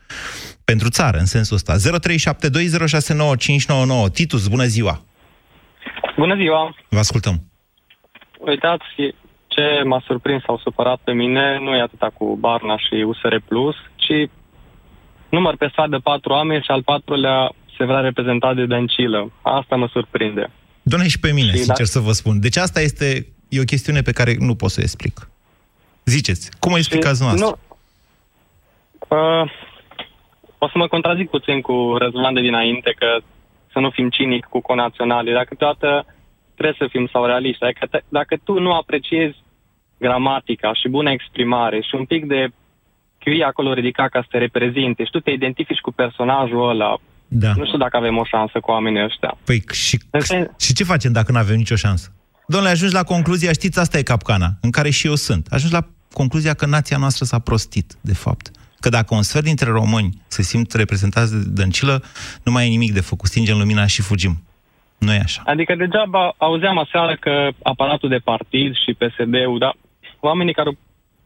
Pentru 0.64 0.88
țară, 0.88 1.18
în 1.18 1.26
sensul 1.26 1.56
ăsta. 1.56 1.74
0372069599. 4.08 4.12
Titus, 4.12 4.48
bună 4.48 4.64
ziua! 4.64 5.04
Bună 6.16 6.36
ziua! 6.36 6.76
Vă 6.88 6.98
ascultăm. 6.98 7.36
Uitați, 8.38 8.84
ce 9.46 9.82
m-a 9.84 10.02
surprins 10.06 10.42
sau 10.42 10.58
supărat 10.58 11.00
pe 11.04 11.12
mine 11.12 11.58
nu 11.60 11.74
e 11.74 11.80
atâta 11.80 12.10
cu 12.14 12.36
Barna 12.36 12.76
și 12.78 12.94
USR 13.06 13.36
Plus, 13.48 13.74
ci 13.96 14.30
număr 15.28 15.56
pe 15.56 15.68
stradă 15.70 15.98
patru 15.98 16.32
oameni 16.32 16.62
și 16.62 16.70
al 16.70 16.82
patrulea 16.82 17.52
se 17.78 17.84
vrea 17.84 18.00
reprezentat 18.00 18.54
de 18.54 18.66
Dăncilă. 18.66 19.32
Asta 19.42 19.76
mă 19.76 19.88
surprinde. 19.92 20.50
Doamne, 20.82 21.08
și 21.08 21.20
pe 21.20 21.32
mine, 21.32 21.50
Și 21.50 21.56
sincer 21.56 21.86
da- 21.86 21.96
să 21.96 21.98
vă 21.98 22.12
spun. 22.12 22.40
Deci 22.40 22.56
asta 22.56 22.80
este 22.80 23.26
e 23.48 23.60
o 23.60 23.70
chestiune 23.72 24.00
pe 24.00 24.12
care 24.12 24.36
nu 24.38 24.54
pot 24.54 24.70
să 24.70 24.78
o 24.80 24.82
explic. 24.82 25.30
Ziceți, 26.04 26.50
cum 26.58 26.72
o 26.72 26.76
explicați 26.76 27.22
noastră? 27.22 27.46
Nu. 27.46 27.58
Uh, 29.16 29.50
o 30.58 30.68
să 30.68 30.78
mă 30.78 30.86
contrazic 30.88 31.30
puțin 31.30 31.60
cu 31.60 31.94
Răzvan 31.98 32.34
de 32.34 32.40
dinainte, 32.40 32.94
că 32.98 33.18
să 33.72 33.78
nu 33.78 33.90
fim 33.90 34.08
cinic 34.10 34.44
cu 34.44 34.60
conaționale, 34.60 35.32
dar 35.32 35.44
câteodată 35.44 36.06
trebuie 36.54 36.76
să 36.78 36.86
fim 36.90 37.08
sau 37.12 37.24
realiști. 37.24 37.60
Dacă, 37.60 37.86
te, 37.90 38.00
dacă 38.08 38.36
tu 38.44 38.60
nu 38.60 38.72
apreciezi 38.72 39.36
gramatica 39.98 40.74
și 40.74 40.88
bună 40.88 41.10
exprimare 41.10 41.80
și 41.80 41.94
un 41.94 42.04
pic 42.04 42.26
de 42.26 42.48
QI 43.18 43.42
acolo 43.42 43.72
ridicat 43.72 44.10
ca 44.10 44.20
să 44.20 44.26
te 44.30 44.38
reprezinte 44.38 45.04
și 45.04 45.10
tu 45.10 45.20
te 45.20 45.30
identifici 45.30 45.80
cu 45.80 45.90
personajul 45.90 46.68
ăla, 46.68 46.96
Da. 47.28 47.52
nu 47.56 47.64
știu 47.66 47.78
dacă 47.78 47.96
avem 47.96 48.16
o 48.16 48.24
șansă 48.24 48.60
cu 48.60 48.70
oamenii 48.70 49.04
ăștia. 49.04 49.36
Păi 49.44 49.62
și, 49.72 49.98
și 50.60 50.72
ce 50.74 50.84
facem 50.84 51.12
dacă 51.12 51.32
nu 51.32 51.38
avem 51.38 51.56
nicio 51.56 51.74
șansă? 51.76 52.12
Domnule, 52.46 52.72
ajungi 52.72 52.94
la 52.94 53.02
concluzia, 53.02 53.52
știți, 53.52 53.78
asta 53.78 53.98
e 53.98 54.02
capcana, 54.02 54.48
în 54.60 54.70
care 54.70 54.90
și 54.90 55.06
eu 55.06 55.14
sunt. 55.14 55.46
Ajungi 55.50 55.74
la 55.74 55.86
concluzia 56.12 56.54
că 56.54 56.66
nația 56.66 56.96
noastră 56.96 57.24
s-a 57.24 57.38
prostit, 57.38 57.94
de 58.00 58.14
fapt. 58.14 58.50
Că 58.80 58.88
dacă 58.88 59.14
un 59.14 59.22
sfert 59.22 59.44
dintre 59.44 59.70
români 59.70 60.22
se 60.26 60.42
simt 60.42 60.72
reprezentați 60.72 61.32
de 61.32 61.50
dăncilă, 61.62 62.02
nu 62.42 62.52
mai 62.52 62.66
e 62.66 62.68
nimic 62.68 62.92
de 62.92 63.00
făcut. 63.00 63.28
Stingem 63.28 63.58
lumina 63.58 63.86
și 63.86 64.02
fugim. 64.02 64.42
Nu 64.98 65.12
e 65.12 65.20
așa. 65.24 65.42
Adică 65.46 65.74
degeaba 65.74 66.34
auzeam 66.36 66.78
aseară 66.78 67.16
că 67.20 67.48
aparatul 67.62 68.08
de 68.08 68.16
partid 68.16 68.74
și 68.74 68.94
PSD-ul, 68.94 69.58
dar 69.58 69.76
oamenii 70.20 70.54
care, 70.54 70.68
au- 70.68 70.78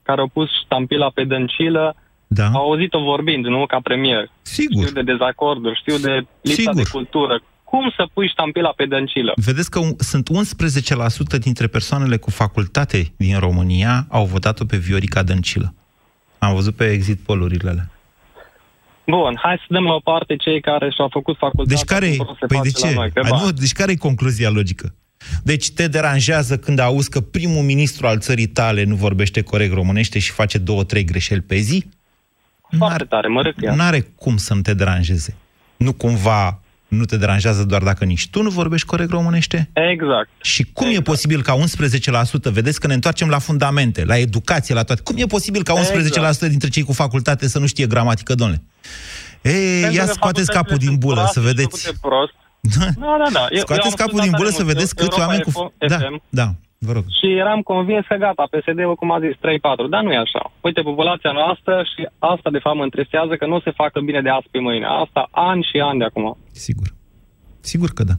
care 0.03 0.21
au 0.21 0.29
pus 0.29 0.49
ștampila 0.65 1.11
pe 1.15 1.25
dăncilă 1.25 1.97
da. 2.41 2.47
au 2.49 2.71
auzit-o 2.71 3.01
vorbind, 3.01 3.45
nu 3.47 3.67
ca 3.67 3.81
premier. 3.83 4.31
Sigur. 4.43 4.83
Știu 4.87 5.03
de 5.03 5.11
dezacorduri, 5.13 5.79
știu 5.79 5.97
de 5.99 6.13
lipsa 6.41 6.61
Sigur. 6.61 6.75
de 6.75 6.89
cultură. 6.93 7.43
Cum 7.65 7.93
să 7.97 8.09
pui 8.13 8.29
ștampila 8.29 8.73
pe 8.77 8.87
dăncilă? 8.87 9.33
Vedeți 9.37 9.71
că 9.71 9.79
un- 9.79 9.95
sunt 9.99 10.29
11% 10.29 11.39
dintre 11.39 11.67
persoanele 11.67 12.17
cu 12.17 12.31
facultate 12.31 13.13
din 13.17 13.39
România 13.39 14.07
au 14.09 14.25
votat-o 14.25 14.65
pe 14.65 14.77
Viorica 14.77 15.23
Dăncilă. 15.23 15.75
Am 16.39 16.55
văzut 16.55 16.75
pe 16.77 16.91
exit 16.91 17.19
polurile 17.21 17.71
alea. 17.71 17.91
Bun, 19.07 19.39
hai 19.43 19.57
să 19.59 19.65
dăm 19.69 19.85
la 19.85 19.93
o 19.93 19.99
parte 20.01 20.37
cei 20.37 20.61
care 20.61 20.91
și-au 20.91 21.09
făcut 21.13 21.37
facultatea. 21.39 21.77
Deci 21.77 21.85
care, 21.85 22.11
și 22.11 22.17
vor 22.17 22.37
să 22.41 22.47
păi 22.47 22.57
facă 22.57 22.69
de 22.69 22.75
ce? 22.81 22.87
La 22.87 22.93
noi, 22.93 23.09
pe 23.11 23.21
A, 23.21 23.29
bani. 23.29 23.43
nu, 23.45 23.51
deci 23.53 23.73
care 23.73 23.93
e 23.93 23.97
concluzia 23.97 24.51
logică? 24.51 24.95
Deci 25.43 25.71
te 25.71 25.89
deranjează 25.89 26.59
când 26.59 26.79
auzi 26.79 27.11
că 27.11 27.21
primul 27.21 27.63
ministru 27.63 28.07
al 28.07 28.19
țării 28.19 28.47
tale 28.47 28.85
nu 28.85 28.95
vorbește 28.95 29.43
corect 29.43 29.75
românește 29.75 30.19
și 30.19 30.31
face 30.31 30.59
două, 30.59 30.85
trei 30.85 31.05
greșeli 31.05 31.41
pe 31.41 31.57
zi? 31.57 31.85
Foarte 32.77 33.05
tare, 33.05 33.29
mă 33.29 33.43
râc 33.43 33.55
ea. 33.61 33.75
N-are 33.75 34.01
cum 34.01 34.37
să 34.37 34.55
nu 34.55 34.61
te 34.61 34.75
deranjeze. 34.75 35.37
Nu 35.77 35.93
cumva 35.93 36.63
nu 36.89 37.05
te 37.05 37.17
deranjează 37.17 37.65
doar 37.65 37.83
dacă 37.83 38.05
nici 38.05 38.29
tu 38.29 38.43
nu 38.43 38.51
vorbești 38.51 38.87
corect 38.87 39.11
românește? 39.11 39.71
Exact. 39.73 40.29
Și 40.43 40.65
cum 40.73 40.87
exact. 40.87 41.07
e 41.07 41.11
posibil 41.11 41.43
ca 41.43 41.59
11%, 41.59 42.53
vedeți 42.53 42.81
că 42.81 42.87
ne 42.87 42.95
întoarcem 42.95 43.29
la 43.29 43.39
fundamente, 43.39 44.05
la 44.05 44.19
educație, 44.19 44.75
la 44.75 44.83
toate, 44.83 45.03
cum 45.03 45.17
e 45.19 45.25
posibil 45.27 45.63
ca 45.63 45.75
11% 45.75 45.79
Exact. 45.79 46.43
dintre 46.43 46.69
cei 46.69 46.83
cu 46.83 46.93
facultate 46.93 47.49
să 47.49 47.59
nu 47.59 47.67
știe 47.67 47.87
gramatică, 47.87 48.35
domnule? 48.35 48.63
Ei, 49.43 49.81
Pentru 49.81 49.99
ia 49.99 50.05
că 50.05 50.13
scoateți 50.13 50.17
facultățile 50.19 50.55
capul 50.55 50.77
din 50.77 50.87
sunt 50.87 50.99
bulă, 50.99 51.15
proaste 51.15 51.41
să 51.41 51.47
și 51.47 51.55
făcute 51.55 51.77
făcute 51.77 51.99
prost. 52.01 52.35
Da, 52.61 53.17
da, 53.19 53.29
da. 53.33 53.41
Eu, 53.41 53.47
eu 53.51 53.61
Scoateți 53.61 53.87
am 53.87 53.93
capul 53.93 54.19
studiat 54.19 54.23
din 54.23 54.31
tare 54.31 54.43
bulă 54.43 54.51
să 54.51 54.63
mult 54.63 54.75
vedeți 54.75 54.95
câți 54.95 55.09
Europa 55.09 55.27
oameni 55.27 55.43
cu... 55.43 55.51
FM. 55.51 55.89
Da, 55.89 55.99
da. 56.29 56.55
Vă 56.87 56.93
rog. 56.93 57.05
Și 57.19 57.29
eram 57.45 57.61
convins 57.61 58.05
că 58.07 58.15
gata, 58.15 58.51
PSD-ul, 58.53 58.95
cum 58.95 59.11
a 59.13 59.21
zis, 59.21 59.37
3-4, 59.37 59.41
dar 59.91 60.03
nu 60.03 60.13
e 60.13 60.17
așa. 60.27 60.53
Uite, 60.61 60.81
populația 60.81 61.33
noastră 61.33 61.75
și 61.93 62.09
asta 62.19 62.51
de 62.51 62.59
fapt 62.59 62.77
mă 62.77 62.83
întresează 62.83 63.35
că 63.37 63.47
nu 63.47 63.61
se 63.61 63.71
facă 63.71 64.01
bine 64.01 64.21
de 64.21 64.29
azi 64.29 64.49
pe 64.51 64.59
mâine. 64.59 64.87
Asta 65.05 65.29
ani 65.31 65.69
și 65.71 65.81
ani 65.81 65.99
de 65.99 66.05
acum. 66.05 66.37
Sigur. 66.53 66.89
Sigur 67.61 67.91
că 67.95 68.03
da. 68.05 68.17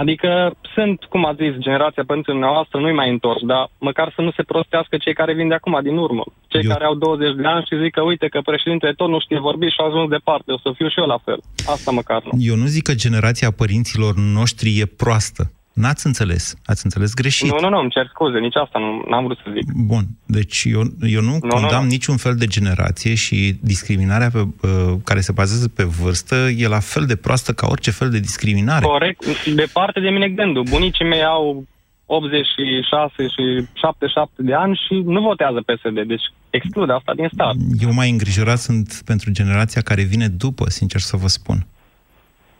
Adică 0.00 0.30
sunt, 0.74 0.98
cum 1.12 1.26
a 1.26 1.34
zis, 1.34 1.52
generația 1.58 2.04
pentru 2.06 2.32
dumneavoastră 2.32 2.80
nu-i 2.80 3.00
mai 3.00 3.10
întors, 3.10 3.42
dar 3.42 3.70
măcar 3.78 4.12
să 4.16 4.20
nu 4.20 4.30
se 4.36 4.42
prostească 4.42 4.96
cei 4.96 5.14
care 5.14 5.34
vin 5.34 5.48
de 5.48 5.54
acum, 5.54 5.78
din 5.82 5.96
urmă. 5.96 6.24
Cei 6.46 6.64
eu... 6.64 6.70
care 6.70 6.84
au 6.84 6.94
20 6.94 7.34
de 7.34 7.46
ani 7.46 7.66
și 7.68 7.82
zic 7.82 7.92
că 7.92 8.02
uite 8.02 8.26
că 8.28 8.40
președintele 8.40 8.92
tot 8.92 9.08
nu 9.08 9.20
știe 9.20 9.38
vorbi 9.38 9.66
și 9.66 9.80
a 9.80 9.84
ajuns 9.84 10.08
departe, 10.08 10.52
o 10.52 10.58
să 10.58 10.72
fiu 10.76 10.88
și 10.88 11.00
eu 11.00 11.06
la 11.06 11.18
fel. 11.24 11.40
Asta 11.66 11.90
măcar 11.90 12.22
nu. 12.24 12.30
Eu 12.38 12.56
nu 12.56 12.66
zic 12.66 12.82
că 12.82 12.94
generația 12.94 13.50
părinților 13.50 14.14
noștri 14.16 14.78
e 14.78 14.86
proastă. 14.86 15.52
N-ați 15.74 16.06
înțeles. 16.06 16.54
Ați 16.64 16.84
înțeles 16.84 17.14
greșit. 17.14 17.50
Nu, 17.50 17.60
nu, 17.60 17.68
nu, 17.68 17.78
îmi 17.78 17.90
cer 17.90 18.06
scuze, 18.08 18.38
nici 18.38 18.56
asta 18.56 18.78
nu 18.78 19.14
am 19.14 19.24
vrut 19.24 19.36
să 19.36 19.50
zic. 19.54 19.72
Bun, 19.72 20.04
deci 20.26 20.64
eu, 20.64 20.82
eu 21.00 21.20
nu, 21.20 21.32
nu 21.32 21.38
condamn 21.38 21.70
nu, 21.70 21.80
nu. 21.80 21.86
niciun 21.86 22.16
fel 22.16 22.34
de 22.34 22.46
generație 22.46 23.14
și 23.14 23.56
discriminarea 23.60 24.30
pe, 24.30 24.38
uh, 24.38 24.94
care 25.04 25.20
se 25.20 25.32
bazează 25.32 25.68
pe 25.68 25.82
vârstă 25.82 26.34
e 26.34 26.68
la 26.68 26.80
fel 26.80 27.04
de 27.06 27.16
proastă 27.16 27.52
ca 27.52 27.66
orice 27.70 27.90
fel 27.90 28.10
de 28.10 28.18
discriminare. 28.18 28.84
Corect, 28.84 29.46
departe 29.46 30.00
de 30.00 30.08
mine 30.08 30.28
gândul. 30.28 30.62
Bunicii 30.62 31.04
mei 31.04 31.24
au 31.24 31.64
86 32.06 33.12
și 33.16 33.66
77 33.72 34.42
de 34.42 34.54
ani 34.54 34.80
și 34.86 34.94
nu 34.94 35.20
votează 35.20 35.60
PSD, 35.60 36.06
deci 36.06 36.22
exclude 36.50 36.92
asta 36.92 37.14
din 37.14 37.28
stat. 37.32 37.54
Eu 37.80 37.92
mai 37.92 38.10
îngrijorat 38.10 38.58
sunt 38.58 39.02
pentru 39.04 39.30
generația 39.30 39.80
care 39.80 40.02
vine 40.02 40.28
după, 40.28 40.70
sincer 40.70 41.00
să 41.00 41.16
vă 41.16 41.26
spun. 41.26 41.66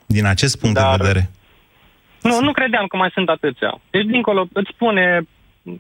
Din 0.07 0.27
acest 0.27 0.59
punct 0.59 0.77
Dar... 0.77 0.97
de 0.97 1.03
vedere. 1.03 1.31
Nu, 2.29 2.41
nu 2.41 2.53
credeam 2.53 2.87
că 2.87 2.97
mai 2.97 3.11
sunt 3.13 3.29
atâția. 3.29 3.81
Deci, 3.91 4.05
dincolo, 4.05 4.47
îți 4.53 4.71
spune, 4.75 5.27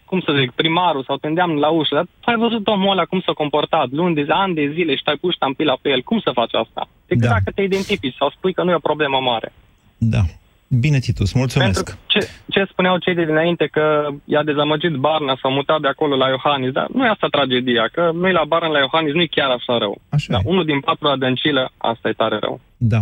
cum 0.04 0.20
să 0.20 0.32
zic, 0.40 0.50
primarul 0.50 1.04
sau 1.04 1.16
te 1.16 1.26
îndeamnă 1.26 1.58
la 1.58 1.68
ușă, 1.68 1.94
dar 1.94 2.06
ai 2.34 2.36
văzut 2.36 2.66
omul 2.66 2.90
ăla 2.90 3.04
cum 3.04 3.20
s-a 3.20 3.32
comportat 3.32 3.88
luni 3.90 4.14
de 4.14 4.24
ani 4.28 4.54
de 4.54 4.70
zile 4.74 4.94
și 4.94 5.02
ai 5.04 5.16
pus 5.16 5.34
ștampila 5.34 5.76
pe 5.82 5.88
el. 5.88 6.02
Cum 6.02 6.18
să 6.20 6.30
faci 6.34 6.54
asta? 6.54 6.88
Decât 7.06 7.28
da. 7.28 7.34
dacă 7.36 7.50
te 7.54 7.62
identifici 7.62 8.16
sau 8.18 8.30
spui 8.30 8.52
că 8.52 8.62
nu 8.62 8.70
e 8.70 8.82
o 8.82 8.88
problemă 8.90 9.18
mare. 9.20 9.52
Da. 9.98 10.22
Bine, 10.68 10.98
Titus, 10.98 11.32
mulțumesc. 11.32 11.84
Pentru 11.84 12.04
ce, 12.06 12.28
ce 12.48 12.66
spuneau 12.70 12.98
cei 12.98 13.14
de 13.14 13.24
dinainte 13.24 13.66
că 13.66 14.08
i-a 14.24 14.42
dezamăgit 14.42 14.94
Barna, 14.94 15.38
s-a 15.42 15.48
mutat 15.48 15.80
de 15.80 15.88
acolo 15.88 16.16
la 16.16 16.28
Iohannis, 16.28 16.72
dar 16.72 16.86
nu 16.94 17.04
e 17.04 17.08
asta 17.08 17.26
tragedia, 17.30 17.88
că 17.92 18.10
noi 18.14 18.32
la 18.32 18.44
Barna, 18.44 18.68
la 18.68 18.78
Iohannis, 18.78 19.14
nu 19.14 19.20
e 19.20 19.26
chiar 19.26 19.50
așa 19.50 19.78
rău. 19.78 20.00
Așa 20.08 20.32
da, 20.32 20.38
unul 20.44 20.64
din 20.64 20.80
patru 20.80 21.08
adâncilă, 21.08 21.72
asta 21.76 22.08
e 22.08 22.12
tare 22.12 22.38
rău. 22.40 22.60
Da. 22.76 23.00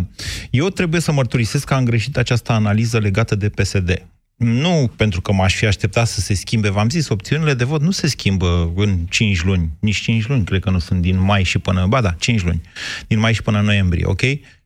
Eu 0.51 0.69
trebuie 0.69 1.01
să 1.01 1.13
mărturisesc 1.13 1.67
că 1.67 1.75
am 1.75 1.85
greșit 1.85 2.17
această 2.17 2.53
analiză 2.53 2.99
legată 2.99 3.35
de 3.35 3.49
PSD. 3.49 4.07
Nu 4.37 4.91
pentru 4.97 5.21
că 5.21 5.33
m-aș 5.33 5.55
fi 5.55 5.67
așteptat 5.67 6.07
să 6.07 6.21
se 6.21 6.35
schimbe, 6.35 6.71
v-am 6.71 6.89
zis, 6.89 7.09
opțiunile 7.09 7.55
de 7.55 7.65
vot 7.65 7.81
nu 7.81 7.91
se 7.91 8.07
schimbă 8.07 8.73
în 8.77 8.97
5 9.11 9.45
luni, 9.45 9.69
nici 9.81 10.01
5 10.01 10.27
luni, 10.27 10.45
cred 10.45 10.61
că 10.61 10.71
nu 10.71 10.79
sunt 10.79 11.01
din 11.01 11.21
mai 11.21 11.43
și 11.43 11.59
până, 11.59 11.87
ba 11.89 12.01
da, 12.01 12.11
5 12.11 12.43
luni, 12.43 12.61
din 13.07 13.19
mai 13.19 13.33
și 13.33 13.43
până 13.43 13.61
noiembrie, 13.61 14.07
ok? 14.07 14.21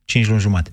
5 0.07 0.27
luni 0.27 0.41
jumate. 0.41 0.71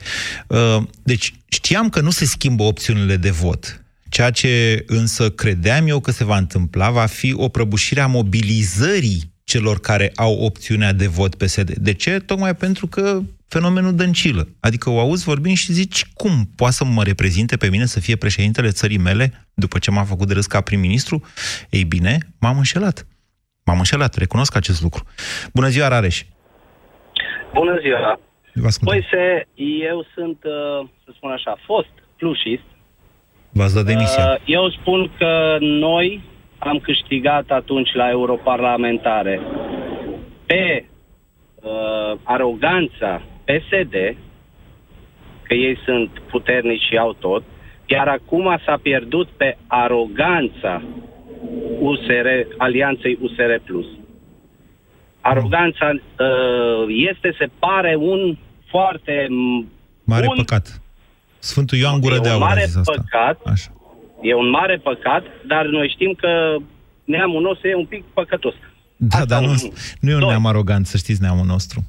Uh, 0.48 0.84
deci 1.04 1.34
știam 1.48 1.90
că 1.90 2.02
nu 2.02 2.10
se 2.10 2.26
schimbă 2.26 2.64
opțiunile 2.64 3.16
de 3.16 3.30
vot. 3.30 3.84
Ceea 4.10 4.30
ce 4.30 4.84
însă 4.88 5.30
credeam 5.30 5.88
eu 5.88 6.00
că 6.00 6.12
se 6.12 6.24
va 6.24 6.38
întâmpla 6.38 6.90
va 6.90 7.06
fi 7.06 7.34
o 7.34 7.48
prăbușire 7.48 8.02
a 8.02 8.08
mobilizării 8.08 9.32
celor 9.44 9.80
care 9.80 10.12
au 10.16 10.34
opțiunea 10.34 10.94
de 10.94 11.08
vot 11.08 11.36
PSD. 11.36 11.72
De 11.72 11.94
ce? 11.94 12.20
Tocmai 12.20 12.56
pentru 12.56 12.88
că 12.88 13.22
fenomenul 13.48 13.96
dăncilă. 13.96 14.48
Adică 14.60 14.90
o 14.90 15.00
auzi 15.00 15.24
vorbind 15.24 15.58
și 15.58 15.74
zici, 15.74 16.06
cum 16.14 16.50
poate 16.56 16.74
să 16.74 16.86
mă 16.86 17.04
reprezinte 17.04 17.58
pe 17.58 17.70
mine 17.70 17.86
să 17.86 18.00
fie 18.00 18.16
președintele 18.16 18.70
țării 18.70 18.98
mele 18.98 19.48
după 19.54 19.80
ce 19.80 19.92
m-a 19.92 20.04
făcut 20.04 20.28
de 20.28 20.34
râs 20.34 20.46
ca 20.46 20.62
prim-ministru? 20.62 21.22
Ei 21.70 21.84
bine, 21.84 22.18
m-am 22.40 22.58
înșelat. 22.58 23.08
M-am 23.66 23.78
înșelat, 23.78 24.16
recunosc 24.16 24.56
acest 24.56 24.82
lucru. 24.82 25.04
Bună 25.54 25.70
ziua, 25.70 25.88
Rareș! 25.88 26.24
Bună 27.54 27.78
ziua! 27.82 28.20
Păi 28.84 29.08
se, 29.12 29.48
eu 29.90 30.06
sunt, 30.14 30.38
uh, 30.44 30.88
să 31.06 31.12
spun 31.16 31.32
așa, 31.32 31.58
fost 31.66 31.90
plușist. 32.18 32.64
V-ați 33.52 33.76
dat 33.76 33.86
demisia. 33.86 34.24
Uh, 34.24 34.42
eu 34.46 34.70
spun 34.70 35.12
că 35.18 35.58
noi 35.60 36.22
am 36.58 36.80
câștigat 36.80 37.50
atunci 37.50 37.94
la 37.94 38.10
europarlamentare 38.10 39.42
pe 40.46 40.86
uh, 41.56 42.20
aroganța 42.24 43.22
PSD, 43.46 44.16
că 45.44 45.54
ei 45.54 45.78
sunt 45.86 46.10
puternici 46.30 46.88
și 46.90 46.98
au 46.98 47.14
tot, 47.14 47.44
iar 47.86 48.08
acum 48.08 48.60
s-a 48.66 48.80
pierdut 48.82 49.28
pe 49.28 49.58
aroganța 49.68 50.82
USR, 51.80 52.28
alianței 52.58 53.18
USR+. 53.22 53.62
Aroganța 55.24 55.90
uh, 55.90 56.86
este, 57.12 57.36
se 57.40 57.50
pare, 57.60 57.96
un 57.96 58.38
foarte... 58.70 59.28
Mare 60.04 60.26
bun, 60.26 60.36
păcat. 60.36 60.82
Sfântul 61.40 61.78
Ioan 61.78 62.00
Gură 62.00 62.20
de 62.20 62.30
Aur 62.30 62.40
mare 62.40 62.62
a 62.62 62.66
zis 62.66 62.76
asta. 62.76 62.92
păcat, 62.92 63.42
Așa. 63.46 63.70
E 64.22 64.34
un 64.36 64.50
mare 64.50 64.78
păcat, 64.78 65.24
dar 65.48 65.66
noi 65.66 65.90
știm 65.90 66.14
că 66.14 66.56
neamul 67.04 67.42
nostru 67.42 67.68
e 67.68 67.76
un 67.76 67.86
pic 67.86 68.04
păcătos. 68.14 68.54
Da, 68.96 69.18
Asta 69.18 69.26
dar 69.26 69.42
nu, 69.42 69.54
nu 70.00 70.10
e 70.10 70.16
un 70.16 70.28
neam 70.28 70.46
arogant, 70.46 70.86
să 70.86 70.98
știți, 70.98 71.22
neamul 71.22 71.46
nostru. 71.46 71.80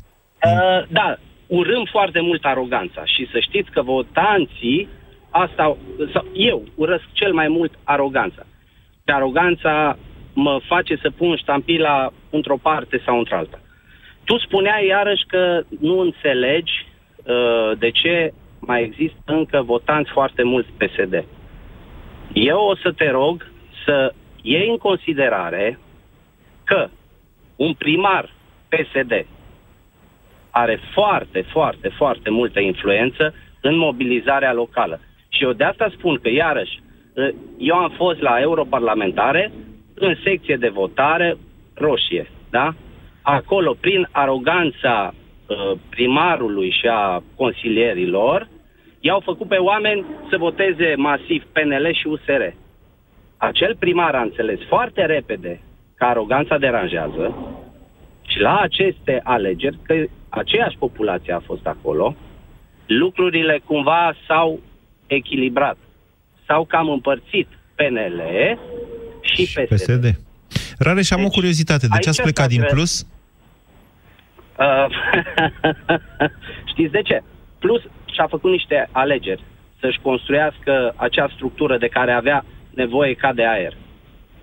Uh, 0.44 0.88
da, 0.88 1.18
urâm 1.46 1.84
foarte 1.90 2.20
mult 2.20 2.44
aroganța 2.44 3.04
și 3.04 3.28
să 3.32 3.38
știți 3.40 3.70
că 3.70 3.82
votanții, 3.82 4.88
asta, 5.30 5.76
sau 6.12 6.26
eu 6.32 6.64
urăsc 6.74 7.04
cel 7.12 7.32
mai 7.32 7.48
mult 7.48 7.72
aroganța. 7.84 8.46
De 9.04 9.12
aroganța 9.12 9.98
mă 10.32 10.60
face 10.68 10.98
să 11.02 11.10
pun 11.10 11.36
ștampila 11.36 12.12
într-o 12.34 12.56
parte 12.56 13.02
sau 13.04 13.18
într-alta. 13.18 13.60
Tu 14.24 14.38
spuneai 14.38 14.86
iarăși 14.86 15.24
că 15.26 15.62
nu 15.80 15.98
înțelegi 15.98 16.86
uh, 17.24 17.78
de 17.78 17.90
ce 17.90 18.32
mai 18.58 18.82
există 18.82 19.22
încă 19.24 19.62
votanți 19.62 20.10
foarte 20.10 20.42
mulți 20.42 20.70
PSD. 20.78 21.24
Eu 22.32 22.58
o 22.58 22.76
să 22.76 22.92
te 22.92 23.10
rog 23.10 23.46
să 23.84 24.12
iei 24.42 24.68
în 24.68 24.76
considerare 24.76 25.78
că 26.64 26.88
un 27.56 27.74
primar 27.74 28.30
PSD 28.68 29.26
are 30.50 30.80
foarte, 30.92 31.40
foarte, 31.40 31.88
foarte 31.88 32.30
multă 32.30 32.60
influență 32.60 33.34
în 33.60 33.76
mobilizarea 33.76 34.52
locală. 34.52 35.00
Și 35.28 35.42
eu 35.44 35.52
de 35.52 35.64
asta 35.64 35.88
spun 35.96 36.18
că, 36.22 36.28
iarăși, 36.28 36.80
uh, 37.14 37.28
eu 37.58 37.76
am 37.76 37.90
fost 37.90 38.20
la 38.20 38.40
europarlamentare 38.40 39.52
în 39.94 40.16
secție 40.24 40.56
de 40.56 40.68
votare 40.68 41.36
roșie, 41.74 42.30
da? 42.50 42.74
Acolo, 43.22 43.76
prin 43.80 44.08
aroganța 44.10 45.14
uh, 45.14 45.78
primarului 45.90 46.70
și 46.70 46.86
a 46.86 47.22
consilierilor, 47.36 48.48
i-au 49.00 49.20
făcut 49.20 49.48
pe 49.48 49.56
oameni 49.56 50.04
să 50.30 50.36
voteze 50.36 50.94
masiv 50.96 51.44
PNL 51.52 51.92
și 51.92 52.06
USR. 52.06 52.42
Acel 53.36 53.76
primar 53.78 54.14
a 54.14 54.22
înțeles 54.22 54.58
foarte 54.68 55.04
repede 55.04 55.60
că 55.96 56.04
aroganța 56.04 56.58
deranjează 56.58 57.34
și 58.26 58.40
la 58.40 58.58
aceste 58.58 59.20
alegeri, 59.24 59.78
că 59.82 59.94
aceeași 60.28 60.76
populație 60.78 61.32
a 61.32 61.40
fost 61.40 61.66
acolo, 61.66 62.16
lucrurile 62.86 63.60
cumva 63.64 64.14
s-au 64.26 64.60
echilibrat. 65.06 65.76
S-au 66.46 66.64
cam 66.64 66.88
împărțit 66.88 67.48
PNL 67.74 68.22
și, 69.20 69.46
și 69.46 69.60
PSD. 69.60 69.74
PSD. 69.74 70.20
Rare 70.78 71.02
și 71.02 71.12
am 71.12 71.18
deci, 71.18 71.28
o 71.28 71.32
curiozitate. 71.32 71.86
De 71.86 71.98
ce 71.98 72.08
ați 72.08 72.22
plecat 72.22 72.48
din 72.48 72.64
plus? 72.70 73.06
Uh, 74.58 74.86
știți 76.72 76.92
de 76.92 77.02
ce? 77.02 77.22
Plus 77.58 77.82
și-a 78.12 78.26
făcut 78.26 78.50
niște 78.50 78.88
alegeri 78.92 79.42
să-și 79.80 80.00
construiască 80.02 80.94
acea 80.96 81.28
structură 81.34 81.78
de 81.78 81.88
care 81.88 82.12
avea 82.12 82.44
nevoie 82.70 83.14
ca 83.14 83.32
de 83.32 83.46
aer. 83.46 83.76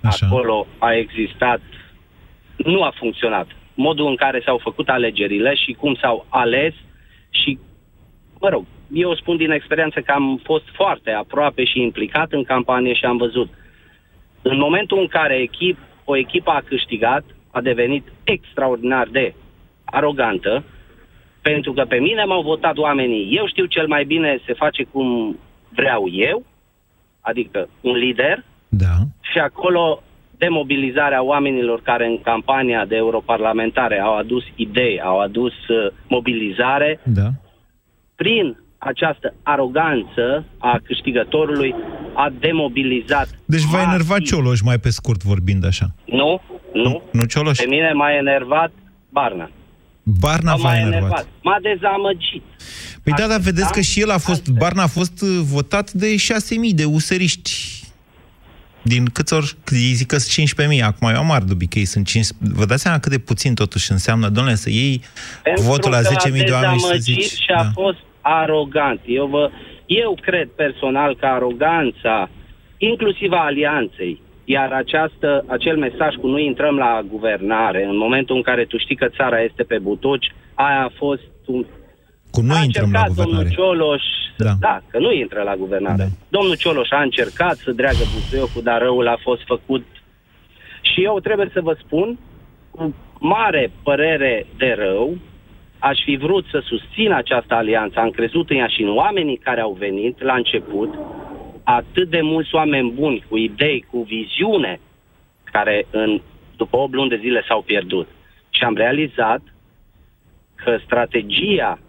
Așa. 0.03 0.25
Acolo 0.25 0.67
a 0.77 0.93
existat, 0.93 1.61
nu 2.55 2.83
a 2.83 2.93
funcționat. 2.97 3.47
Modul 3.73 4.07
în 4.07 4.15
care 4.15 4.41
s-au 4.45 4.57
făcut 4.57 4.89
alegerile 4.89 5.55
și 5.55 5.71
cum 5.71 5.95
s-au 6.01 6.25
ales 6.29 6.73
și, 7.29 7.59
mă 8.39 8.49
rog, 8.49 8.65
eu 8.93 9.15
spun 9.15 9.38
din 9.38 9.51
experiență 9.51 9.99
că 9.99 10.11
am 10.11 10.41
fost 10.43 10.65
foarte 10.73 11.11
aproape 11.11 11.63
și 11.63 11.82
implicat 11.82 12.32
în 12.32 12.43
campanie 12.43 12.93
și 12.93 13.05
am 13.05 13.17
văzut. 13.17 13.49
În 14.41 14.57
momentul 14.57 14.99
în 14.99 15.07
care 15.07 15.36
echip, 15.36 15.77
o 16.12 16.18
echipă 16.18 16.51
a 16.51 16.64
câștigat, 16.66 17.24
a 17.51 17.62
devenit 17.62 18.05
extraordinar 18.24 19.07
de 19.07 19.34
arogantă, 19.86 20.64
pentru 21.41 21.74
că 21.74 21.84
pe 21.88 21.99
mine 21.99 22.24
m-au 22.24 22.41
votat 22.41 22.78
oamenii. 22.78 23.36
Eu 23.38 23.47
știu 23.47 23.66
cel 23.66 23.88
mai 23.88 24.03
bine 24.05 24.39
se 24.45 24.53
face 24.53 24.84
cum 24.84 25.38
vreau 25.70 26.09
eu, 26.12 26.43
adică 27.22 27.70
un 27.82 27.95
lider, 27.95 28.43
da. 28.70 28.95
și 29.32 29.38
acolo 29.39 30.03
demobilizarea 30.38 31.24
oamenilor 31.24 31.82
care 31.82 32.05
în 32.05 32.22
campania 32.22 32.86
de 32.86 32.95
europarlamentare 32.95 33.99
au 33.99 34.18
adus 34.18 34.43
idei, 34.55 35.01
au 35.01 35.20
adus 35.20 35.53
uh, 35.68 35.91
mobilizare, 36.07 36.99
da. 37.03 37.30
prin 38.16 38.57
această 38.84 39.34
aroganță 39.43 40.45
a 40.57 40.79
câștigătorului 40.84 41.75
a 42.13 42.34
demobilizat. 42.39 43.29
Deci 43.45 43.61
v-a 43.61 43.77
masiv. 43.77 43.89
enervat 43.89 44.19
Cioloș, 44.19 44.61
mai 44.61 44.79
pe 44.79 44.89
scurt 44.89 45.23
vorbind 45.23 45.65
așa. 45.65 45.86
Nu, 46.05 46.41
nu. 46.73 47.01
Nu 47.11 47.23
Cioloș? 47.25 47.57
Pe 47.57 47.65
mine 47.69 47.91
m-a 47.93 48.11
enervat 48.11 48.71
Barna. 49.09 49.49
Barna 50.03 50.55
v-a 50.55 50.69
M-a 50.69 50.77
enervat. 50.77 51.27
M-a 51.41 51.57
dezamăgit. 51.61 52.43
Păi 53.03 53.13
da, 53.13 53.27
dar 53.27 53.39
vedeți 53.39 53.71
că 53.71 53.82
și 53.82 54.01
el 54.01 54.11
a 54.11 54.17
fost, 54.17 54.49
Barna 54.49 54.84
a 54.84 54.88
fost 54.88 55.21
uh, 55.21 55.29
votat 55.43 55.91
de 55.91 56.15
6.000 56.15 56.75
de 56.75 56.86
useriști. 56.86 57.51
Din 58.82 59.05
câți 59.05 59.34
ori, 59.34 59.55
ei 59.71 59.93
zic 59.93 60.07
că 60.07 60.17
sunt 60.17 60.49
15.000, 60.49 60.84
acum 60.84 61.09
eu 61.09 61.17
am 61.17 61.25
mari 61.25 61.45
dubii 61.45 61.67
că 61.67 61.79
ei 61.79 61.86
sunt 61.86 62.07
5. 62.07 62.27
Vă 62.39 62.65
dați 62.65 62.82
seama 62.82 62.99
cât 62.99 63.11
de 63.11 63.17
puțin 63.17 63.53
totuși 63.53 63.91
înseamnă, 63.91 64.29
domnule, 64.29 64.55
să 64.55 64.69
iei 64.69 65.01
Pentru 65.43 65.63
votul 65.63 65.91
la 65.91 65.97
că 65.97 66.29
10.000 66.29 66.45
de 66.45 66.51
oameni 66.51 66.79
și 66.79 66.86
să 66.86 66.91
dezamăgit 66.91 67.01
zici... 67.01 67.23
și 67.23 67.51
a 67.55 67.63
da. 67.63 67.69
fost 67.73 67.97
arogant. 68.22 69.01
Eu, 69.05 69.26
vă, 69.26 69.49
eu 69.86 70.17
cred 70.22 70.47
personal 70.55 71.15
că 71.15 71.26
aroganța, 71.26 72.30
inclusiv 72.78 73.32
a 73.32 73.43
alianței, 73.45 74.22
iar 74.45 74.72
această, 74.72 75.43
acel 75.47 75.78
mesaj 75.78 76.15
cu 76.15 76.28
nu 76.28 76.38
intrăm 76.38 76.76
la 76.76 77.01
guvernare, 77.09 77.86
în 77.86 77.97
momentul 77.97 78.36
în 78.36 78.41
care 78.41 78.65
tu 78.65 78.78
știi 78.78 78.95
că 78.95 79.07
țara 79.07 79.41
este 79.41 79.63
pe 79.63 79.78
butuci, 79.80 80.32
aia 80.53 80.84
a 80.84 80.91
fost 80.97 81.32
un... 81.45 81.65
Cu 82.32 82.41
nu 82.41 82.53
a 82.53 82.63
intrăm 82.63 82.91
la 82.91 82.99
încercat 82.99 83.15
domnul 83.15 83.43
guvernare. 83.43 83.55
Cioloș, 83.55 84.03
Da. 84.38 84.45
da. 84.45 84.53
da, 84.59 84.82
că 84.88 84.99
nu 84.99 85.11
intră 85.11 85.41
la 85.41 85.55
guvernare. 85.55 86.03
Da. 86.03 86.38
Domnul 86.38 86.55
Cioloș 86.55 86.89
a 86.91 87.01
încercat 87.01 87.55
să 87.55 87.72
dreagă 87.72 88.03
busuiocul, 88.13 88.63
dar 88.63 88.82
răul 88.82 89.07
a 89.07 89.17
fost 89.22 89.41
făcut. 89.45 89.86
Și 90.82 91.03
eu 91.03 91.19
trebuie 91.19 91.49
să 91.53 91.61
vă 91.61 91.76
spun, 91.84 92.17
cu 92.72 92.95
mare 93.19 93.72
părere 93.84 94.45
de 94.57 94.76
rău, 94.78 95.17
aș 95.82 95.99
fi 96.03 96.15
vrut 96.15 96.45
să 96.51 96.63
susțin 96.65 97.11
această 97.11 97.53
alianță. 97.53 97.99
Am 97.99 98.09
crezut 98.09 98.49
în 98.49 98.57
ea 98.57 98.67
și 98.67 98.82
în 98.82 98.95
oamenii 98.95 99.38
care 99.38 99.61
au 99.61 99.73
venit 99.79 100.21
la 100.21 100.36
început, 100.36 100.93
atât 101.63 102.09
de 102.09 102.21
mulți 102.21 102.55
oameni 102.55 102.91
buni, 102.91 103.25
cu 103.29 103.38
idei, 103.38 103.86
cu 103.91 104.01
viziune, 104.01 104.79
care 105.43 105.86
în, 105.91 106.21
după 106.57 106.77
8 106.77 106.93
luni 106.93 107.09
de 107.09 107.19
zile 107.21 107.43
s-au 107.47 107.61
pierdut. 107.61 108.07
Și 108.49 108.63
am 108.63 108.75
realizat 108.75 109.41
că 110.55 110.77
strategia 110.86 111.79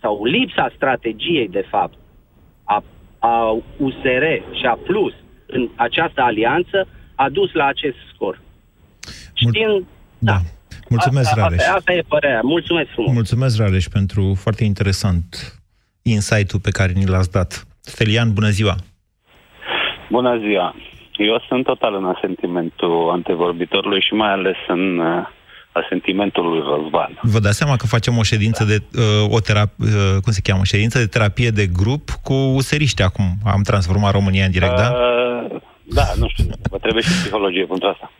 sau 0.00 0.24
lipsa 0.24 0.72
strategiei, 0.74 1.48
de 1.48 1.66
fapt, 1.70 1.98
a, 2.64 2.84
a 3.18 3.56
USR 3.76 4.24
și 4.52 4.66
a 4.66 4.78
Plus 4.84 5.14
în 5.46 5.68
această 5.76 6.20
alianță 6.20 6.88
a 7.14 7.28
dus 7.28 7.52
la 7.52 7.64
acest 7.64 7.96
scor. 8.14 8.40
Știind, 9.34 9.84
Da. 10.18 10.36
Mulțumesc, 10.88 11.28
asta, 11.28 11.40
Rareș. 11.42 11.58
asta, 11.58 11.72
asta 11.72 11.92
e 11.92 12.02
părerea. 12.08 12.40
Mulțumesc 12.42 12.88
frumos. 12.90 13.12
Mulțumesc, 13.12 13.58
Rareș, 13.58 13.84
pentru 13.84 14.34
foarte 14.40 14.64
interesant 14.64 15.26
insight-ul 16.02 16.60
pe 16.60 16.70
care 16.70 16.92
ni 16.92 17.06
l-ați 17.06 17.30
dat. 17.30 17.66
Stelian, 17.80 18.32
bună 18.32 18.48
ziua! 18.48 18.74
Bună 20.10 20.38
ziua! 20.38 20.74
Eu 21.16 21.44
sunt 21.48 21.64
total 21.64 21.94
în 21.94 22.04
asentimentul 22.04 23.10
antevorbitorului 23.12 24.00
și 24.00 24.14
mai 24.14 24.32
ales 24.32 24.56
în 24.68 24.98
uh, 24.98 25.26
asentimentul 25.72 26.44
lui 26.48 26.62
Răzvan. 26.70 27.18
Vă 27.22 27.38
dați 27.38 27.56
seama 27.56 27.76
că 27.76 27.86
facem 27.86 28.18
o 28.18 28.22
ședință 28.22 28.64
de 28.64 28.76
uh, 28.98 29.34
o 29.36 29.40
terap- 29.40 29.78
uh, 29.78 30.20
cum 30.22 30.32
se 30.32 30.40
cheamă, 30.42 30.64
ședință 30.64 30.98
de 30.98 31.06
terapie 31.06 31.50
de 31.50 31.66
grup 31.66 32.10
cu 32.22 32.34
useriști 32.34 33.02
acum. 33.02 33.28
Am 33.44 33.62
transformat 33.62 34.12
România 34.12 34.44
în 34.44 34.50
direct, 34.50 34.76
da? 34.76 34.90
Uh, 34.90 35.60
da, 35.82 36.06
nu 36.16 36.28
știu, 36.28 36.44
vă 36.70 36.78
trebuie 36.78 37.02
și 37.02 37.08
psihologie 37.08 37.64
pentru 37.64 37.88
asta. 37.88 38.12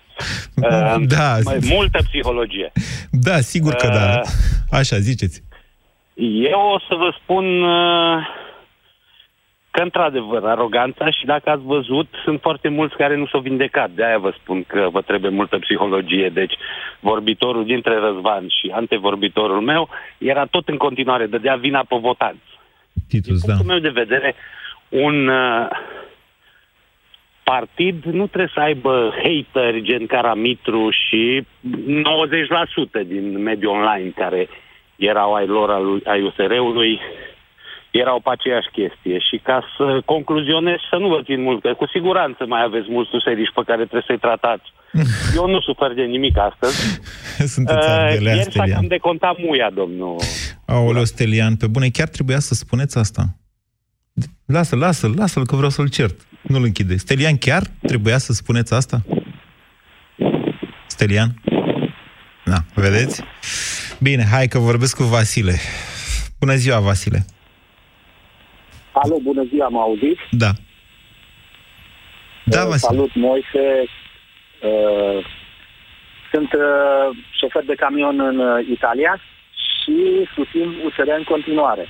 Uh, 0.57 0.95
Da. 1.07 1.37
Mai 1.45 1.59
multă 1.62 1.99
psihologie. 2.03 2.73
Da, 3.11 3.41
sigur 3.41 3.75
că 3.75 3.87
da. 3.87 4.21
Uh, 4.21 4.79
Așa, 4.79 4.97
ziceți. 4.99 5.43
Eu 6.55 6.61
o 6.75 6.79
să 6.79 6.95
vă 6.95 7.14
spun 7.23 7.62
uh, 7.62 8.27
că, 9.71 9.83
într-adevăr, 9.83 10.45
aroganța 10.45 11.11
și 11.11 11.25
dacă 11.25 11.51
ați 11.51 11.62
văzut, 11.62 12.09
sunt 12.25 12.41
foarte 12.41 12.69
mulți 12.69 12.97
care 12.97 13.16
nu 13.16 13.27
s-au 13.27 13.41
vindecat. 13.41 13.91
De-aia 13.91 14.19
vă 14.19 14.33
spun 14.41 14.64
că 14.64 14.89
vă 14.93 15.01
trebuie 15.01 15.31
multă 15.31 15.59
psihologie. 15.59 16.29
Deci, 16.29 16.55
vorbitorul 17.01 17.64
dintre 17.64 17.95
Răzvan 17.99 18.49
și 18.49 18.71
antevorbitorul 18.75 19.61
meu 19.61 19.89
era 20.19 20.45
tot 20.45 20.69
în 20.69 20.77
continuare, 20.77 21.27
dădea 21.27 21.55
vina 21.55 21.85
pe 21.89 21.97
votanți. 22.01 22.51
Titus, 23.09 23.29
da. 23.29 23.35
Din 23.35 23.41
punctul 23.47 23.66
meu 23.66 23.79
de 23.79 24.01
vedere, 24.01 24.35
un 24.89 25.29
uh, 25.29 25.69
partid 27.53 28.05
nu 28.05 28.26
trebuie 28.26 28.51
să 28.55 28.61
aibă 28.61 29.12
hateri 29.22 29.82
gen 29.82 30.07
Caramitru 30.07 30.88
și 30.90 31.46
90% 33.03 33.07
din 33.07 33.42
mediul 33.42 33.72
online 33.72 34.11
care 34.16 34.49
erau 34.96 35.34
ai 35.34 35.46
lor, 35.46 35.70
al 35.70 35.84
lui- 35.84 36.03
ai 36.05 36.22
USR-ului, 36.22 37.01
erau 37.90 38.20
pe 38.20 38.30
aceeași 38.32 38.68
chestie. 38.78 39.18
Și 39.28 39.36
ca 39.42 39.59
să 39.76 40.01
concluzionez, 40.05 40.76
să 40.90 40.96
nu 40.96 41.09
vă 41.09 41.20
țin 41.24 41.40
mult, 41.42 41.62
că 41.62 41.74
cu 41.76 41.86
siguranță 41.86 42.46
mai 42.46 42.62
aveți 42.62 42.86
mulți 42.90 43.14
useriști 43.14 43.55
pe 43.55 43.62
care 43.66 43.82
trebuie 43.82 44.05
să-i 44.07 44.18
tratați. 44.26 44.66
Eu 45.38 45.46
nu 45.49 45.61
sufer 45.61 45.92
de 45.94 46.03
nimic 46.03 46.38
astăzi. 46.38 47.01
Sunteți 47.57 47.78
Uh, 47.88 47.94
ardelea, 47.99 48.32
ieri 48.34 48.44
s-a 48.44 48.51
Stelian. 48.51 48.78
cam 48.78 48.86
decontat 48.86 49.36
muia, 49.38 49.70
domnul. 49.74 50.16
Aoleu, 50.66 51.05
Stelian, 51.05 51.57
pe 51.57 51.66
bune, 51.66 51.88
chiar 51.88 52.09
trebuia 52.09 52.38
să 52.38 52.55
spuneți 52.55 52.99
asta. 52.99 53.22
Lasă, 54.46 54.76
lasă, 54.76 55.11
lasă-l 55.16 55.46
că 55.46 55.55
vreau 55.57 55.70
să-l 55.70 55.88
cert. 55.88 56.26
Nu-l 56.49 56.62
închide. 56.62 56.96
Stelian, 56.96 57.36
chiar 57.36 57.62
trebuia 57.86 58.18
să 58.18 58.32
spuneți 58.32 58.74
asta? 58.74 58.99
Stelian? 60.86 61.28
Da, 62.44 62.59
vedeți? 62.74 63.22
Bine, 64.01 64.24
hai 64.32 64.46
că 64.46 64.59
vorbesc 64.59 64.96
cu 64.96 65.03
Vasile. 65.03 65.55
Bună 66.40 66.55
ziua, 66.55 66.80
Vasile. 66.80 67.24
Alo, 68.92 69.16
bună 69.22 69.44
ziua, 69.49 69.68
mă 69.68 69.78
auziți? 69.78 70.20
Da. 70.30 70.51
Da, 72.44 72.61
Uh, 72.62 72.68
Vasile. 72.68 72.96
Salut, 72.96 73.14
Moise. 73.14 73.64
Uh, 74.62 75.26
sunt 76.32 76.53
uh, 76.53 77.16
șofer 77.38 77.64
de 77.64 77.74
camion 77.74 78.20
în 78.20 78.38
uh, 78.38 78.66
Italia 78.70 79.20
și 79.72 79.96
susțin 80.34 80.68
USR 80.84 81.09
în 81.18 81.24
continuare. 81.24 81.86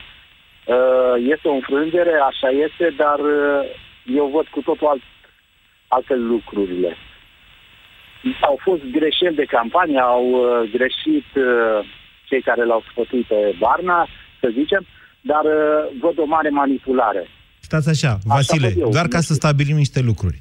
Uh, 0.64 1.14
este 1.34 1.48
o 1.48 1.52
înfrângere, 1.52 2.14
așa 2.30 2.48
este, 2.66 2.94
dar 2.96 3.18
uh, 3.18 3.60
eu 4.16 4.26
văd 4.34 4.46
cu 4.46 4.60
totul 4.60 4.86
alt, 4.86 5.02
altfel 5.88 6.26
lucrurile. 6.26 6.96
Au 8.40 8.58
fost 8.62 8.82
greșeli 8.82 9.40
de 9.40 9.44
campanie, 9.44 10.00
au 10.00 10.26
uh, 10.30 10.70
greșit 10.76 11.28
uh, 11.36 11.78
cei 12.28 12.42
care 12.42 12.64
l-au 12.64 12.82
sfătuit 12.90 13.26
pe 13.26 13.54
Barna, 13.58 14.08
să 14.40 14.48
zicem, 14.52 14.86
dar 15.20 15.44
uh, 15.44 15.98
văd 16.00 16.18
o 16.18 16.24
mare 16.24 16.48
manipulare. 16.48 17.28
Stați 17.60 17.88
așa, 17.88 18.18
Vasile, 18.24 18.68
văd 18.68 18.80
eu, 18.80 18.90
doar 18.90 19.04
nu 19.04 19.10
ca 19.10 19.20
să 19.20 19.34
stabilim 19.34 19.76
niște 19.76 20.00
lucruri. 20.00 20.40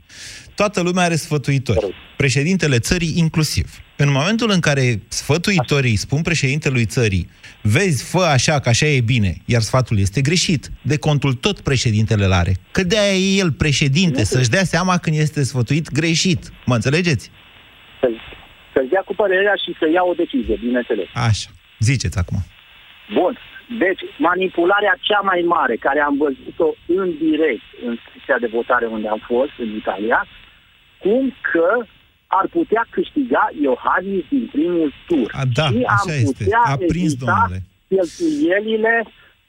Toată 0.62 0.82
lumea 0.82 1.04
are 1.04 1.16
sfătuitori, 1.16 1.96
președintele 2.16 2.80
țării 2.80 3.14
inclusiv. 3.18 3.68
În 3.96 4.12
momentul 4.12 4.50
în 4.54 4.60
care 4.60 5.02
sfătuitorii 5.08 5.96
spun 5.96 6.22
președintelui 6.22 6.86
țării, 6.86 7.30
vezi, 7.62 8.10
fă 8.12 8.24
așa, 8.38 8.60
că 8.60 8.70
așa 8.70 8.86
e 8.86 9.02
bine, 9.02 9.34
iar 9.46 9.62
sfatul 9.62 10.00
este 10.00 10.22
greșit, 10.22 10.64
de 10.82 10.98
contul 10.98 11.34
tot 11.34 11.60
președintele 11.60 12.26
îl 12.26 12.32
are. 12.32 12.54
Că 12.72 12.84
de-aia 12.84 13.16
e 13.18 13.40
el 13.44 13.52
președinte, 13.52 14.24
să-și 14.24 14.50
dea 14.50 14.64
seama 14.64 14.98
când 14.98 15.16
este 15.18 15.44
sfătuit 15.44 15.92
greșit. 15.92 16.42
Mă 16.66 16.76
înțelegeți? 16.76 17.32
Să, 18.00 18.08
să-și 18.74 18.90
dea 18.90 19.02
cu 19.06 19.14
părerea 19.16 19.56
și 19.64 19.76
să 19.80 19.86
ia 19.94 20.04
o 20.12 20.14
decizie, 20.14 20.56
bineînțeles. 20.60 21.08
Așa, 21.14 21.50
ziceți 21.80 22.18
acum. 22.18 22.38
Bun. 23.14 23.38
Deci, 23.86 24.04
manipularea 24.18 24.96
cea 25.02 25.22
mai 25.30 25.42
mare, 25.56 25.76
care 25.76 26.00
am 26.00 26.16
văzut-o 26.18 26.70
în 26.86 27.08
direct 27.26 27.66
în 27.86 27.98
secția 28.04 28.38
de 28.44 28.50
votare 28.58 28.86
unde 28.86 29.08
am 29.08 29.22
fost, 29.32 29.54
în 29.58 29.70
Italia, 29.82 30.20
cum 31.04 31.24
că 31.52 31.68
ar 32.28 32.46
putea 32.58 32.84
câștiga 32.90 33.44
Iohannis 33.68 34.24
din 34.30 34.46
primul 34.52 34.94
tur. 35.08 35.28
A, 35.42 35.44
da, 35.54 35.68
și 35.68 35.82
am 35.88 35.96
așa 35.98 36.14
este. 36.16 36.44
putea 36.44 36.62
A 36.66 36.76
prins, 36.88 37.12
evita 37.14 37.26
domnule. 37.32 37.60
cheltuielile, 37.88 38.94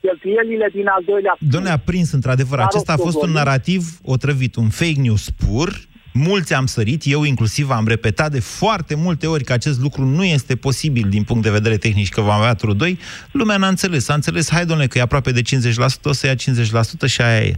cheltuielile 0.00 0.68
din 0.72 0.86
al 0.94 1.02
doilea 1.06 1.34
tur. 1.38 1.48
Doamne, 1.50 1.70
a 1.70 1.76
prins, 1.78 2.12
într-adevăr, 2.12 2.58
Dar 2.58 2.66
acesta 2.66 2.92
a 2.92 2.96
fost 2.96 3.16
un 3.16 3.20
Rostogolin- 3.20 3.32
narativ 3.44 3.82
otrăvit, 4.02 4.54
un 4.56 4.68
fake 4.68 5.00
news 5.00 5.30
pur. 5.30 5.86
Mulți 6.12 6.54
am 6.54 6.66
sărit, 6.66 7.02
eu 7.04 7.22
inclusiv 7.24 7.70
am 7.70 7.86
repetat 7.86 8.30
de 8.30 8.40
foarte 8.40 8.94
multe 8.94 9.26
ori 9.26 9.44
că 9.44 9.52
acest 9.52 9.80
lucru 9.80 10.04
nu 10.04 10.24
este 10.24 10.56
posibil 10.56 11.06
din 11.08 11.22
punct 11.22 11.42
de 11.42 11.50
vedere 11.50 11.76
tehnic 11.76 12.04
și 12.04 12.10
că 12.10 12.20
vom 12.20 12.30
avea 12.30 12.54
turul 12.54 12.76
2. 12.76 12.98
Lumea 13.32 13.56
n-a 13.56 13.68
înțeles. 13.68 14.08
A 14.08 14.14
înțeles, 14.14 14.50
hai 14.50 14.66
domnule, 14.66 14.88
că 14.88 14.98
e 14.98 15.00
aproape 15.00 15.32
de 15.32 15.42
50%, 15.42 16.08
o 16.08 16.12
să 16.12 16.26
ia 16.26 16.34
50% 16.34 17.06
și 17.06 17.20
aia 17.22 17.40
e. 17.44 17.52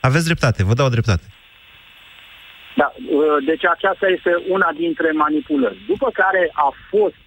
Aveți 0.00 0.24
dreptate, 0.24 0.64
vă 0.64 0.74
dau 0.74 0.88
dreptate. 0.88 1.22
Da, 2.80 2.92
uh, 2.96 3.44
deci 3.50 3.64
aceasta 3.64 4.06
este 4.16 4.32
una 4.48 4.70
dintre 4.76 5.10
manipulări. 5.10 5.78
După 5.86 6.08
care 6.12 6.50
a 6.52 6.68
fost 6.90 7.24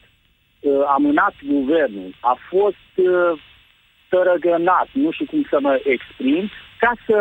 uh, 0.60 0.72
amânat 0.96 1.36
guvernul, 1.56 2.16
a 2.20 2.36
fost 2.50 2.92
uh, 2.96 3.32
tărăgănat, 4.10 4.88
nu 4.92 5.12
știu 5.12 5.26
cum 5.26 5.46
să 5.50 5.58
mă 5.62 5.74
exprim, 5.84 6.50
ca 6.80 6.92
să 7.08 7.18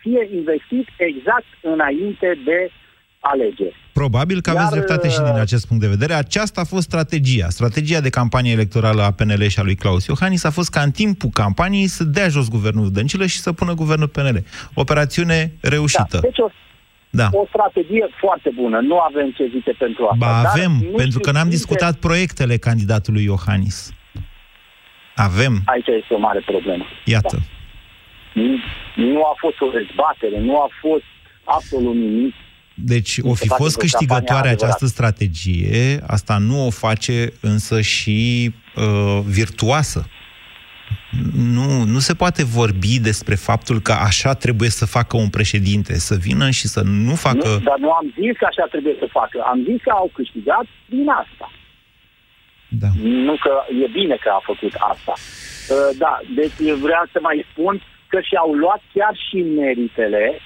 fie 0.00 0.28
investit 0.34 0.86
exact 0.96 1.50
înainte 1.60 2.38
de 2.44 2.70
alegeri. 3.20 3.76
Probabil 3.92 4.40
că 4.40 4.50
aveți 4.50 4.64
Iar, 4.64 4.72
dreptate 4.72 5.08
și 5.08 5.20
din 5.20 5.40
acest 5.40 5.66
punct 5.66 5.82
de 5.82 5.88
vedere. 5.88 6.12
Aceasta 6.12 6.60
a 6.60 6.64
fost 6.64 6.82
strategia. 6.82 7.48
Strategia 7.48 8.00
de 8.00 8.10
campanie 8.10 8.52
electorală 8.52 9.02
a 9.02 9.10
PNL 9.10 9.46
și 9.46 9.58
a 9.58 9.62
lui 9.62 9.74
Claus 9.74 10.06
Iohannis 10.06 10.44
a 10.44 10.50
fost 10.50 10.70
ca 10.70 10.80
în 10.80 10.90
timpul 10.90 11.30
campaniei 11.32 11.86
să 11.86 12.04
dea 12.04 12.28
jos 12.28 12.48
guvernul 12.48 12.90
Dăncilă 12.90 13.26
și 13.26 13.38
să 13.38 13.52
pună 13.52 13.74
guvernul 13.74 14.08
PNL. 14.08 14.44
Operațiune 14.74 15.52
reușită. 15.60 16.06
Da, 16.10 16.18
deci 16.20 16.38
o, 16.38 16.48
Da. 17.20 17.28
o 17.32 17.44
strategie 17.48 18.06
foarte 18.22 18.50
bună. 18.60 18.78
Nu 18.80 18.98
avem 18.98 19.30
ce 19.36 19.50
zice 19.54 19.72
pentru 19.84 20.02
asta. 20.04 20.16
Ba 20.26 20.42
dar 20.42 20.52
avem, 20.54 20.72
nu 20.72 20.96
pentru 21.02 21.18
că 21.18 21.28
știu 21.28 21.32
n-am 21.32 21.48
cine- 21.48 21.56
discutat 21.58 21.94
proiectele 21.98 22.56
candidatului 22.56 23.24
Iohannis. 23.24 23.92
Avem. 25.14 25.62
Aici 25.64 25.86
este 25.86 26.14
o 26.14 26.18
mare 26.18 26.42
problemă. 26.46 26.84
Iată. 27.04 27.36
Nu, 28.34 28.56
nu 28.96 29.20
a 29.22 29.34
fost 29.38 29.60
o 29.60 29.66
dezbatere, 29.78 30.40
nu 30.40 30.56
a 30.56 30.68
fost 30.80 31.08
absolut 31.44 31.94
nimic. 31.94 32.34
Deci 32.74 33.18
o 33.22 33.34
fi 33.34 33.48
face 33.48 33.62
fost 33.62 33.76
vreo 33.76 33.88
campanie 33.88 33.88
câștigătoare 33.88 34.48
adevărată. 34.48 34.64
această 34.64 34.86
strategie, 34.86 36.00
asta 36.06 36.38
nu 36.38 36.66
o 36.66 36.70
face 36.70 37.32
însă 37.40 37.80
și 37.80 38.50
uh, 38.76 39.18
virtuoasă. 39.26 40.06
Nu, 41.56 41.84
nu 41.84 41.98
se 41.98 42.14
poate 42.14 42.44
vorbi 42.44 43.00
despre 43.00 43.34
faptul 43.34 43.80
că 43.80 43.92
așa 43.92 44.34
trebuie 44.34 44.68
să 44.68 44.86
facă 44.86 45.16
un 45.16 45.28
președinte, 45.28 45.94
să 45.98 46.14
vină 46.14 46.50
și 46.50 46.66
să 46.66 46.82
nu 46.84 47.14
facă... 47.14 47.48
Nu, 47.48 47.58
dar 47.58 47.78
nu 47.78 47.90
am 47.90 48.06
zis 48.20 48.36
că 48.38 48.46
așa 48.48 48.66
trebuie 48.70 48.96
să 48.98 49.06
facă. 49.10 49.36
Am 49.52 49.58
zis 49.68 49.82
că 49.82 49.90
au 49.90 50.10
câștigat 50.14 50.66
din 50.86 51.08
asta. 51.08 51.50
Da. 52.68 52.88
Nu 53.26 53.34
că 53.44 53.52
e 53.84 53.88
bine 53.92 54.16
că 54.22 54.28
a 54.28 54.40
făcut 54.44 54.74
asta. 54.92 55.14
Uh, 55.16 55.98
Da, 55.98 56.20
deci 56.34 56.70
vreau 56.86 57.04
să 57.12 57.18
mai 57.22 57.46
spun 57.50 57.82
că 58.08 58.18
și-au 58.20 58.52
luat 58.52 58.82
chiar 58.92 59.14
și 59.28 59.38
meritele 59.60 60.40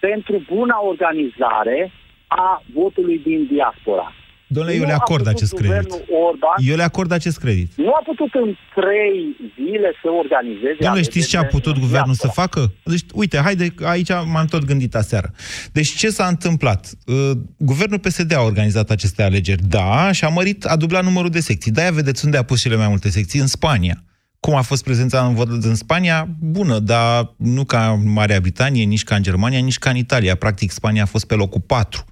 pentru 0.00 0.42
buna 0.48 0.78
organizare 0.92 1.92
a 2.26 2.62
votului 2.72 3.18
din 3.18 3.46
diaspora. 3.52 4.12
Domnule, 4.48 4.74
eu 4.74 4.80
Nu 4.82 4.86
le 4.86 4.92
a 4.92 4.94
acord 4.94 5.22
putut 5.22 5.34
acest 5.36 5.52
credit. 5.54 5.70
guvernul 5.88 6.04
Orban, 6.26 6.54
Eu 6.70 6.76
le 6.76 6.82
acord 6.82 7.10
acest 7.12 7.38
credit. 7.38 7.72
nu 7.76 7.88
a 7.88 8.02
putut 8.04 8.34
în 8.34 8.54
trei 8.74 9.36
zile 9.54 9.92
să 10.02 10.08
organizeze... 10.22 10.76
Domnule, 10.80 11.02
știți 11.02 11.28
ce 11.28 11.36
a 11.36 11.38
alegerile 11.38 11.60
putut 11.60 11.74
în 11.76 11.86
guvernul 11.86 12.14
să 12.14 12.20
diaspora. 12.22 12.46
facă? 12.46 12.72
Deci, 12.84 13.04
uite, 13.14 13.36
haide, 13.38 13.74
aici 13.82 14.08
m-am 14.32 14.46
tot 14.46 14.64
gândit 14.64 14.94
aseară. 14.94 15.30
Deci, 15.72 15.88
ce 15.96 16.08
s-a 16.10 16.26
întâmplat? 16.26 16.90
Uh, 17.06 17.30
Guvernul 17.56 17.98
PSD 17.98 18.32
a 18.34 18.40
organizat 18.40 18.90
aceste 18.90 19.22
alegeri, 19.22 19.62
da, 19.68 20.12
și 20.12 20.24
a 20.24 20.28
mărit, 20.28 20.64
a 20.64 20.76
dublat 20.76 21.04
numărul 21.04 21.30
de 21.30 21.40
secții. 21.40 21.72
De-aia 21.72 21.90
vedeți 21.90 22.24
unde 22.24 22.36
a 22.36 22.42
pus 22.42 22.60
cele 22.60 22.76
mai 22.76 22.88
multe 22.88 23.08
secții, 23.10 23.40
în 23.40 23.46
Spania. 23.46 24.02
Cum 24.40 24.54
a 24.54 24.62
fost 24.62 24.84
prezența 24.84 25.26
în 25.26 25.34
vot 25.34 25.64
în 25.64 25.74
Spania? 25.74 26.28
Bună, 26.40 26.78
dar 26.78 27.34
nu 27.36 27.64
ca 27.64 27.90
în 27.90 28.10
Marea 28.10 28.40
Britanie, 28.40 28.84
nici 28.84 29.04
ca 29.04 29.14
în 29.14 29.22
Germania, 29.22 29.58
nici 29.58 29.78
ca 29.78 29.90
în 29.90 29.96
Italia. 29.96 30.34
Practic, 30.34 30.70
Spania 30.70 31.02
a 31.02 31.06
fost 31.06 31.24
pe 31.24 31.34
locul 31.34 31.60
4. 31.60 32.04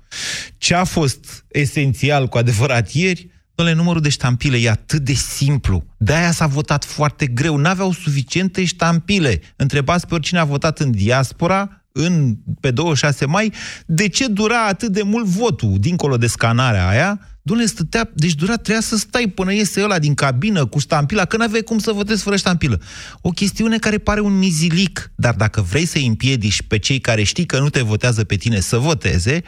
Ce 0.58 0.74
a 0.74 0.84
fost 0.84 1.44
esențial 1.48 2.28
cu 2.28 2.38
adevărat 2.38 2.92
ieri? 2.92 3.30
Dom'le, 3.62 3.74
numărul 3.74 4.00
de 4.00 4.08
ștampile 4.08 4.56
e 4.56 4.70
atât 4.70 5.02
de 5.02 5.12
simplu. 5.12 5.84
De-aia 5.96 6.30
s-a 6.30 6.46
votat 6.46 6.84
foarte 6.84 7.26
greu. 7.26 7.56
N-aveau 7.56 7.92
suficiente 7.92 8.64
ștampile. 8.64 9.40
Întrebați 9.56 10.06
pe 10.06 10.14
oricine 10.14 10.38
a 10.38 10.44
votat 10.44 10.78
în 10.78 10.90
diaspora, 10.90 11.84
în, 11.92 12.36
pe 12.60 12.70
26 12.70 13.26
mai, 13.26 13.52
de 13.86 14.08
ce 14.08 14.26
dura 14.26 14.66
atât 14.66 14.92
de 14.92 15.02
mult 15.02 15.26
votul, 15.26 15.74
dincolo 15.78 16.16
de 16.16 16.26
scanarea 16.26 16.88
aia? 16.88 17.20
Dom'le, 17.50 17.64
stătea, 17.64 18.10
deci 18.14 18.34
dura, 18.34 18.54
trebuia 18.54 18.80
să 18.80 18.96
stai 18.96 19.26
până 19.26 19.52
iese 19.52 19.82
ăla 19.82 19.98
din 19.98 20.14
cabină 20.14 20.66
cu 20.66 20.78
ștampila, 20.78 21.24
că 21.24 21.36
n-aveai 21.36 21.62
cum 21.62 21.78
să 21.78 21.92
votezi 21.92 22.22
fără 22.22 22.36
ștampilă. 22.36 22.80
O 23.20 23.30
chestiune 23.30 23.78
care 23.78 23.98
pare 23.98 24.20
un 24.20 24.38
mizilic, 24.38 25.10
dar 25.14 25.34
dacă 25.34 25.60
vrei 25.60 25.86
să 25.86 25.98
îi 25.98 26.06
împiedici 26.06 26.62
pe 26.62 26.78
cei 26.78 27.00
care 27.00 27.22
știi 27.22 27.46
că 27.46 27.58
nu 27.58 27.70
te 27.70 27.80
votează 27.80 28.24
pe 28.24 28.36
tine 28.36 28.60
să 28.60 28.76
voteze, 28.76 29.42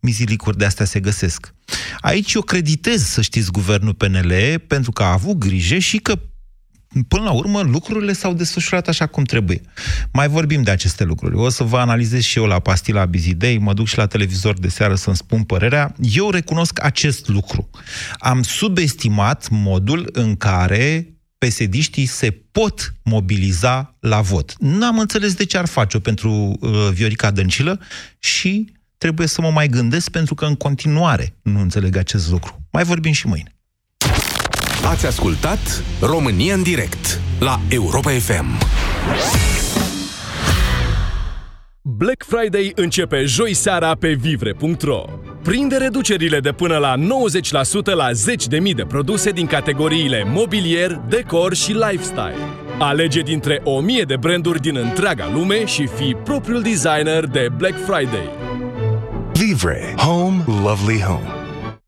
mizilicuri 0.00 0.58
de 0.58 0.64
astea 0.64 0.84
se 0.84 1.00
găsesc. 1.00 1.54
Aici 2.00 2.32
eu 2.32 2.42
creditez, 2.42 3.02
să 3.02 3.20
știți, 3.20 3.50
guvernul 3.50 3.94
PNL, 3.94 4.32
pentru 4.66 4.92
că 4.92 5.02
a 5.02 5.12
avut 5.12 5.38
grijă 5.38 5.78
și 5.78 5.98
că 5.98 6.18
Până 7.08 7.22
la 7.22 7.30
urmă, 7.30 7.60
lucrurile 7.60 8.12
s-au 8.12 8.34
desfășurat 8.34 8.88
așa 8.88 9.06
cum 9.06 9.24
trebuie. 9.24 9.60
Mai 10.12 10.28
vorbim 10.28 10.62
de 10.62 10.70
aceste 10.70 11.04
lucruri. 11.04 11.36
O 11.36 11.48
să 11.48 11.64
vă 11.64 11.78
analizez 11.78 12.22
și 12.22 12.38
eu 12.38 12.44
la 12.44 12.58
pastila 12.58 13.04
Bizidei, 13.04 13.58
mă 13.58 13.72
duc 13.72 13.86
și 13.86 13.96
la 13.96 14.06
televizor 14.06 14.58
de 14.58 14.68
seară 14.68 14.94
să-mi 14.94 15.16
spun 15.16 15.42
părerea. 15.42 15.94
Eu 16.00 16.30
recunosc 16.30 16.84
acest 16.84 17.28
lucru. 17.28 17.70
Am 18.18 18.42
subestimat 18.42 19.48
modul 19.48 20.08
în 20.12 20.36
care 20.36 21.08
pesediștii 21.38 22.06
se 22.06 22.30
pot 22.30 22.94
mobiliza 23.02 23.96
la 24.00 24.20
vot. 24.20 24.54
N-am 24.58 24.98
înțeles 24.98 25.34
de 25.34 25.44
ce 25.44 25.58
ar 25.58 25.66
face-o 25.66 26.00
pentru 26.00 26.30
uh, 26.60 26.88
Viorica 26.92 27.30
Dăncilă 27.30 27.80
și 28.18 28.72
trebuie 28.98 29.26
să 29.26 29.40
mă 29.40 29.50
mai 29.50 29.68
gândesc 29.68 30.10
pentru 30.10 30.34
că 30.34 30.44
în 30.44 30.54
continuare 30.54 31.36
nu 31.42 31.60
înțeleg 31.60 31.96
acest 31.96 32.30
lucru. 32.30 32.66
Mai 32.72 32.84
vorbim 32.84 33.12
și 33.12 33.26
mâine. 33.26 33.54
Ați 34.90 35.06
ascultat 35.06 35.82
România 36.00 36.54
în 36.54 36.62
direct 36.62 37.20
la 37.40 37.60
Europa 37.68 38.10
FM. 38.10 38.44
Black 41.82 42.24
Friday 42.26 42.72
începe 42.74 43.24
joi 43.24 43.54
seara 43.54 43.94
pe 43.94 44.12
vivre.ro. 44.12 45.04
Prinde 45.42 45.76
reducerile 45.76 46.40
de 46.40 46.52
până 46.52 46.76
la 46.76 46.94
90% 46.96 47.00
la 47.94 48.12
zeci 48.12 48.46
de 48.46 48.58
mii 48.58 48.74
de 48.74 48.84
produse 48.84 49.30
din 49.30 49.46
categoriile 49.46 50.24
mobilier, 50.26 51.00
decor 51.08 51.54
și 51.54 51.72
lifestyle. 51.72 52.36
Alege 52.78 53.20
dintre 53.20 53.60
o 53.64 53.80
mie 53.80 54.02
de 54.02 54.16
branduri 54.16 54.60
din 54.60 54.76
întreaga 54.76 55.30
lume 55.32 55.66
și 55.66 55.86
fii 55.86 56.14
propriul 56.14 56.62
designer 56.62 57.26
de 57.26 57.48
Black 57.56 57.76
Friday. 57.84 58.28
Vivre. 59.32 59.94
Home. 59.96 60.44
Lovely 60.46 61.00
home. 61.00 61.43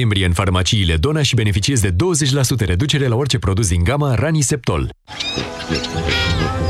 noiembrie 0.00 0.26
în 0.26 0.32
farmaciile 0.32 0.96
Dona 0.96 1.22
și 1.22 1.34
beneficiezi 1.34 1.82
de 1.82 1.90
20% 1.90 1.94
reducere 2.66 3.06
la 3.06 3.14
orice 3.16 3.38
produs 3.38 3.68
din 3.68 3.84
gama 3.84 4.14
Raniseptol. 4.14 4.90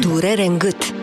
Durere 0.00 0.46
în 0.46 0.58
gât. 0.58 0.94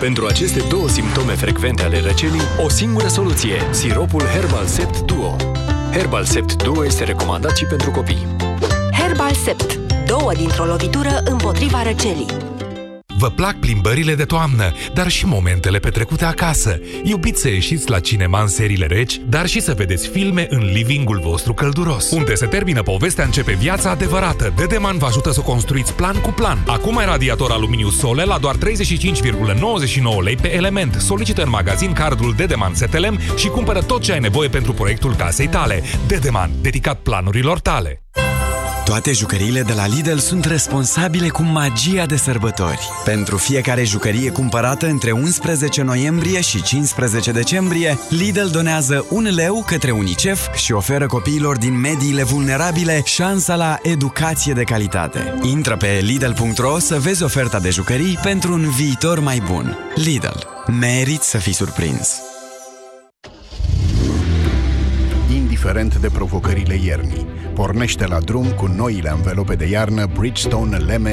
Pentru 0.00 0.26
aceste 0.26 0.62
două 0.68 0.88
simptome 0.88 1.32
frecvente 1.32 1.82
ale 1.82 2.00
răcelii, 2.00 2.40
o 2.64 2.68
singură 2.68 3.08
soluție, 3.08 3.54
siropul 3.70 4.22
Herbal 4.22 4.64
Sept 4.66 5.00
Duo. 5.00 5.36
Herbal 5.92 6.24
Sept 6.24 6.62
Duo 6.62 6.84
este 6.84 7.04
recomandat 7.04 7.56
și 7.56 7.64
pentru 7.64 7.90
copii. 7.90 8.26
Herbal 8.92 9.32
Sept. 9.32 9.78
Două 10.06 10.32
dintr-o 10.32 10.64
lovitură 10.64 11.22
împotriva 11.24 11.82
răcelii. 11.82 12.47
Vă 13.18 13.30
plac 13.30 13.58
plimbările 13.58 14.14
de 14.14 14.24
toamnă, 14.24 14.72
dar 14.94 15.08
și 15.08 15.26
momentele 15.26 15.78
petrecute 15.78 16.24
acasă. 16.24 16.80
Iubiți 17.02 17.40
să 17.40 17.48
ieșiți 17.48 17.90
la 17.90 18.00
cinema 18.00 18.40
în 18.40 18.48
seriile 18.48 18.86
reci, 18.86 19.20
dar 19.28 19.46
și 19.46 19.60
să 19.60 19.74
vedeți 19.74 20.08
filme 20.08 20.46
în 20.50 20.70
livingul 20.72 21.20
vostru 21.20 21.54
călduros. 21.54 22.10
Unde 22.10 22.34
se 22.34 22.46
termină 22.46 22.82
povestea, 22.82 23.24
începe 23.24 23.52
viața 23.52 23.90
adevărată. 23.90 24.52
Dedeman 24.56 24.98
vă 24.98 25.06
ajută 25.06 25.30
să 25.30 25.40
construiți 25.40 25.92
plan 25.92 26.20
cu 26.20 26.30
plan. 26.30 26.58
Acum 26.66 26.96
ai 26.96 27.04
radiator 27.04 27.50
aluminiu 27.50 27.90
Sole 27.90 28.24
la 28.24 28.38
doar 28.38 28.56
35,99 28.56 28.60
lei 30.22 30.36
pe 30.36 30.54
element. 30.54 30.94
Solicită 30.94 31.42
în 31.42 31.50
magazin 31.50 31.92
cardul 31.92 32.34
Dedeman 32.36 32.74
Setelem 32.74 33.18
și 33.36 33.48
cumpără 33.48 33.82
tot 33.82 34.02
ce 34.02 34.12
ai 34.12 34.20
nevoie 34.20 34.48
pentru 34.48 34.72
proiectul 34.72 35.14
casei 35.14 35.48
tale. 35.48 35.82
Dedeman, 36.06 36.50
dedicat 36.62 36.98
planurilor 36.98 37.60
tale. 37.60 38.02
Toate 38.88 39.12
jucăriile 39.12 39.62
de 39.62 39.72
la 39.72 39.86
Lidl 39.86 40.16
sunt 40.16 40.44
responsabile 40.44 41.28
cu 41.28 41.42
magia 41.42 42.06
de 42.06 42.16
sărbători. 42.16 42.88
Pentru 43.04 43.36
fiecare 43.36 43.84
jucărie 43.84 44.30
cumpărată 44.30 44.86
între 44.86 45.10
11 45.10 45.82
noiembrie 45.82 46.40
și 46.40 46.62
15 46.62 47.32
decembrie, 47.32 47.98
Lidl 48.08 48.46
donează 48.46 49.06
un 49.10 49.22
leu 49.34 49.64
către 49.66 49.90
UNICEF 49.90 50.54
și 50.54 50.72
oferă 50.72 51.06
copiilor 51.06 51.58
din 51.58 51.80
mediile 51.80 52.22
vulnerabile 52.22 53.02
șansa 53.04 53.54
la 53.54 53.78
educație 53.82 54.52
de 54.52 54.62
calitate. 54.62 55.34
Intră 55.42 55.76
pe 55.76 56.00
Lidl.ro 56.02 56.78
să 56.78 56.98
vezi 56.98 57.22
oferta 57.22 57.60
de 57.60 57.70
jucării 57.70 58.18
pentru 58.22 58.52
un 58.52 58.70
viitor 58.70 59.20
mai 59.20 59.42
bun. 59.50 59.78
Lidl. 59.94 60.38
Merit 60.80 61.22
să 61.22 61.38
fii 61.38 61.52
surprins. 61.54 62.20
Indiferent 65.68 66.00
de 66.00 66.16
provocările 66.16 66.74
iernii, 66.84 67.26
pornește 67.54 68.06
la 68.06 68.20
drum 68.20 68.46
cu 68.46 68.66
noile 68.66 69.10
anvelope 69.10 69.54
de 69.54 69.66
iarnă 69.66 70.06
Bridgestone 70.18 70.76
Leme 70.76 71.06